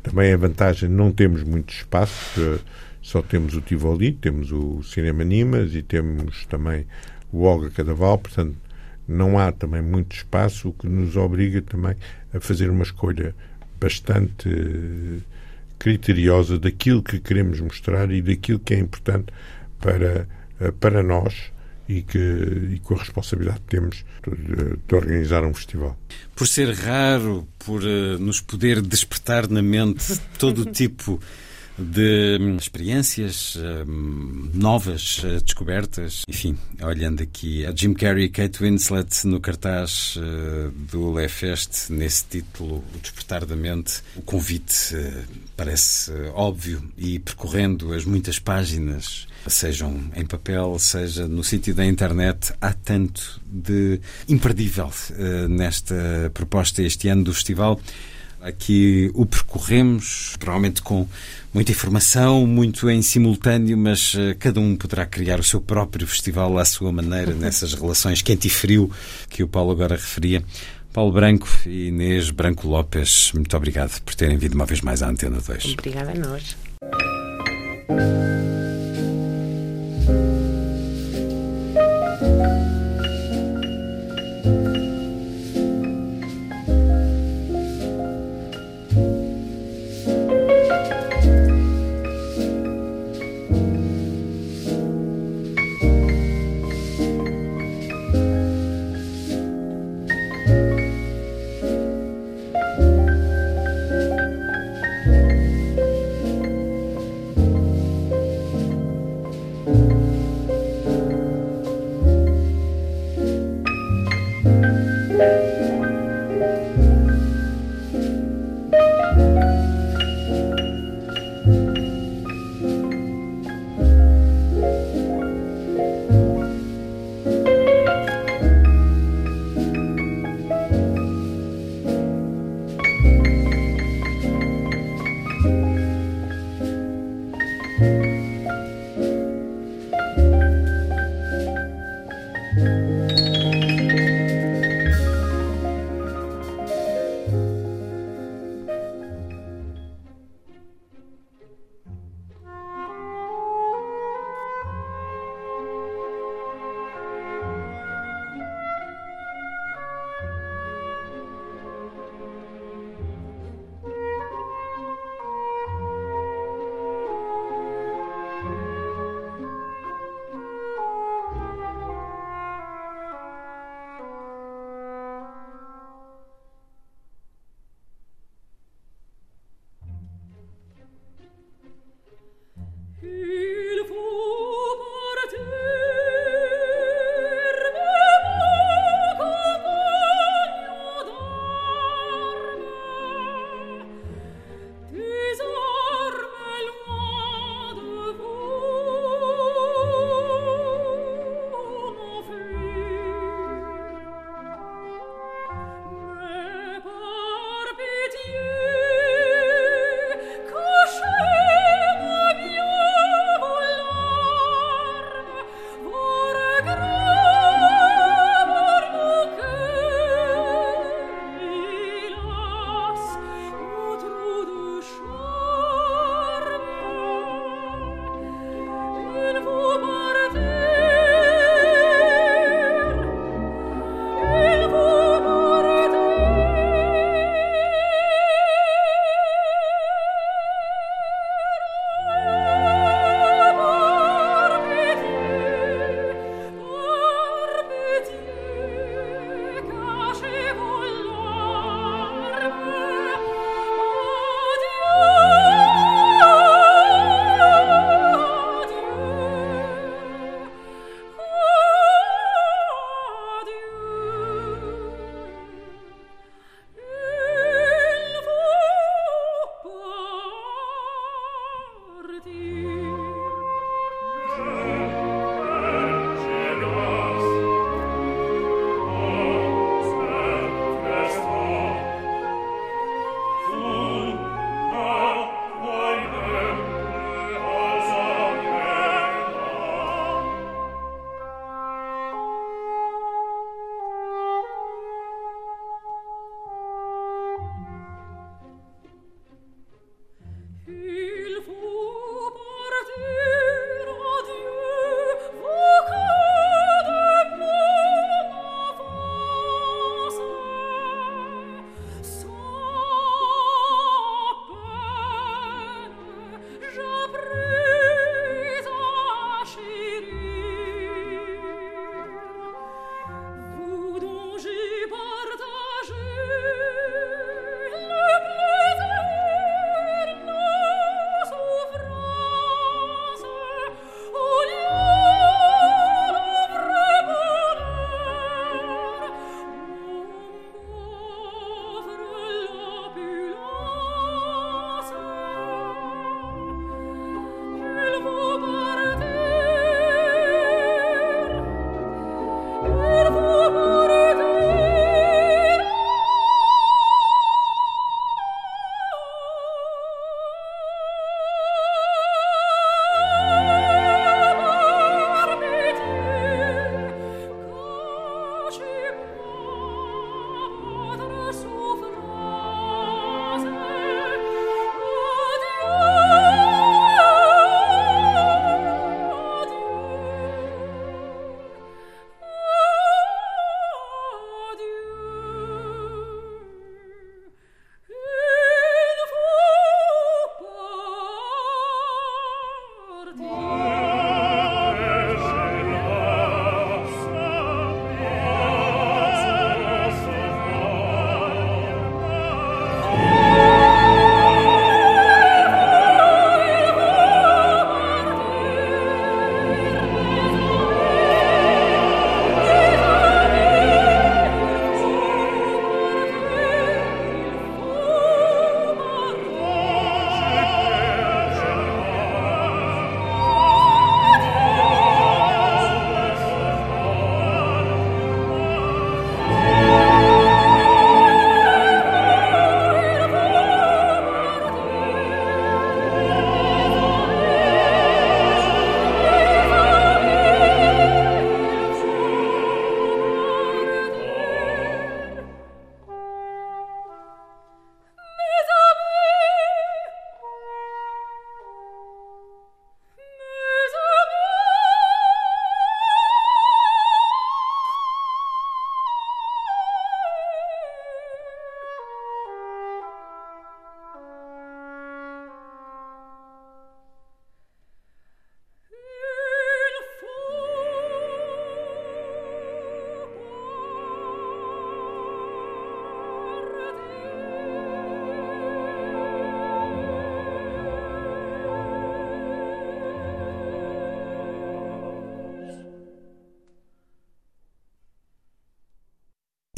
[0.02, 2.60] Também a vantagem, não temos muito espaço,
[3.00, 6.86] só temos o Tivoli, temos o Cinema Nimas e temos também
[7.32, 8.56] o Olga Cadaval, portanto,
[9.06, 11.96] não há também muito espaço, o que nos obriga também
[12.32, 13.34] a fazer uma escolha
[13.80, 15.20] bastante eh,
[15.78, 19.32] criteriosa daquilo que queremos mostrar e daquilo que é importante
[19.80, 20.28] para,
[20.60, 21.52] eh, para nós
[21.88, 25.98] e, que, e com a responsabilidade que temos de, de, organizar um festival.
[26.34, 31.20] Por ser raro, por uh, nos poder despertar na mente todo o tipo
[31.82, 36.22] de hum, experiências um, novas, uh, descobertas.
[36.28, 41.90] Enfim, olhando aqui a Jim Carrey e Kate Winslet no cartaz uh, do Le Fest,
[41.90, 45.24] nesse título, O Despertar da Mente, o convite uh,
[45.56, 52.52] parece óbvio e percorrendo as muitas páginas sejam em papel, seja no sítio da internet,
[52.60, 54.90] há tanto de imperdível
[55.50, 57.80] nesta proposta este ano do festival.
[58.42, 61.06] Aqui o percorremos, provavelmente com
[61.54, 66.58] muita informação, muito em simultâneo, mas uh, cada um poderá criar o seu próprio festival
[66.58, 68.90] à sua maneira, nessas relações quente e frio
[69.30, 70.42] que o Paulo agora referia.
[70.92, 75.08] Paulo Branco e Inês Branco Lopes, muito obrigado por terem vindo uma vez mais à
[75.08, 75.74] Antena 2.
[75.78, 76.56] Obrigada a nós.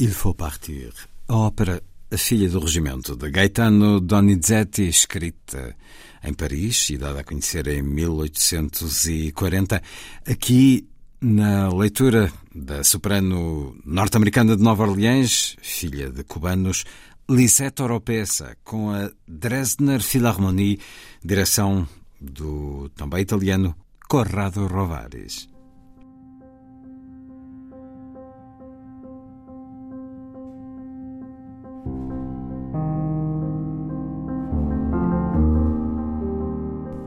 [0.05, 0.93] Il faut partir.
[1.27, 5.75] A ópera A Filha do Regimento, de Gaetano Donizetti, escrita
[6.23, 9.81] em Paris e dada a conhecer em 1840.
[10.27, 10.87] Aqui,
[11.19, 16.83] na leitura da soprano norte-americana de Nova Orleans, filha de cubanos,
[17.27, 20.79] Lisette Oropesa, com a Dresdner Philharmonie,
[21.23, 21.87] direção
[22.21, 23.75] do também italiano
[24.07, 25.54] Corrado Rovares.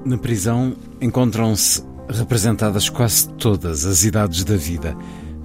[0.08, 4.96] Na prisão encontram-se representadas quase todas as idades da vida.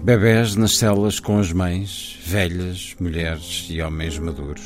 [0.01, 4.63] Bebés nas celas com as mães, velhas, mulheres e homens maduros.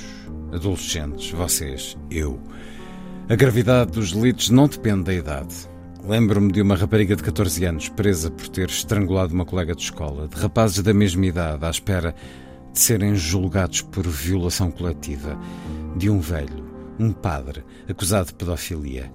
[0.54, 2.40] Adolescentes, vocês, eu.
[3.28, 5.56] A gravidade dos delitos não depende da idade.
[6.08, 10.28] Lembro-me de uma rapariga de 14 anos presa por ter estrangulado uma colega de escola,
[10.28, 12.14] de rapazes da mesma idade à espera
[12.72, 15.36] de serem julgados por violação coletiva,
[15.96, 16.64] de um velho,
[17.00, 19.12] um padre, acusado de pedofilia.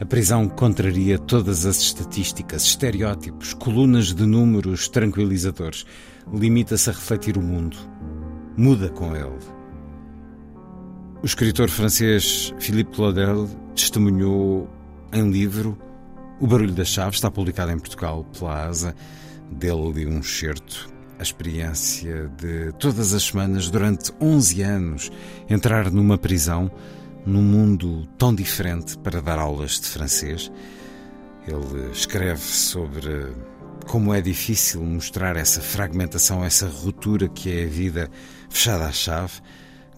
[0.00, 5.86] A prisão contraria todas as estatísticas, estereótipos, colunas de números tranquilizadores.
[6.32, 7.76] Limita-se a refletir o mundo.
[8.56, 9.38] Muda com ele.
[11.22, 14.68] O escritor francês Philippe Claudel testemunhou
[15.12, 15.78] em livro
[16.40, 18.96] O Barulho das Chaves, está publicado em Portugal pela ASA,
[19.50, 20.92] dele um excerto.
[21.20, 25.12] A experiência de todas as semanas, durante 11 anos,
[25.48, 26.68] entrar numa prisão
[27.26, 30.50] num mundo tão diferente para dar aulas de francês.
[31.46, 33.32] Ele escreve sobre
[33.86, 38.10] como é difícil mostrar essa fragmentação, essa ruptura que é a vida
[38.48, 39.40] fechada à chave,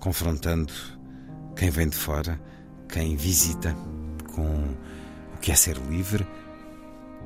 [0.00, 0.72] confrontando
[1.54, 2.40] quem vem de fora,
[2.88, 3.76] quem visita,
[4.34, 4.74] com
[5.34, 6.26] o que é ser livre.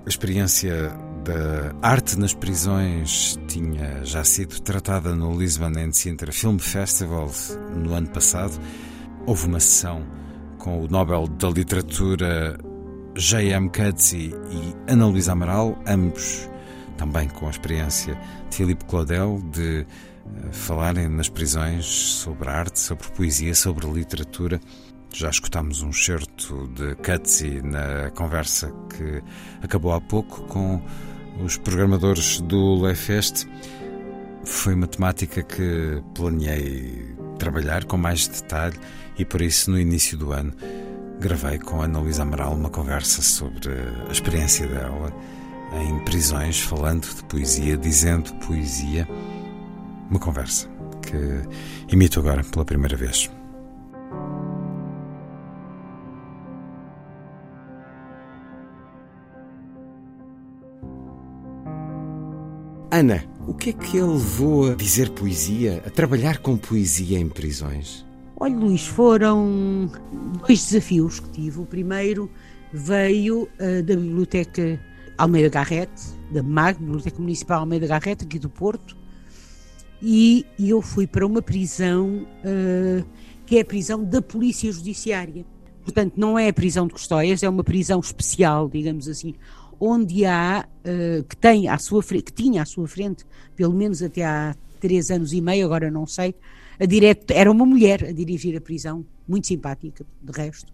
[0.07, 0.91] A experiência
[1.25, 7.31] da arte nas prisões tinha já sido tratada no Lisbon and Sintra Film Festival
[7.75, 8.59] no ano passado.
[9.27, 10.03] Houve uma sessão
[10.59, 12.59] com o Nobel da Literatura
[13.15, 13.69] J.M.
[13.69, 16.49] Coetzee e Ana Luísa Amaral, ambos
[16.97, 18.19] também com a experiência
[18.49, 19.87] de Filipe Claudel de
[20.53, 24.61] falarem nas prisões sobre arte, sobre poesia, sobre literatura.
[25.13, 29.23] Já escutámos um certo de Coetzee na conversa que
[29.63, 30.81] acabou há pouco com
[31.45, 33.47] os programadores do Lefest.
[34.45, 38.79] Foi uma temática que planeei trabalhar com mais detalhe
[39.21, 40.51] e por isso no início do ano
[41.21, 43.71] gravei com a Ana Luísa Amaral uma conversa sobre
[44.09, 45.15] a experiência dela
[45.75, 49.07] em prisões, falando de poesia, dizendo poesia.
[50.09, 50.69] Uma conversa
[51.03, 53.31] que imito agora pela primeira vez.
[62.91, 67.29] Ana, o que é que ele levou a dizer poesia, a trabalhar com poesia em
[67.29, 68.10] prisões?
[68.43, 69.91] Olha, Luís, foram
[70.41, 71.61] dois desafios que tive.
[71.61, 72.31] O primeiro
[72.73, 74.81] veio uh, da Biblioteca
[75.19, 76.03] Almeida Garrete,
[76.33, 78.97] da MAG, Biblioteca Municipal Almeida Garrete, aqui do Porto,
[80.01, 83.05] e, eu fui para uma prisão uh,
[83.45, 85.45] que é a prisão da Polícia Judiciária.
[85.85, 89.35] Portanto, não é a prisão de Custóias, é uma prisão especial, digamos assim,
[89.79, 94.25] onde há, uh, que, tem à sua que tinha à sua frente, pelo menos até
[94.25, 96.35] há três anos e meio, agora não sei,
[96.81, 100.73] a direto, era uma mulher a dirigir a prisão, muito simpática, de resto.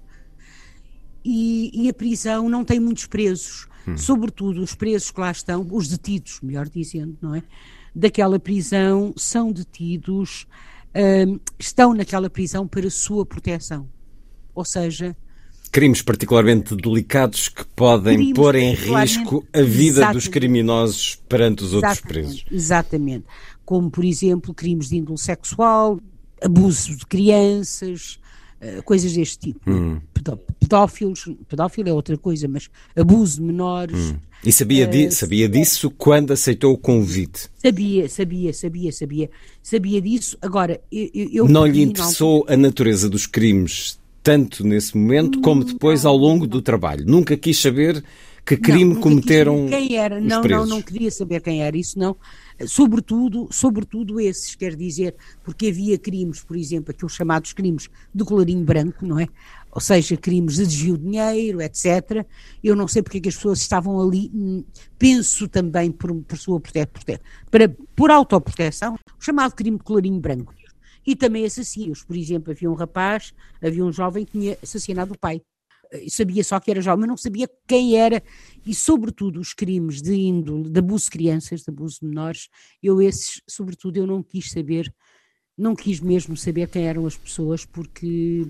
[1.24, 3.96] E, e a prisão não tem muitos presos, hum.
[3.96, 7.42] sobretudo os presos que lá estão, os detidos, melhor dizendo, não é?
[7.92, 10.46] Daquela prisão são detidos,
[10.94, 13.88] uh, estão naquela prisão para sua proteção.
[14.54, 15.16] Ou seja,
[15.72, 20.14] crimes particularmente delicados que podem crimes pôr em risco a vida exatamente.
[20.14, 22.44] dos criminosos perante os outros exatamente, presos.
[22.50, 23.24] Exatamente.
[23.66, 26.00] Como, por exemplo, crimes de índole sexual,
[26.40, 28.18] abuso de crianças,
[28.62, 29.70] uh, coisas deste tipo.
[29.70, 30.00] Hum.
[30.58, 33.98] Pedófilos, pedófilo é outra coisa, mas abuso de menores.
[33.98, 34.16] Hum.
[34.42, 37.50] E sabia, di uh, sabia disso quando aceitou o convite?
[37.58, 39.30] Sabia, sabia, sabia, sabia.
[39.62, 40.38] Sabia disso.
[40.40, 41.28] Agora, eu.
[41.32, 42.54] eu não lhe interessou não...
[42.54, 47.04] a natureza dos crimes tanto nesse momento como depois ao longo do trabalho.
[47.06, 48.02] Nunca quis saber
[48.44, 50.20] que crime não, cometeram quem era.
[50.20, 50.68] Não, presos.
[50.68, 51.76] não, não queria saber quem era.
[51.76, 52.16] Isso não.
[52.64, 55.14] Sobretudo, sobretudo esses, quer dizer,
[55.44, 59.26] porque havia crimes, por exemplo, aqueles chamados crimes de colorinho branco, não é?
[59.70, 62.24] Ou seja, crimes de desvio de dinheiro, etc.
[62.64, 64.64] Eu não sei porque é que as pessoas estavam ali, hum,
[64.98, 67.20] penso também por, por sua proteção,
[67.50, 70.54] para, por autoproteção, o chamado crime de colorinho branco
[71.06, 72.02] e também assassinos.
[72.02, 75.40] Por exemplo, havia um rapaz, havia um jovem que tinha assassinado o pai.
[75.92, 78.22] Eu sabia só que era jovem, mas não sabia quem era,
[78.66, 82.48] e sobretudo os crimes de índole, de abuso de crianças, de abuso de menores,
[82.82, 84.92] eu esses, sobretudo, eu não quis saber
[85.56, 88.46] não quis mesmo saber quem eram as pessoas, porque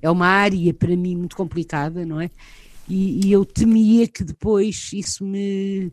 [0.00, 2.30] é uma área para mim muito complicada, não é?
[2.88, 5.92] E, e eu temia que depois isso me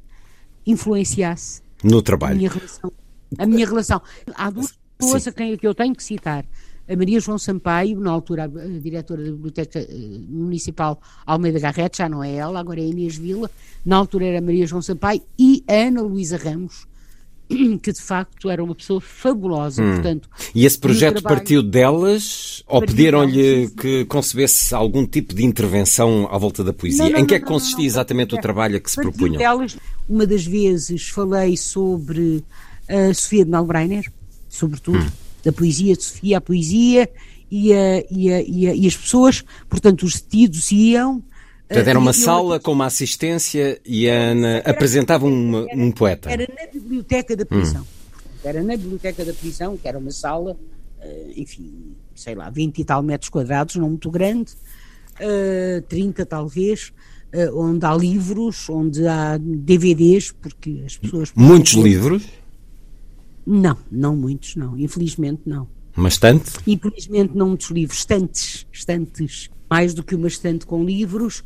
[0.66, 1.62] influenciasse.
[1.84, 2.36] No trabalho.
[2.36, 2.92] A minha relação.
[3.38, 4.02] A minha relação.
[4.34, 6.44] Há duas pessoas a quem que eu tenho que citar.
[6.90, 9.88] A Maria João Sampaio, na altura a diretora da Biblioteca eh,
[10.28, 13.50] Municipal Almeida Garrete, já não é ela, agora é Inês Vila,
[13.86, 16.88] na altura era Maria João Sampaio e a Ana Luísa Ramos,
[17.48, 19.84] que de facto era uma pessoa fabulosa.
[19.84, 19.94] Hum.
[19.94, 21.38] Portanto, e esse projeto trabalho...
[21.38, 27.04] partiu delas ou pediram-lhe que concebesse algum tipo de intervenção à volta da poesia?
[27.04, 29.38] Não, não, em que é não, que consistia exatamente o trabalho a que se propunham?
[29.38, 29.78] Delas,
[30.10, 32.44] uma das vezes falei sobre
[32.88, 34.12] a Sofia de Melbreiner,
[34.48, 35.29] sobretudo, hum.
[35.44, 37.10] Da poesia de Sofia, a poesia
[37.50, 41.24] e, a, e, a, e, a, e as pessoas, portanto, os detidos iam.
[41.68, 45.68] Portanto, era uh, uma e eu- sala com uma assistência e a Ana apresentava um,
[45.74, 46.30] um poeta.
[46.32, 47.86] Era na biblioteca da prisão.
[48.44, 50.58] Era na biblioteca da prisão, que era uma sala,
[51.02, 54.54] eh, enfim, sei lá, 20 e tal metros quadrados, não muito grande,
[55.20, 56.94] eh, 30 talvez,
[57.34, 61.32] eh, onde há livros, onde há DVDs, porque as pessoas.
[61.36, 62.24] Muitos livros,
[63.52, 64.78] Não, não muitos, não.
[64.78, 65.68] Infelizmente não.
[65.98, 66.52] uma estante.
[66.68, 71.44] Infelizmente não muitos livros, estantes, estantes, mais do que uma estante com livros.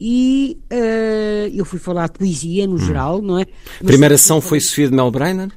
[0.00, 3.46] E eh, eu fui falar de poesia no geral, não é?
[3.80, 5.50] Mas primeira sessão foi Sofia de Melbreiner?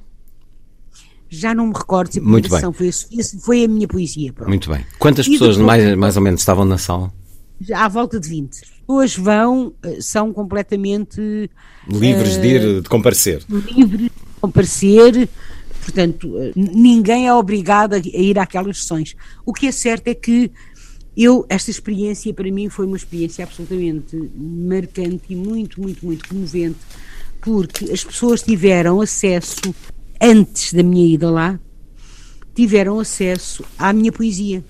[1.30, 2.60] Já não me recordo se a Muito primeira bem.
[2.60, 2.94] sessão foi a,
[3.24, 4.32] Sofia, foi a minha poesia.
[4.32, 4.48] Pronto.
[4.50, 4.86] Muito bem.
[5.00, 7.12] Quantas E pessoas depois- mais, mais ou menos estavam na sala?
[7.60, 8.54] Já à volta de 20.
[8.62, 11.50] As pessoas vão, eh, são completamente
[11.90, 13.44] Livres de ir, de comparecer.
[13.50, 15.28] livres de comparecer,
[15.88, 19.16] portanto, eh, ninguém é obrigado a a ir àquelas sessões.
[19.46, 20.52] O que é certo é que
[21.16, 26.78] eu, esta experiência para mim foi uma experiência absolutamente marcante e muito, muito, muito comovente,
[27.42, 29.74] porque as pessoas tiveram acesso,
[30.22, 31.60] antes da minha ida lá,
[32.54, 34.64] tiveram acesso à minha poesia.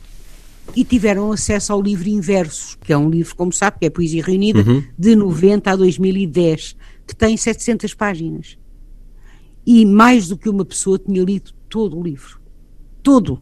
[0.75, 4.21] E tiveram acesso ao livro Inversos, que é um livro, como sabe, que é Poesia
[4.23, 4.83] Reunida, Uhum.
[4.99, 6.75] de 90 a 2010,
[7.07, 8.57] que tem 700 páginas.
[9.67, 12.39] E mais do que uma pessoa tinha lido todo o livro.
[13.03, 13.41] Todo.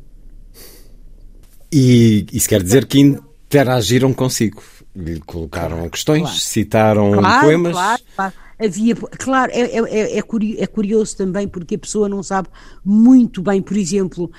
[1.72, 4.61] E isso quer dizer que interagiram consigo.
[4.95, 6.38] Lhe colocaram questões, claro.
[6.38, 7.72] citaram Claro, poemas.
[7.73, 8.34] claro, claro.
[8.57, 12.47] Havia, claro, é, é- é, é curio- é curioso também porque a pessoa não sabe
[12.85, 14.31] muito bem, por exemplo,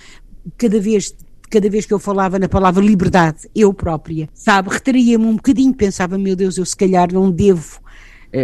[0.57, 1.15] cada vez,
[1.51, 6.17] cada vez que eu falava na palavra liberdade, eu própria, sabe, retraía-me um bocadinho, pensava,
[6.17, 7.86] meu Deus, eu se calhar não devo eh,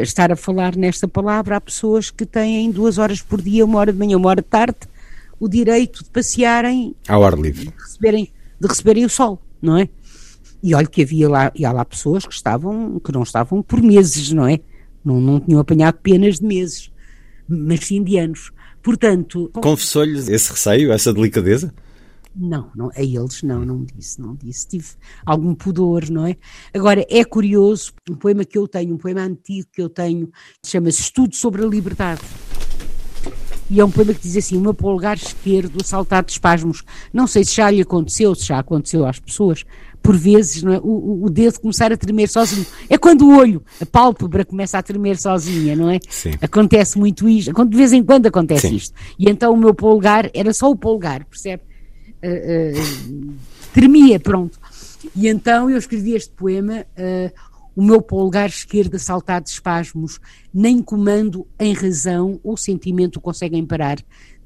[0.00, 1.56] estar a falar nesta palavra.
[1.56, 4.48] Há pessoas que têm duas horas por dia, uma hora de manhã, uma hora de
[4.48, 4.78] tarde,
[5.38, 7.72] o direito de passearem Ao ar livre.
[7.78, 8.28] receberem,
[8.60, 9.88] de receberem o sol, não é?
[10.62, 13.82] E olha que havia lá, e há lá pessoas que estavam, que não estavam por
[13.82, 14.60] meses, não é?
[15.04, 16.90] Não, não tinham apanhado penas de meses,
[17.48, 18.52] mas sim de anos.
[18.82, 21.74] Portanto, Confessou-lhes esse receio, essa delicadeza?
[22.34, 24.66] Não, não, a eles não, não disse, não disse.
[24.66, 24.86] Tive
[25.24, 26.36] algum pudor, não é?
[26.74, 30.30] Agora, é curioso, um poema que eu tenho, um poema antigo que eu tenho,
[30.64, 32.20] chama-se Estudo sobre a Liberdade.
[33.70, 36.82] E é um poema que diz assim: o meu polegar esquerdo a saltar de espasmos.
[37.12, 39.64] Não sei se já lhe aconteceu, se já aconteceu às pessoas,
[40.02, 40.78] por vezes, não é?
[40.78, 42.66] o, o- o dedo começar a tremer sozinho.
[42.90, 46.00] É quando o olho, a pálpebra começa a tremer sozinha, não é?
[46.10, 46.32] Sim.
[46.42, 48.74] Acontece muito isto, de vez em quando acontece Sim.
[48.76, 48.94] isto.
[49.18, 51.62] E então o meu polegar era só o polegar, percebe?
[52.22, 53.34] Uh,
[53.72, 54.58] tremia, pronto.
[55.14, 57.32] E então eu escrevi este poema, uh,
[57.74, 60.20] o meu polegar esquerdo a saltar de espasmos,
[60.52, 63.98] nem comando em razão ou sentimento conseguem parar,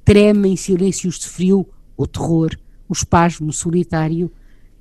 [0.04, 2.56] treme em silêncios de frio, o terror,
[2.88, 4.30] o espasmo solitário,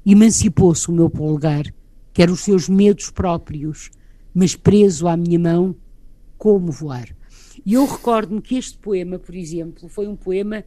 [0.05, 1.65] emancipou-se o meu polegar,
[2.13, 3.89] quer os seus medos próprios,
[4.33, 5.75] mas preso à minha mão,
[6.37, 7.09] como voar.
[7.65, 10.63] E eu recordo-me que este poema, por exemplo, foi um poema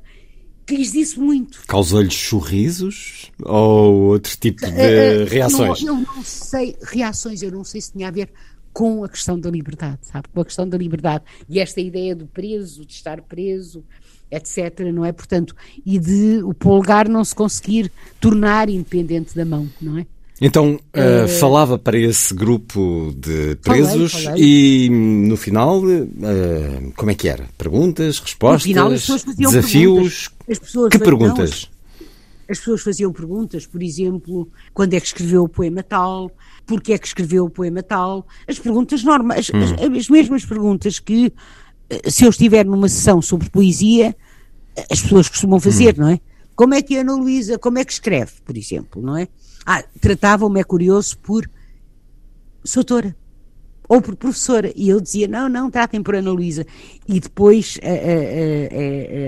[0.69, 1.63] que lhes disse muito.
[1.67, 5.83] Causou-lhes sorrisos ou outro tipo de Eh, eh, reações?
[5.83, 8.31] não, eu não sei, reações, eu não sei se tinha a ver
[8.73, 10.29] com a questão da liberdade, sabe?
[10.33, 11.25] Com a questão da liberdade.
[11.49, 13.83] E esta ideia do preso, de estar preso,
[14.31, 15.11] etc., não é?
[15.11, 17.91] Portanto, e de o polegar não se conseguir
[18.21, 20.07] tornar independente da mão, não é?
[20.41, 24.43] Então, uh, falava para esse grupo de Falei, presos falei.
[24.45, 27.47] e no final, uh, como é que era?
[27.59, 30.29] Perguntas, respostas, No final, desafios?
[30.29, 30.31] perguntas.
[30.49, 31.71] As pessoas que faziam- perguntas?
[32.51, 36.31] As pessoas faziam perguntas, por exemplo, quando é que escreveu o poema tal,
[36.67, 39.59] porque é que escreveu o poema tal, as perguntas normais, Hum.
[39.61, 41.31] as, as mesmas perguntas que,
[42.09, 44.17] se eu estiver numa sessão sobre poesia,
[44.91, 46.03] as pessoas costumam fazer, Hum.
[46.03, 46.21] não é?
[46.57, 49.29] Como é que a Ana Luísa, como é que escreve, por exemplo, não é?
[49.71, 51.47] Ah, tratavam-me, é curioso, por
[52.65, 53.15] Soutora.
[53.89, 54.73] ou por professora.
[54.77, 56.67] E eu dizia, não, não, tratem por Ana Luísa.
[57.09, 57.79] E depois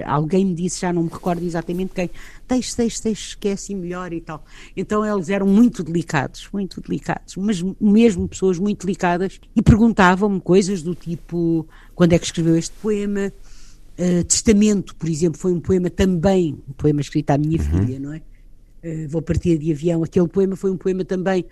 [0.05, 2.11] alguém me disse, já não me recordo exatamente quem,
[2.47, 4.45] deixe, deixe, deixe, que assim melhor e tal.
[4.77, 10.83] Então eles eram muito delicados, muito delicados, mas mesmo pessoas muito delicadas, e perguntavam-me coisas
[10.83, 13.33] do tipo, quando é que escreveu este poema?
[14.27, 17.87] Testamento, por exemplo, foi um poema também, um poema escrito à minha uhum.
[17.87, 18.23] filha, não é?
[18.83, 20.03] Uh, vou partir de avião.
[20.03, 21.45] Aquele poema foi um poema também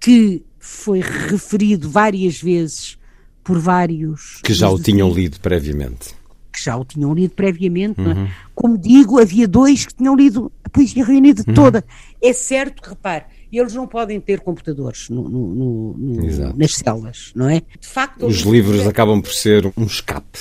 [0.00, 2.98] que foi referido várias vezes
[3.42, 4.40] por vários.
[4.42, 6.14] Que já o tinham lido previamente.
[6.52, 8.26] Que já o tinham lido previamente, uhum.
[8.26, 8.32] é?
[8.54, 11.54] Como digo, havia dois que tinham lido a Poesia Reunida uhum.
[11.54, 11.84] toda.
[12.20, 17.48] É certo que, repare, eles não podem ter computadores no, no, no, nas celas, não
[17.48, 17.62] é?
[17.80, 18.88] De facto, os livros é...
[18.88, 20.38] acabam por ser um escape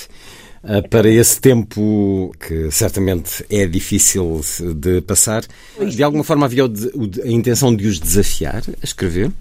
[0.90, 4.42] para esse tempo que certamente é difícil
[4.76, 5.44] de passar.
[5.90, 9.32] De alguma forma havia a intenção de os desafiar a escrever?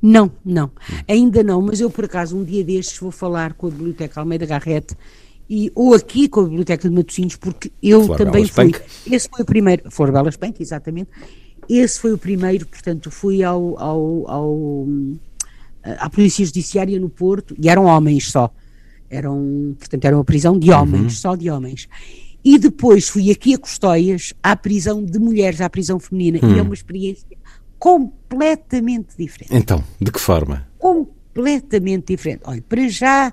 [0.00, 0.70] Não, não,
[1.08, 4.44] ainda não, mas eu por acaso um dia destes vou falar com a Biblioteca Almeida
[4.46, 4.94] Garrete
[5.48, 8.72] e, ou aqui com a Biblioteca de Matosinhos, porque eu Flor também fui.
[9.10, 11.10] Esse foi o primeiro, Flor Belas Bank, exatamente.
[11.68, 14.86] Esse foi o primeiro, portanto, fui ao, ao, ao,
[15.82, 18.52] à Polícia Judiciária no Porto e eram homens só.
[19.10, 21.10] Eram, portanto, era uma prisão de homens, uhum.
[21.10, 21.88] só de homens.
[22.44, 26.54] E depois fui aqui a Custóias, à prisão de mulheres, à prisão feminina, uhum.
[26.54, 26.66] e é hum.
[26.66, 27.26] uma experiência
[27.78, 29.54] completamente diferente.
[29.54, 30.66] Então, de que forma?
[30.78, 32.42] Completamente diferente.
[32.44, 33.32] Olha, para já.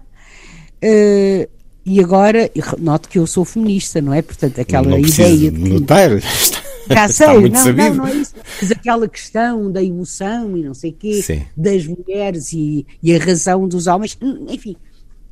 [0.84, 1.48] Uh,
[1.86, 4.22] e agora, noto que eu sou feminista, não é?
[4.22, 5.70] Portanto, aquela não ideia de.
[5.70, 6.10] Notar.
[6.90, 8.34] Já sei, não, não, não é isso.
[8.62, 11.46] Mas aquela questão da emoção e não sei o quê, Sim.
[11.56, 14.18] das mulheres e, e a razão dos homens,
[14.50, 14.76] enfim,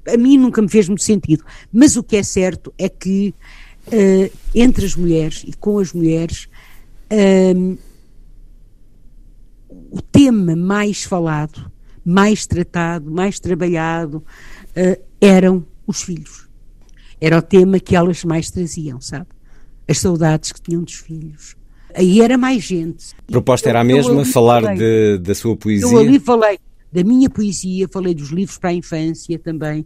[0.07, 1.43] a mim nunca me fez muito sentido.
[1.71, 3.33] Mas o que é certo é que
[3.87, 6.47] uh, entre as mulheres e com as mulheres,
[7.11, 7.77] uh,
[9.91, 11.71] o tema mais falado,
[12.03, 16.47] mais tratado, mais trabalhado, uh, eram os filhos.
[17.19, 19.27] Era o tema que elas mais traziam, sabe?
[19.87, 21.55] As saudades que tinham dos filhos.
[21.93, 23.13] Aí era mais gente.
[23.27, 25.85] A proposta era a mesma, falar de, da sua poesia?
[25.85, 26.57] Eu ali falei
[26.91, 29.85] da minha poesia, falei dos livros para a infância também,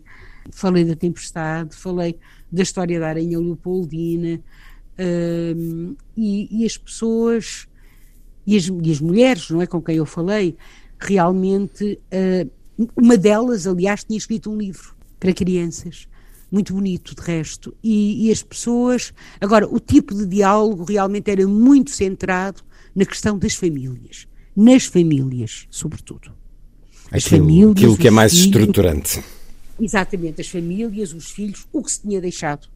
[0.51, 2.17] falei da Tempestade, falei
[2.51, 4.41] da história da Aranha Leopoldina,
[4.99, 7.67] uh, e, e, as pessoas,
[8.45, 10.55] e as, e as, mulheres, não é, com quem eu falei,
[10.99, 16.07] realmente, uh, uma delas, aliás, tinha escrito um livro para crianças,
[16.51, 21.47] muito bonito de resto, e, e as pessoas, agora, o tipo de diálogo realmente era
[21.47, 22.63] muito centrado
[22.95, 26.44] na questão das famílias, nas famílias, sobretudo.
[27.11, 29.23] As aquilo, famílias, aquilo que é mais filhos, estruturante.
[29.79, 32.67] Exatamente, as famílias, os filhos, o que se tinha deixado,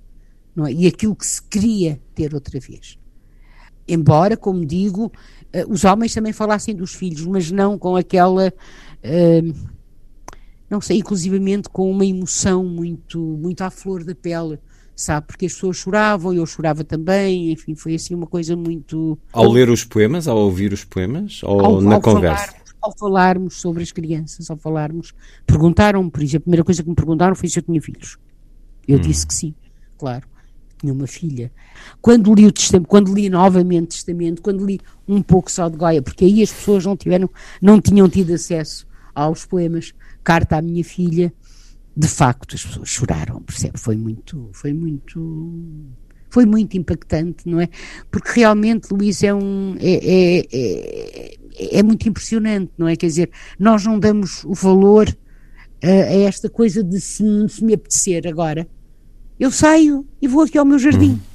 [0.55, 0.73] não é?
[0.73, 2.97] E aquilo que se queria ter outra vez.
[3.87, 5.11] Embora, como digo, uh,
[5.71, 9.69] os homens também falassem dos filhos, mas não com aquela, uh,
[10.69, 14.59] não sei, inclusivamente com uma emoção muito, muito à flor da pele,
[14.95, 15.25] sabe?
[15.25, 19.17] Porque as pessoas choravam, eu chorava também, enfim, foi assim uma coisa muito.
[19.31, 22.58] Ao ler os poemas, ao ouvir os poemas, ou ao, na ao conversa?
[22.81, 25.13] Ao falarmos sobre as crianças, ao falarmos,
[25.45, 28.17] perguntaram-me, por exemplo, a primeira coisa que me perguntaram foi se eu tinha filhos.
[28.87, 29.01] Eu hum.
[29.01, 29.53] disse que sim,
[29.97, 30.27] claro,
[30.79, 31.51] tinha uma filha.
[32.01, 35.77] Quando li o testamento, quando li novamente o testamento, quando li um pouco só de
[35.77, 37.29] Goya, porque aí as pessoas não tiveram,
[37.61, 39.93] não tinham tido acesso aos poemas,
[40.23, 41.33] carta à minha filha,
[41.95, 43.77] de facto as pessoas choraram, percebe?
[43.77, 45.19] Foi muito, foi muito
[46.29, 47.69] foi muito impactante, não é?
[48.11, 52.95] Porque realmente Luís é um é, é, é, é muito impressionante, não é?
[52.95, 55.07] Quer dizer, nós não damos o valor
[55.83, 58.67] a, a esta coisa de se, se, me apetecer agora.
[59.39, 61.11] Eu saio e vou aqui ao meu jardim.
[61.11, 61.28] Hum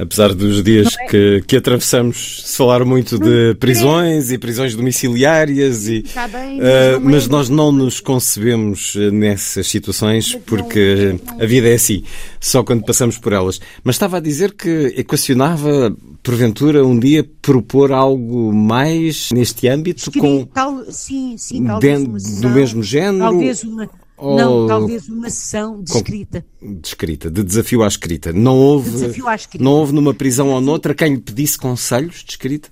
[0.00, 1.06] apesar dos dias é?
[1.06, 7.00] que, que atravessamos, se falar muito de prisões e prisões domiciliárias, e, tá bem, uh,
[7.02, 12.02] mas, nós não nos concebemos eh, nessas situações porque a vida é assim,
[12.40, 13.60] só quando passamos por elas.
[13.84, 20.20] Mas estava a dizer que equacionava, porventura, um dia propor algo mais neste âmbito, Escrevi,
[20.20, 23.18] com tal, sim, sim, dentro do mesmo género.
[23.18, 23.88] Talvez uma
[24.20, 24.36] ou...
[24.36, 26.44] Não, talvez uma sessão de escrita.
[26.60, 28.32] De escrita, de desafio à escrita.
[28.32, 29.64] Não houve, desafio à escrita.
[29.64, 32.68] Não houve numa prisão ou noutra quem lhe pedisse conselhos de escrita?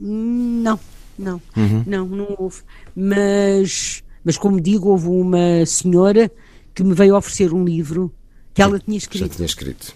[0.00, 0.78] Não,
[1.18, 1.84] não, uhum.
[1.86, 2.62] não, não houve.
[2.94, 6.30] Mas, mas como digo, houve uma senhora
[6.74, 8.12] que me veio oferecer um livro
[8.52, 9.20] que ela tinha escrito.
[9.20, 9.94] Já tinha escrito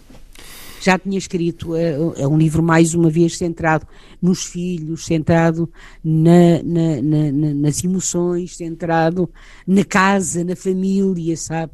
[0.80, 3.86] já tinha escrito, é, é, um livro mais uma vez centrado
[4.20, 5.70] nos filhos, centrado
[6.02, 9.28] na, na, na, nas emoções, centrado
[9.66, 11.72] na casa, na família, sabe?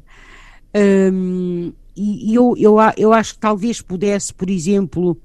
[1.97, 5.17] E, eu, eu, eu acho que talvez pudesse, por exemplo,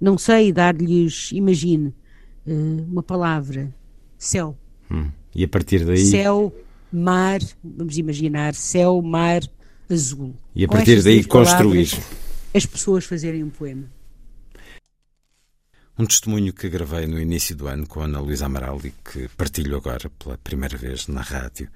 [0.00, 1.92] não sei, dar-lhes, imagine,
[2.46, 3.74] uh, uma palavra,
[4.16, 4.56] céu.
[4.90, 5.08] Hum.
[5.34, 5.98] E a partir daí.
[5.98, 6.52] Céu
[6.92, 9.42] mar, vamos imaginar, céu, mar,
[9.88, 10.34] azul.
[10.54, 11.90] E a partir daí construir.
[12.52, 13.88] As pessoas fazerem um poema.
[15.96, 19.76] Um testemunho que gravei no início do ano com Ana Luísa Amaral e que partilho
[19.76, 21.68] agora pela primeira vez na rádio.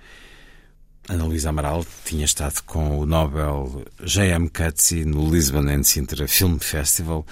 [1.08, 4.48] Ana Luísa Amaral tinha estado com o Nobel J.M.
[4.48, 7.24] Coetzee no Lisbon and Sintra Film Festival,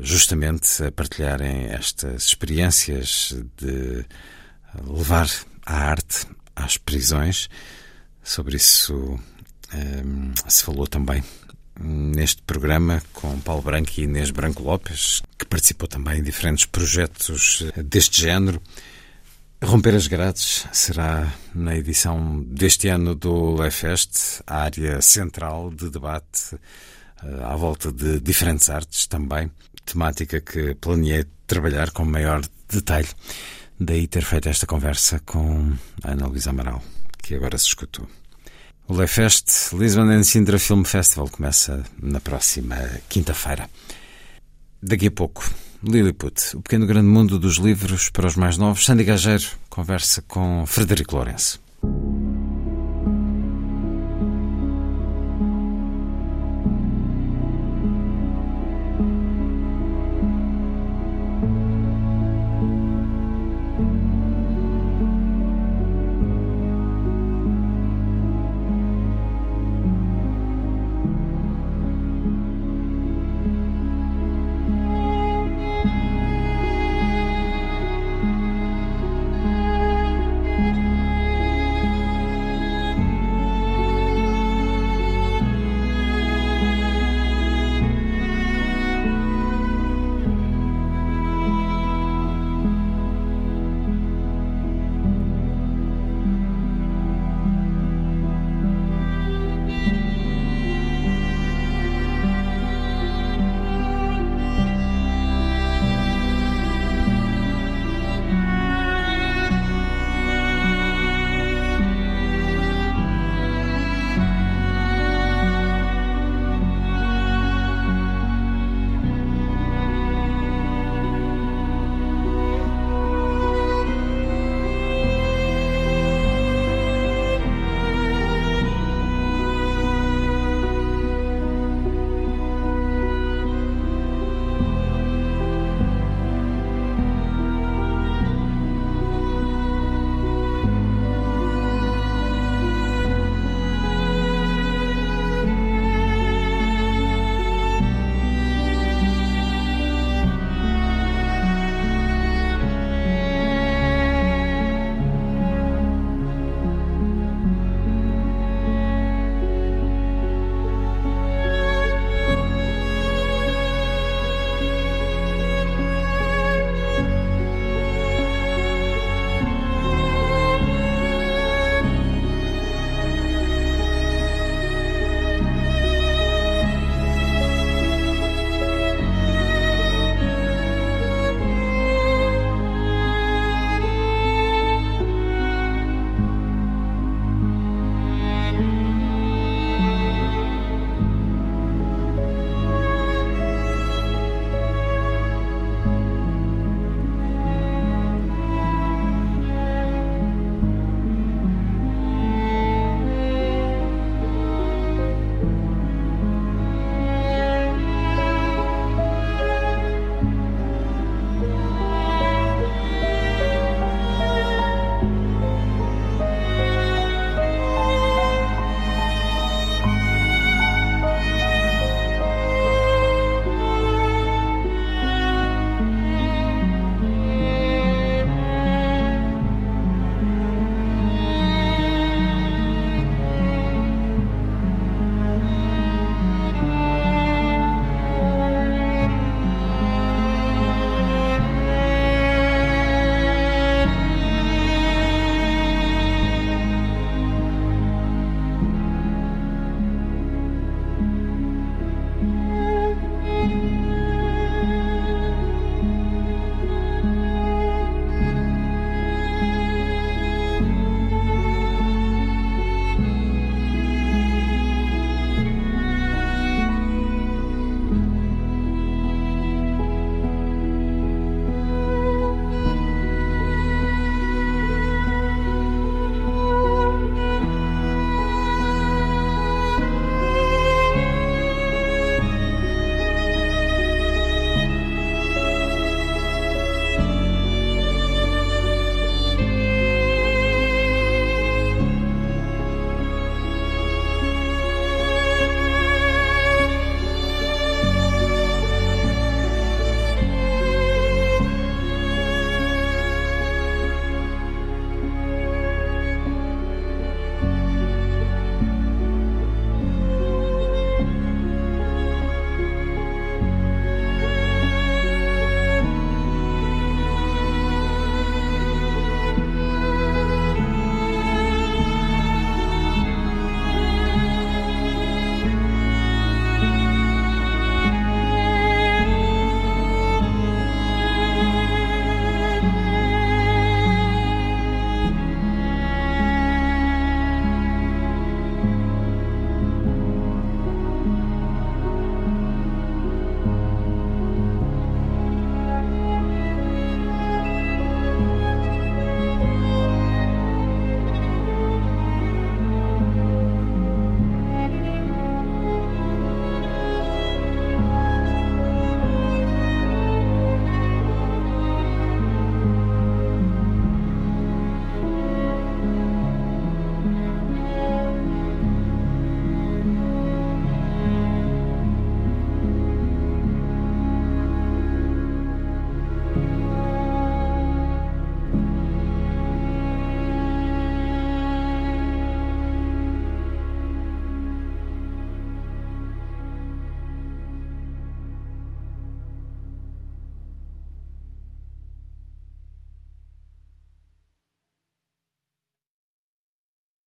[0.00, 4.04] justamente a partilharem estas experiências de
[4.84, 5.30] levar
[5.64, 7.48] a arte às prisões.
[8.22, 9.18] Sobre isso um,
[9.72, 11.22] ehm, se falou também
[11.78, 17.64] neste programa com Paulo Branco e Inês Branco Lopes, que participou também em diferentes projetos
[17.84, 18.60] deste género.
[19.62, 26.56] Romper as grades será na edição deste ano do Lefest, a área central de debate
[27.24, 29.50] eh, à volta de diferentes artes também,
[29.84, 33.08] temática que planeei trabalhar com maior detalhe.
[33.80, 35.72] Daí ter feito esta conversa com
[36.04, 36.82] a Ana Luísa Amaral,
[37.22, 38.06] que agora se escutou.
[38.90, 43.68] O Lefest Lisbon and Sintra Film Festival começa na próxima quinta-feira.
[44.82, 45.44] Daqui a pouco,
[45.84, 48.86] Lilliput, o pequeno grande mundo dos livros para os mais novos.
[48.86, 51.60] Sandy Gageiro conversa com Frederico Lourenço.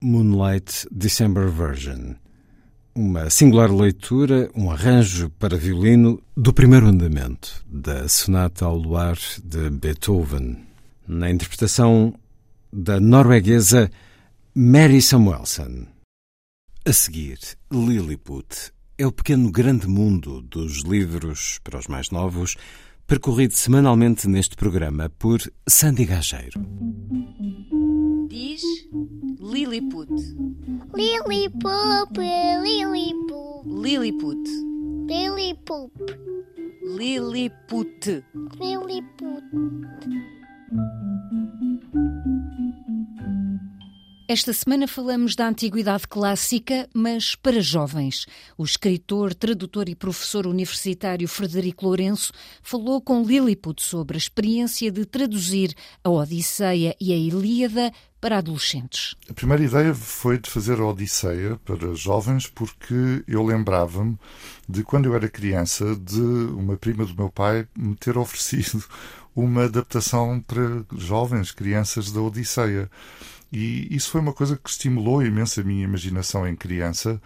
[0.02, 2.16] Moonlight December Version.
[2.94, 9.70] Uma singular leitura, um arranjo para violino do primeiro andamento da Sonata ao Luar de
[9.70, 10.66] Beethoven,
[11.06, 12.12] na interpretação
[12.72, 13.90] da norueguesa
[14.54, 15.86] Mary Samuelson.
[16.84, 17.38] A seguir,
[17.72, 22.56] Lilliput é o pequeno grande mundo dos livros para os mais novos,
[23.06, 26.60] percorrido semanalmente neste programa por Sandy Gageiro.
[28.32, 28.62] Diz
[29.38, 30.08] Lilliput.
[30.94, 32.16] Lilliput,
[32.62, 33.66] Lilliput.
[33.66, 34.48] Lilliput.
[35.06, 35.92] Lilliput.
[36.96, 38.24] Lilliput.
[38.58, 39.44] Lilliput.
[44.26, 48.24] Esta semana falamos da antiguidade clássica, mas para jovens.
[48.56, 52.32] O escritor, tradutor e professor universitário Frederico Lourenço
[52.62, 57.92] falou com Lilliput sobre a experiência de traduzir a Odisseia e a Ilíada
[58.22, 59.16] para adolescentes.
[59.28, 64.16] A primeira ideia foi de fazer a Odisseia para jovens, porque eu lembrava-me
[64.68, 68.84] de quando eu era criança de uma prima do meu pai me ter oferecido
[69.34, 72.88] uma adaptação para jovens, crianças da Odisseia.
[73.52, 77.20] E isso foi uma coisa que estimulou imenso a minha imaginação em criança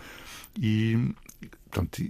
[0.59, 1.15] e
[1.71, 2.03] portanto,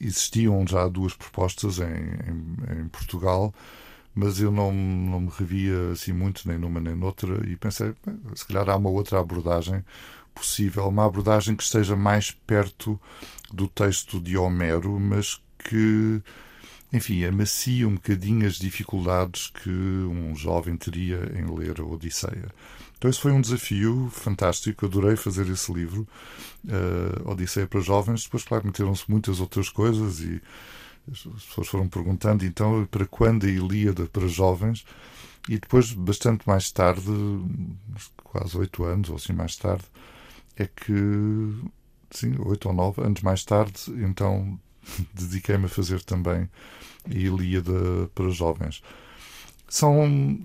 [0.00, 3.54] existiam já duas propostas em, em, em, Portugal,
[4.14, 8.18] mas eu não, não me revia assim muito nem numa nem noutra e pensei, bem,
[8.34, 9.84] se calhar há uma outra abordagem
[10.34, 13.00] possível, uma abordagem que esteja mais perto
[13.52, 16.22] do texto de Homero, mas que
[16.92, 22.50] enfim, amacia um bocadinho as dificuldades que um jovem teria em ler a Odisseia.
[22.98, 24.84] Então, esse foi um desafio fantástico.
[24.84, 26.06] Adorei fazer esse livro,
[26.66, 28.24] uh, Odisseia para Jovens.
[28.24, 30.40] Depois, claro, meteram-se muitas outras coisas e
[31.10, 34.84] as pessoas foram perguntando então para quando a Ilíada para jovens.
[35.48, 37.10] E depois, bastante mais tarde,
[38.22, 39.84] quase oito anos ou assim mais tarde,
[40.56, 40.92] é que,
[42.10, 44.58] sim, oito ou nove anos mais tarde, então
[45.12, 46.48] dediquei-me a fazer também
[47.10, 48.82] a Ilíada para jovens
[49.72, 50.38] são,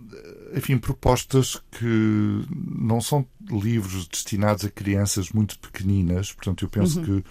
[0.56, 6.32] enfim, propostas que não são livros destinados a crianças muito pequeninas.
[6.32, 7.06] Portanto, eu penso uhum.
[7.06, 7.26] que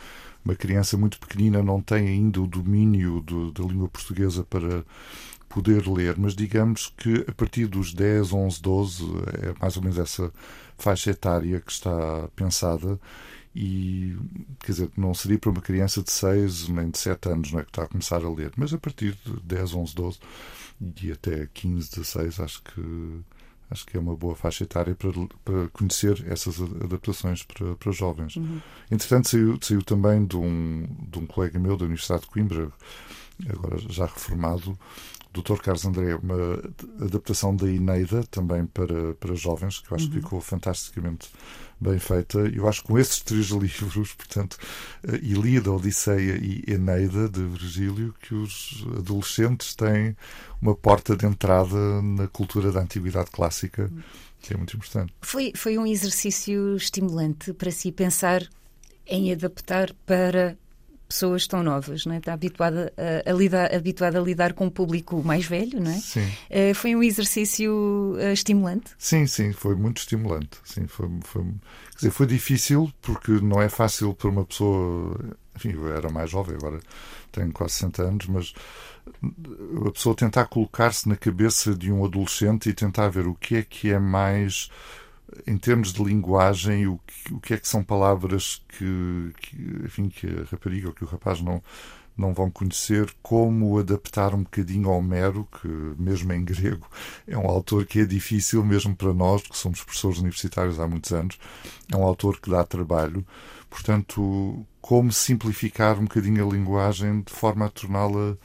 [0.47, 4.85] uma criança muito pequenina não tem ainda o domínio do, da língua portuguesa para
[5.49, 9.05] poder ler, mas digamos que a partir dos 10, 11, 12,
[9.43, 10.33] é mais ou menos essa
[10.79, 12.99] faixa etária que está pensada
[13.55, 14.17] e
[14.61, 17.65] quer dizer, não seria para uma criança de 6 nem de 7 anos não é,
[17.65, 20.19] que está a começar a ler, mas a partir de 10, 11, 12
[21.03, 23.21] e até 15, 16, acho que
[23.71, 25.11] acho que é uma boa faixa etária para,
[25.45, 28.37] para conhecer essas adaptações para, para jovens.
[28.37, 28.61] Uhum.
[28.91, 32.71] Entretanto, saiu, saiu também de um, de um colega meu da Universidade de Coimbra,
[33.49, 34.79] agora já reformado,
[35.33, 35.61] Dr.
[35.61, 36.63] Carlos André, uma
[37.01, 40.13] adaptação da Ineida também para, para jovens, que eu acho uhum.
[40.13, 41.31] que ficou fantasticamente
[41.81, 42.39] bem feita.
[42.39, 44.59] Eu acho que com esses três livros, portanto,
[45.23, 50.17] Ilíada, Odisseia e Eneida, de Virgílio, que os adolescentes têm
[50.61, 53.91] uma porta de entrada na cultura da antiguidade clássica,
[54.41, 55.13] que é muito importante.
[55.21, 58.47] Foi, foi um exercício estimulante para si pensar
[59.07, 60.57] em adaptar para
[61.09, 62.19] pessoas tão novas, não é?
[62.19, 65.99] está habituada a, a, lidar, habituada a lidar com um público mais velho, não é?
[65.99, 66.27] Sim.
[66.51, 67.73] Uh, foi um exercício
[68.17, 68.91] uh, estimulante?
[68.99, 70.59] Sim, sim, foi muito estimulante.
[70.65, 75.19] Sim, foi, foi, quer dizer, foi difícil porque não é fácil para uma pessoa.
[75.55, 76.81] Enfim, eu era mais jovem, agora
[77.33, 78.53] tenho quase 60 anos, mas
[79.87, 83.63] a pessoa tentar colocar-se na cabeça de um adolescente e tentar ver o que é
[83.63, 84.69] que é mais
[85.47, 90.09] em termos de linguagem, o que, o que é que são palavras que, que, enfim,
[90.09, 91.63] que a rapariga ou que o rapaz não,
[92.17, 96.89] não vão conhecer, como adaptar um bocadinho ao Homero, que mesmo em grego
[97.27, 101.13] é um autor que é difícil, mesmo para nós, que somos professores universitários há muitos
[101.13, 101.39] anos,
[101.93, 103.27] é um autor que dá trabalho.
[103.69, 108.37] Portanto, como simplificar um bocadinho a linguagem de forma a torná-la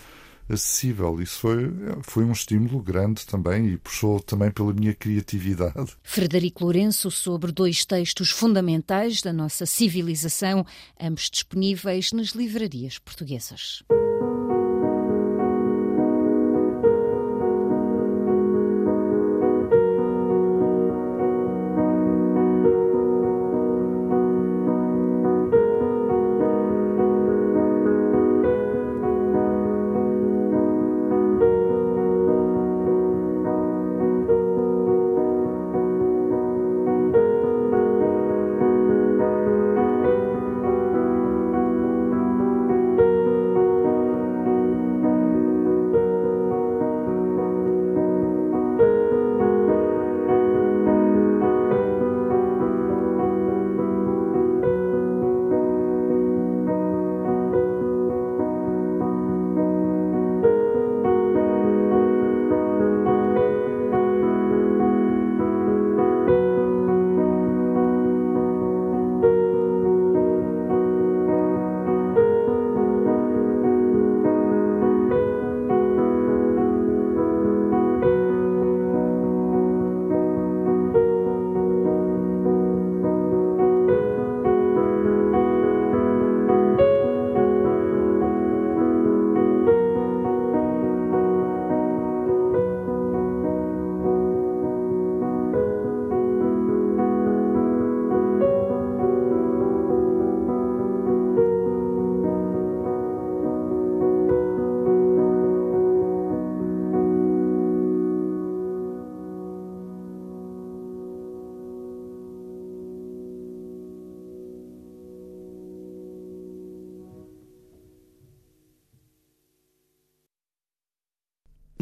[0.53, 1.22] acessível.
[1.22, 1.72] Isso foi,
[2.02, 5.94] foi um estímulo grande também e puxou também pela minha criatividade.
[6.03, 10.65] Frederico Lourenço sobre dois textos fundamentais da nossa civilização,
[10.99, 13.84] ambos disponíveis nas livrarias portuguesas.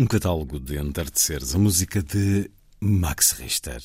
[0.10, 2.50] Catálogo de entardeceres, a música de
[2.82, 3.80] Max Richter.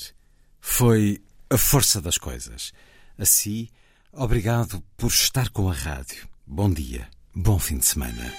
[0.59, 1.21] Foi
[1.51, 2.73] a força das coisas.
[3.19, 3.69] Assim,
[4.11, 6.27] obrigado por estar com a rádio.
[6.47, 8.33] Bom dia, bom fim de semana.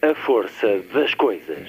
[0.00, 1.68] A força das coisas.